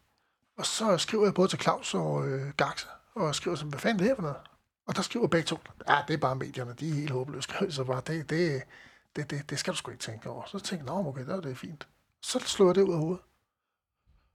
[0.58, 3.98] Og så skriver jeg både til Claus og øh, Gaxe, og skriver sådan, hvad fanden
[3.98, 4.36] det her for noget?
[4.86, 7.42] Og der skriver begge to, ja, det er bare medierne, de er helt håbløse.
[7.42, 8.62] Skriver så bare, det, det,
[9.16, 10.44] det, det, det skal du sgu ikke tænke over.
[10.46, 11.88] Så tænkte jeg, okay, det er fint.
[12.22, 13.22] Så slår jeg det ud af hovedet.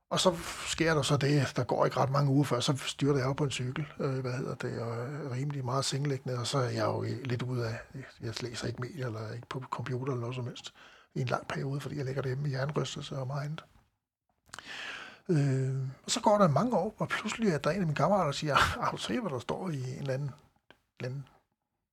[0.09, 0.35] Og så
[0.67, 3.35] sker der så det, der går ikke ret mange uger før, så styrter jeg op
[3.35, 4.97] på en cykel, øh, hvad hedder det, og
[5.31, 7.79] rimelig meget sengeliggende, og så er jeg jo lidt ude af,
[8.21, 10.73] jeg læser ikke medier, eller ikke på computer eller noget som helst
[11.15, 13.63] i en lang periode, fordi jeg ligger derhjemme med jernrystelse og meget andet.
[15.29, 18.25] Øh, og så går der mange år, og pludselig er der en af mine kammerater,
[18.25, 20.33] der siger, ah, har du set, hvad der står i en eller anden, en
[20.99, 21.27] eller anden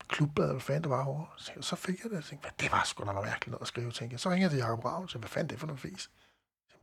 [0.09, 1.35] klubblad, eller fanden der var over.
[1.37, 3.69] Så, så fik jeg det, og tænkte, det var sgu da noget mærkeligt noget at
[3.69, 4.21] skrive, tænkte jeg.
[4.21, 6.11] Så ringer jeg til Jacob Ravn, og siger, hvad fanden det er for noget fis?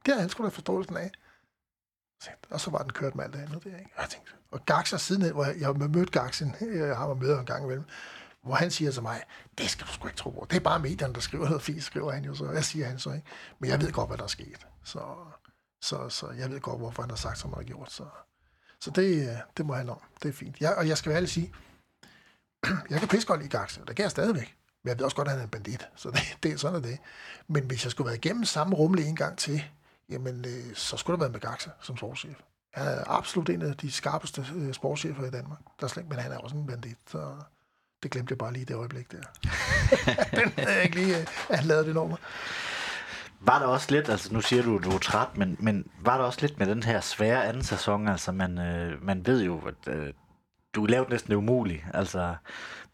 [0.05, 1.11] Det har han sgu da forståelsen af.
[2.49, 3.91] Og så var den kørt med alt det andet der, ikke?
[3.95, 7.39] Og jeg tænkte, og Gaxa siden, hvor jeg, jeg mødte Gaxen, jeg har mig med
[7.39, 7.85] en gang imellem,
[8.43, 9.23] Hvor han siger til mig,
[9.57, 10.47] det skal du sgu ikke tro på.
[10.49, 12.51] Det er bare medierne, der skriver noget fint, skriver han jo så.
[12.51, 13.27] Jeg siger han så ikke.
[13.59, 14.67] Men jeg ved godt, hvad der er sket.
[14.83, 14.99] Så,
[15.81, 17.91] så, så jeg ved godt, hvorfor han har sagt, som han har gjort.
[17.91, 18.05] Så,
[18.79, 20.01] så det, øh, det må han om.
[20.23, 20.59] Det er fint.
[20.59, 21.53] Jeg, og jeg skal ærligt sige,
[22.89, 24.57] jeg kan pisse godt lide Gaxe, det kan jeg stadigvæk.
[24.83, 26.83] Men jeg ved også godt, at han er en bandit, så det, det er sådan
[26.83, 26.99] er det.
[27.47, 29.63] Men hvis jeg skulle være igennem samme rumle en gang til,
[30.09, 32.37] jamen, øh, så skulle der være med Gaxe som sportschef.
[32.73, 35.59] Han er absolut en af de skarpeste øh, sportschefer i Danmark.
[35.79, 37.35] Der er slet, men han er også en bandit, så
[38.03, 39.17] det glemte jeg bare lige det øjeblik der.
[40.39, 42.17] Den havde jeg ikke lige, øh, han lavede det nummer.
[43.39, 46.23] Var der også lidt, altså nu siger du, du er træt, men, men var der
[46.23, 49.93] også lidt med den her svære anden sæson, altså man, øh, man ved jo, at
[49.93, 50.13] øh,
[50.75, 52.35] du lavede næsten det umuligt, altså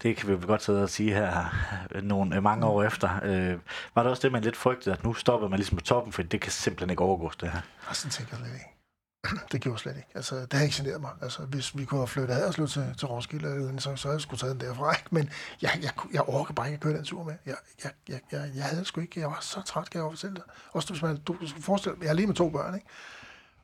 [0.02, 1.44] det kan vi jo godt sidde og sige her
[1.92, 3.20] øh, nogle øh, mange år efter.
[3.22, 3.58] Øh,
[3.94, 6.22] var det også det, man lidt frygtede, at nu stopper man ligesom på toppen, for
[6.22, 7.60] det kan simpelthen ikke overgås det her?
[7.88, 8.80] Og sådan tænker jeg slet ikke.
[9.52, 10.08] det gjorde slet ikke.
[10.14, 11.10] Altså, det har ikke generet mig.
[11.22, 14.20] Altså, hvis vi kunne have flyttet Haderslev til, til Roskilde, eller så, så havde jeg
[14.20, 14.92] skulle tage den derfra.
[14.92, 15.08] Ikke?
[15.10, 15.30] Men
[15.62, 17.34] jeg, jeg, jeg orker bare ikke at køre den tur med.
[17.46, 17.54] Jeg,
[17.84, 19.20] jeg, jeg, jeg, jeg havde sgu ikke.
[19.20, 20.44] Jeg var så træt, kan jeg fortælle dig.
[20.72, 22.86] Også hvis man, du skal forestille jeg er lige med to børn, ikke?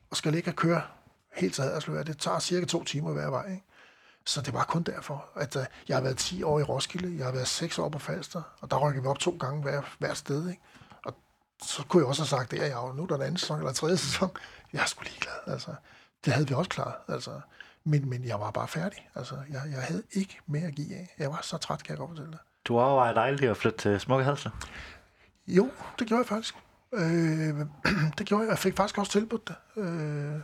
[0.09, 0.81] og skal ligge og køre
[1.35, 2.05] helt til Haderslev.
[2.05, 3.51] Det tager cirka to timer hver vej.
[3.51, 3.63] Ikke?
[4.27, 7.25] Så det var kun derfor, at uh, jeg har været 10 år i Roskilde, jeg
[7.25, 10.13] har været 6 år på Falster, og der rykker vi op to gange hver, hver
[10.13, 10.49] sted.
[10.49, 10.61] Ikke?
[11.05, 11.13] Og
[11.63, 13.37] så kunne jeg også have sagt, det er jeg jo, nu er der en anden
[13.37, 14.29] sæson eller tredje sæson.
[14.73, 15.75] Jeg er sgu ligeglad, altså.
[16.25, 17.41] Det havde vi også klaret, altså.
[17.83, 19.09] Men, men jeg var bare færdig.
[19.15, 21.15] Altså, jeg, jeg havde ikke mere at give af.
[21.19, 22.39] Jeg var så træt, kan jeg godt fortælle dig.
[22.65, 24.51] Du overvejer dejligt at flytte til Smukke Halsle?
[25.47, 26.55] Jo, det gjorde jeg faktisk.
[26.93, 27.65] Øh,
[28.17, 28.49] det gjorde jeg.
[28.49, 29.55] Jeg fik faktisk også tilbudt det.
[29.77, 30.35] Øh,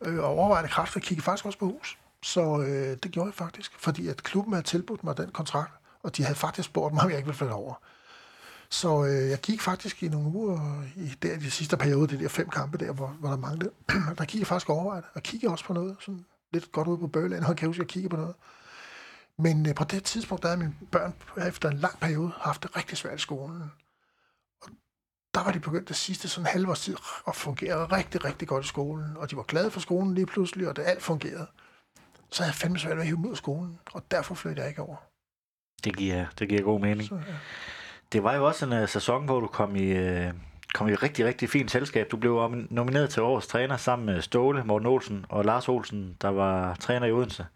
[0.00, 1.98] øh, og overvejede kraft, jeg kiggede faktisk også på hus.
[2.22, 6.16] Så øh, det gjorde jeg faktisk, fordi at klubben havde tilbudt mig den kontrakt, og
[6.16, 7.74] de havde faktisk spurgt mig, om jeg ikke ville flytte over.
[8.70, 12.28] Så øh, jeg gik faktisk i nogle uger, i der de sidste periode, det der
[12.28, 13.70] fem kampe der, hvor, hvor der manglede,
[14.18, 17.06] der kiggede jeg faktisk overvejet, og kiggede også på noget, sådan lidt godt ud på
[17.06, 18.34] Bøgeland, og kan jeg huske, at jeg kiggede på noget.
[19.38, 21.14] Men øh, på det tidspunkt, der havde mine børn
[21.48, 23.62] efter en lang periode haft det rigtig svært i skolen.
[24.62, 24.68] Og
[25.34, 26.96] der var de begyndt det sidste sådan halvårs tid
[27.28, 30.68] at fungere rigtig, rigtig godt i skolen, og de var glade for skolen lige pludselig,
[30.68, 31.46] og det alt fungerede.
[32.32, 34.68] Så havde jeg fandme svært ved at hive ud af skolen, og derfor flyttede jeg
[34.68, 34.96] ikke over.
[35.84, 37.08] Det giver, det giver god mening.
[37.08, 37.34] Så, ja.
[38.12, 40.30] Det var jo også en uh, sæson, hvor du kom i, uh,
[40.74, 42.10] kom i rigtig, rigtig fint selskab.
[42.10, 46.28] Du blev nomineret til årets træner sammen med Ståle, Morten Olsen og Lars Olsen, der
[46.28, 47.46] var træner i Odense.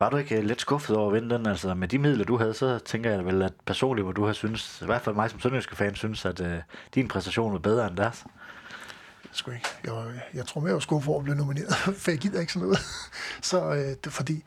[0.00, 1.46] Var du ikke lidt skuffet over at vinde den?
[1.46, 4.32] Altså med de midler, du havde, så tænker jeg vel, at personligt, hvor du har
[4.32, 6.46] synes, i hvert fald mig som sønderjyske fan, synes, at uh,
[6.94, 8.24] din præstation var bedre end deres.
[9.38, 9.68] Sgu ikke.
[9.84, 12.52] Jeg, jeg tror mere, jeg var skuffet for at blive nomineret, for jeg gider ikke
[12.52, 12.78] sådan noget.
[13.50, 14.44] så øh, det, fordi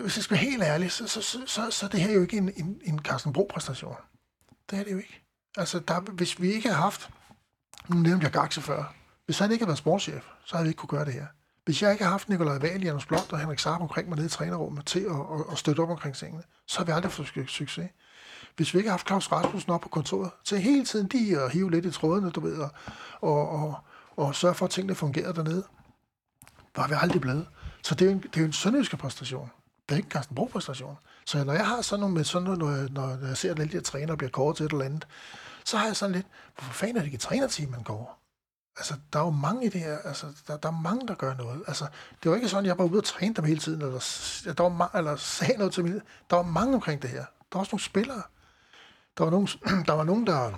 [0.00, 2.22] hvis jeg skal være helt ærlig, så, så, så, så, så det her er jo
[2.22, 3.94] ikke en, en, en Carsten Bro-præstation.
[4.70, 5.22] Det er det jo ikke.
[5.56, 7.10] Altså, der, hvis vi ikke havde haft,
[7.88, 8.94] nu nævnte jeg Gaxe før,
[9.24, 11.26] hvis han ikke havde været sportschef, så havde vi ikke kunne gøre det her.
[11.64, 14.26] Hvis jeg ikke havde haft Nikolaj Wahl, Janus Blot og Henrik Saab omkring mig nede
[14.26, 17.28] i trænerrummet til at, at, at støtte op omkring tingene, så har vi aldrig fået
[17.48, 17.90] succes.
[18.60, 21.52] Hvis vi ikke har haft Claus Rasmussen op på kontoret, til hele tiden de at
[21.52, 22.70] hive lidt i trådene, du ved, og,
[23.20, 23.74] og, og,
[24.16, 25.64] og sørge for, at tingene fungerer dernede,
[26.76, 27.46] var vi aldrig blevet.
[27.82, 29.50] Så det er jo en, det er jo en sønderjyske præstation
[29.90, 30.96] det er ikke Carsten Bro præstation.
[31.26, 33.58] Så når jeg har sådan nogle med sådan noget, når jeg, når jeg ser, at
[33.60, 35.06] alle de her træner bliver kåret til et eller andet,
[35.64, 38.20] så har jeg sådan lidt, hvorfor fanden er det ikke et trænerteam, man går?
[38.76, 41.34] Altså, der er jo mange i det her, altså, der, der er mange, der gør
[41.34, 41.62] noget.
[41.66, 41.86] Altså,
[42.22, 44.00] det var ikke sådan, at jeg var ude og træne dem hele tiden, eller,
[44.56, 46.00] der var ma- eller sagde noget til mig.
[46.30, 47.24] Der var mange omkring det her.
[47.24, 48.22] Der var også nogle spillere.
[49.20, 49.48] Der var nogen,
[49.88, 50.52] der, var nogen, der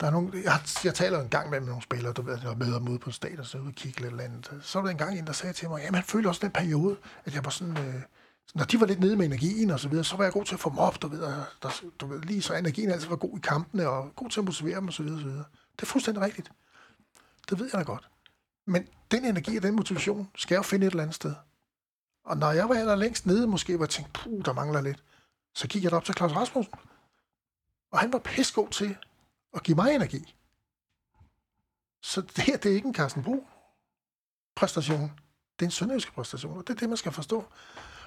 [0.00, 2.74] der er nogle, jeg, jeg taler en gang med nogle spillere, der ved, jeg med
[2.74, 4.52] dem ude på stadion, så ude og kigge lidt eller andet.
[4.62, 6.50] Så var der en gang en, der sagde til mig, at han følte også den
[6.50, 8.02] periode, at jeg var sådan, øh,
[8.54, 10.54] når de var lidt nede med energien og så videre, så var jeg god til
[10.54, 11.20] at få dem op, du ved,
[11.62, 14.44] der, du ved lige så energien altid var god i kampene, og god til at
[14.44, 15.44] motivere dem og så videre, og så videre.
[15.76, 16.50] Det er fuldstændig rigtigt.
[17.50, 18.08] Det ved jeg da godt.
[18.66, 21.34] Men den energi og den motivation skal jeg jo finde et eller andet sted.
[22.24, 25.02] Og når jeg var der længst nede, måske var jeg tænkt, puh, der mangler lidt,
[25.54, 26.74] så gik jeg op til Claus Rasmussen.
[27.90, 28.96] Og han var pissegod til
[29.54, 30.34] at give mig energi.
[32.02, 33.46] Så det her, det er ikke en Carsten Bro
[34.56, 35.12] præstation.
[35.58, 37.44] Det er en sønderjyske præstation, og det er det, man skal forstå.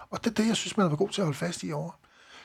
[0.09, 1.71] Og det er det, jeg synes, man har været god til at holde fast i
[1.71, 1.91] over.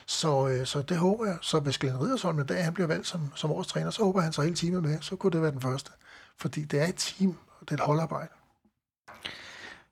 [0.05, 1.37] Så, øh, så det håber jeg.
[1.41, 4.21] Så hvis Glenn Ridersholm en dag han bliver valgt som, som årets træner, så håber
[4.21, 5.01] han så hele teamet med.
[5.01, 5.91] Så kunne det være den første.
[6.37, 8.31] Fordi det er et team, og det er et holdarbejde.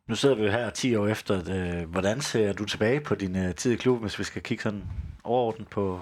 [0.07, 1.43] Nu sidder vi jo her 10 år efter.
[1.47, 4.63] Øh, hvordan ser du tilbage på din øh, tid i klubben, hvis vi skal kigge
[4.63, 4.83] sådan
[5.23, 6.01] overordnet på,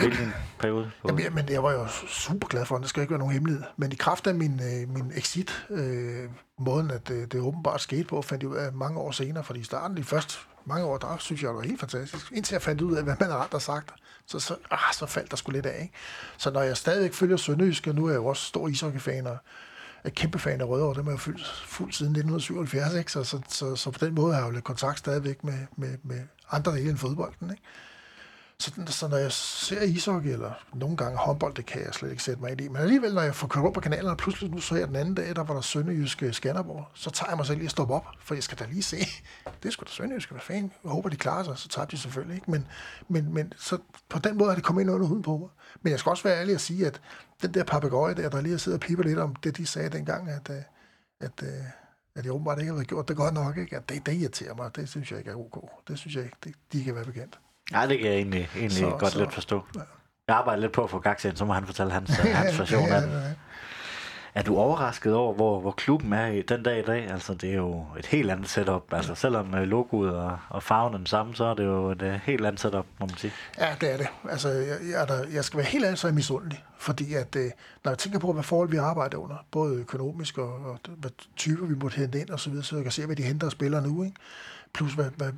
[0.00, 0.90] hvilken periode?
[1.02, 1.08] På?
[1.08, 3.64] Jamen, men jeg var jo super glad for den, det skal ikke være nogen hemmelighed.
[3.76, 6.28] Men i kraft af min, øh, min exit, øh,
[6.58, 9.60] måden at det, det åbenbart skete på, fandt jeg ud af mange år senere, fordi
[9.60, 12.32] i starten, de første mange år, der synes jeg, det var helt fantastisk.
[12.32, 13.90] Indtil jeg fandt ud af, hvad man har sagt,
[14.26, 15.82] så, så, ah, så faldt der sgu lidt af.
[15.82, 15.94] Ikke?
[16.36, 19.36] Så når jeg stadigvæk følger Sønderjysk, og nu er jeg jo også stor ishockey-fan, og
[20.04, 23.12] er kæmpe fan af Rødovre, det har jeg fuldt, fuldt siden 1977, ikke?
[23.12, 25.98] Så, så, så, så, på den måde har jeg jo lidt kontakt stadigvæk med, med,
[26.02, 26.20] med
[26.50, 27.50] andre dele end fodbolden.
[27.50, 27.62] Ikke?
[28.60, 32.22] Så, så når jeg ser ishockey, eller nogle gange håndbold, det kan jeg slet ikke
[32.22, 32.68] sætte mig ind i.
[32.68, 34.96] Men alligevel, når jeg får kørt op på kanalen, og pludselig nu så jeg den
[34.96, 37.94] anden dag, der var der Sønderjyske Skanderborg, så tager jeg mig selv lige at stoppe
[37.94, 38.96] op, for jeg skal da lige se.
[39.62, 40.72] Det er sgu da Sønderjyske, hvad fanden?
[40.84, 42.50] Jeg håber, de klarer sig, så tager de selvfølgelig ikke.
[42.50, 42.66] Men,
[43.08, 43.78] men, men så
[44.08, 45.48] på den måde er det kommet ind under huden på mig.
[45.82, 47.00] Men jeg skal også være ærlig at sige, at
[47.42, 50.30] den der papegøje der, der lige sidder og piper lidt om det, de sagde dengang,
[50.30, 50.56] at, øh,
[51.20, 51.54] at, øh, at,
[52.14, 53.76] at jeg åbenbart ikke har gjort det godt nok, ikke?
[53.76, 54.76] At det, det irriterer mig.
[54.76, 55.70] Det synes jeg ikke er ok.
[55.88, 57.38] Det synes jeg ikke, det, de kan være bekendt.
[57.70, 59.64] Nej, det kan jeg egentlig, egentlig så, godt så, lidt forstå.
[59.74, 59.80] Ja.
[60.28, 63.02] Jeg arbejder lidt på at få Gax så må han fortælle hans, hans version af
[63.02, 63.36] det.
[64.34, 67.10] Er du overrasket over, hvor, hvor klubben er i den dag i dag?
[67.10, 68.92] Altså, det er jo et helt andet setup.
[68.92, 72.02] Altså, selvom øh, logoet og, og farven er den samme, så er det jo et
[72.02, 73.32] uh, helt andet setup, må man sige.
[73.58, 74.06] Ja, det er det.
[74.30, 76.64] Altså, jeg, jeg, der, jeg skal være helt andet, så er misundelig.
[76.78, 77.36] Fordi at,
[77.84, 81.66] når jeg tænker på, hvad forhold vi arbejder under, både økonomisk og, og hvad typer
[81.66, 83.52] vi måtte hente ind og så videre, så jeg kan se, hvad de henter og
[83.52, 84.16] spiller nu, ikke?
[84.74, 85.32] Plus hvad, hvad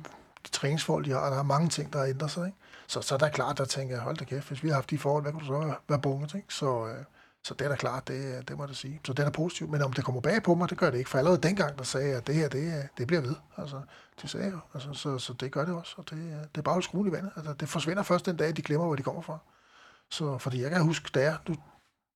[0.45, 2.45] de træningsforhold, de har, og der er mange ting, der ændrer sig.
[2.45, 2.57] Ikke?
[2.87, 4.89] Så, så der er klart, der tænker jeg, hold da kæft, hvis vi har haft
[4.89, 6.35] de forhold, hvad kunne du så være bunget?
[6.35, 6.53] Ikke?
[6.53, 7.03] Så, øh,
[7.43, 9.01] så det er da klart, det, det må jeg sige.
[9.05, 9.69] Så det er positivt.
[9.69, 11.09] Men om det kommer bag på mig, det gør det ikke.
[11.09, 13.35] For allerede dengang, der sagde jeg, at det her, det, det bliver ved.
[13.57, 13.81] Altså,
[14.21, 14.59] de sagde jo.
[14.73, 15.95] Altså, så, så det gør det også.
[15.97, 17.31] Og det, det er bare skruen i vandet.
[17.35, 19.37] Altså, det forsvinder først den dag, de glemmer, hvor de kommer fra.
[20.11, 21.55] Så, fordi jeg kan huske, da jeg, nu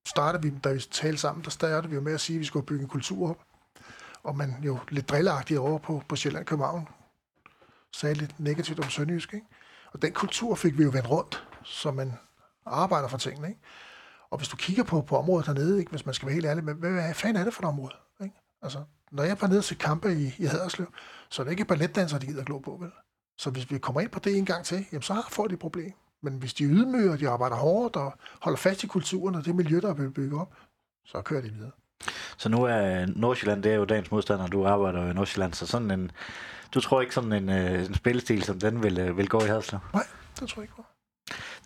[0.07, 2.45] startede vi, da vi talte sammen, der startede vi jo med at sige, at vi
[2.45, 3.37] skulle bygge en kultur op.
[4.23, 6.87] Og man jo lidt drilleagtigt over på, på Sjælland København
[7.97, 9.33] sagde lidt negativt om Sønderjysk.
[9.33, 9.45] Ikke?
[9.93, 12.13] Og den kultur fik vi jo vendt rundt, så man
[12.65, 13.47] arbejder for tingene.
[13.47, 13.61] Ikke?
[14.29, 15.91] Og hvis du kigger på, på området dernede, ikke?
[15.91, 17.95] hvis man skal være helt ærlig, men hvad, hvad fanden er det for et område?
[18.23, 18.35] Ikke?
[18.61, 20.93] Altså, når jeg var nede til kampe i, i Haderslev,
[21.29, 22.91] så er det ikke balletdansere, de gider glo på, vel?
[23.37, 25.59] Så hvis vi kommer ind på det en gang til, jamen så får de et
[25.59, 25.93] problem.
[26.21, 29.79] Men hvis de ydmyger, de arbejder hårdt og holder fast i kulturen og det miljø,
[29.79, 30.53] der er bygget op,
[31.05, 31.71] så kører de videre.
[32.37, 35.67] Så nu er Nordsjælland, det er jo dagens modstander, du arbejder jo i Nordsjælland, så
[35.67, 36.11] sådan en,
[36.73, 39.47] du tror ikke sådan en, øh, en spillestil som den vil, øh, vil gå i
[39.47, 39.79] Haderslev?
[39.93, 40.03] Nej,
[40.39, 40.85] det tror jeg ikke på.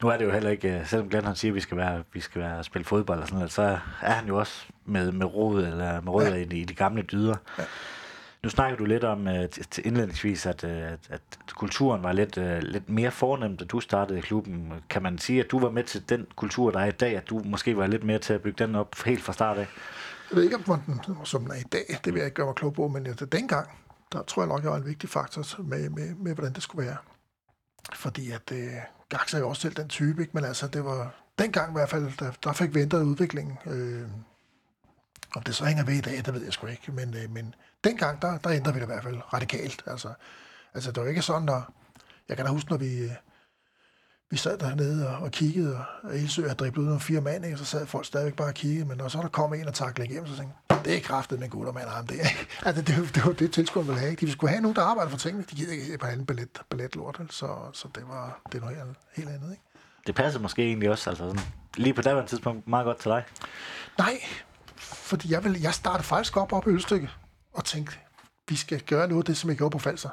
[0.02, 2.03] Nu er det jo heller ikke, øh, selvom Glenn han siger, at vi skal være,
[2.14, 3.62] vi skal være spille fodbold og sådan noget, så
[4.02, 6.41] er han jo også med, med rod eller med rødder ja.
[6.41, 7.36] i, de, i de gamle dyder.
[7.58, 7.64] Ja.
[8.44, 11.22] Nu snakker du lidt om uh, til indledningsvis, at, uh, at, at
[11.56, 14.74] kulturen var lidt, uh, lidt mere fornemt, da du startede i klubben.
[14.90, 17.30] Kan man sige, at du var med til den kultur, der er i dag, at
[17.30, 19.68] du måske var lidt mere til at bygge den op helt fra start af?
[20.32, 22.45] Jeg ved ikke, om den, som den er i dag, det vil jeg ikke gøre
[22.45, 23.70] mig klog på, men det, dengang,
[24.12, 26.88] der tror jeg nok, jeg var en vigtig faktor med, med, med hvordan det skulle
[26.88, 26.98] være.
[27.94, 28.72] Fordi at øh,
[29.10, 30.32] Gax er jo også selv den type, ikke?
[30.34, 33.58] men altså det var dengang i hvert fald, der, der fik vi ændret udviklingen.
[33.66, 34.08] Øh,
[35.36, 37.56] om det så hænger ved i dag, det ved jeg sgu ikke, men, øh, men
[37.84, 39.84] dengang, der, der ændrede vi det i hvert fald radikalt.
[39.88, 40.14] Altså,
[40.74, 41.74] altså det var ikke sådan, der...
[42.30, 43.12] jeg kan da huske, når vi, øh,
[44.32, 47.58] vi sad dernede og, og kiggede, og Ilsø havde driblet ud af fire mand, ikke?
[47.58, 50.10] så sad folk stadigvæk bare og kiggede, men når så der kom en og taklede
[50.10, 50.56] igennem, så tænkte
[50.86, 52.28] det er kraftet med gutter, mand, ham det er.
[52.66, 54.16] Altså, det, det, det var det, tilskuerne ville have.
[54.16, 55.45] De skulle have nogen, der arbejder for tingene.
[55.52, 58.98] De gider ikke på anden ballet, balletlort, så, så det var det er noget helt,
[59.16, 59.52] helt andet.
[59.52, 59.64] Ikke?
[60.08, 61.41] Det passer måske egentlig også, altså sådan,
[61.78, 63.24] lige på daværende tidspunkt, meget godt til dig.
[63.98, 64.20] Nej,
[64.76, 67.10] fordi jeg, vil, jeg startede faktisk op op i Ølstykke
[67.53, 67.98] og tænkte,
[68.49, 70.10] vi skal gøre noget af det, som jeg gjorde på Falser.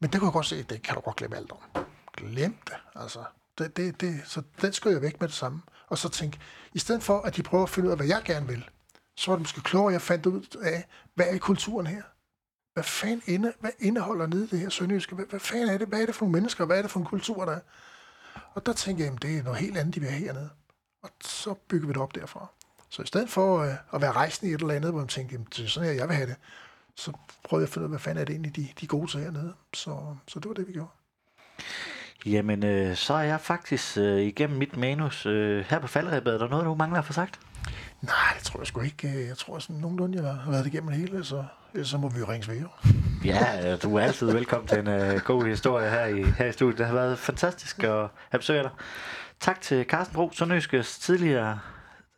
[0.00, 1.84] Men det kunne jeg godt se, det kan du godt glemme alt om.
[2.16, 3.24] Glem det, altså.
[3.58, 5.62] Det, det, det, så den skulle jeg væk med det samme.
[5.88, 6.38] Og så tænke,
[6.72, 8.68] i stedet for, at de prøver at finde ud af, hvad jeg gerne vil,
[9.16, 12.02] så var det måske klogere, at jeg fandt ud af, hvad er kulturen her?
[12.74, 15.14] Hvad fanden inde, hvad indeholder nede det her sønderjyske?
[15.14, 15.88] Hvad, hvad fanden er det?
[15.88, 16.64] Hvad er det for nogle mennesker?
[16.64, 17.60] Hvad er det for en kultur, der er?
[18.54, 20.50] Og der tænkte jeg, at det er noget helt andet, de vil have hernede.
[21.02, 22.46] Og så bygger vi det op derfra.
[22.88, 25.34] Så i stedet for øh, at være rejsende i et eller andet, hvor man tænkte,
[25.34, 26.36] at det er sådan her, jeg vil have det,
[26.94, 27.12] så
[27.44, 29.20] prøvede jeg at finde ud af, hvad fanden er det egentlig, de, de gode til
[29.20, 29.54] hernede.
[29.74, 30.90] Så, så det var det, vi gjorde.
[32.26, 36.34] Jamen, øh, så er jeg faktisk øh, igennem mit manus øh, her på faldrebet.
[36.34, 37.40] Er der noget, du mangler at få sagt?
[38.02, 39.26] Nej, det tror jeg sgu ikke.
[39.28, 41.44] Jeg tror sådan nogenlunde, jeg har været igennem det hele, så,
[41.82, 42.62] så må vi jo ringe ved.
[43.24, 46.78] Ja, du er altid velkommen til en uh, god historie her i, her i studiet.
[46.78, 48.70] Det har været fantastisk at have besøg dig.
[49.40, 51.58] Tak til Carsten Bro, Sønderjyskes tidligere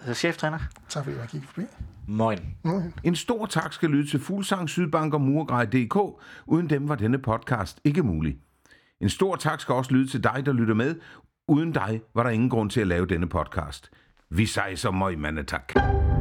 [0.09, 0.59] øh, cheftræner.
[0.89, 1.67] Tak fordi jeg kiggede forbi.
[2.07, 2.39] Moin.
[2.63, 2.95] Moin.
[3.05, 5.97] En stor tak skal lyde til Fuglsang, Sydbank og Murgrej.dk.
[6.47, 8.37] Uden dem var denne podcast ikke mulig.
[9.01, 10.95] En stor tak skal også lyde til dig, der lytter med.
[11.49, 13.91] Uden dig var der ingen grund til at lave denne podcast.
[14.31, 15.69] Vi sejser møg, mandetak.
[15.69, 16.14] tak.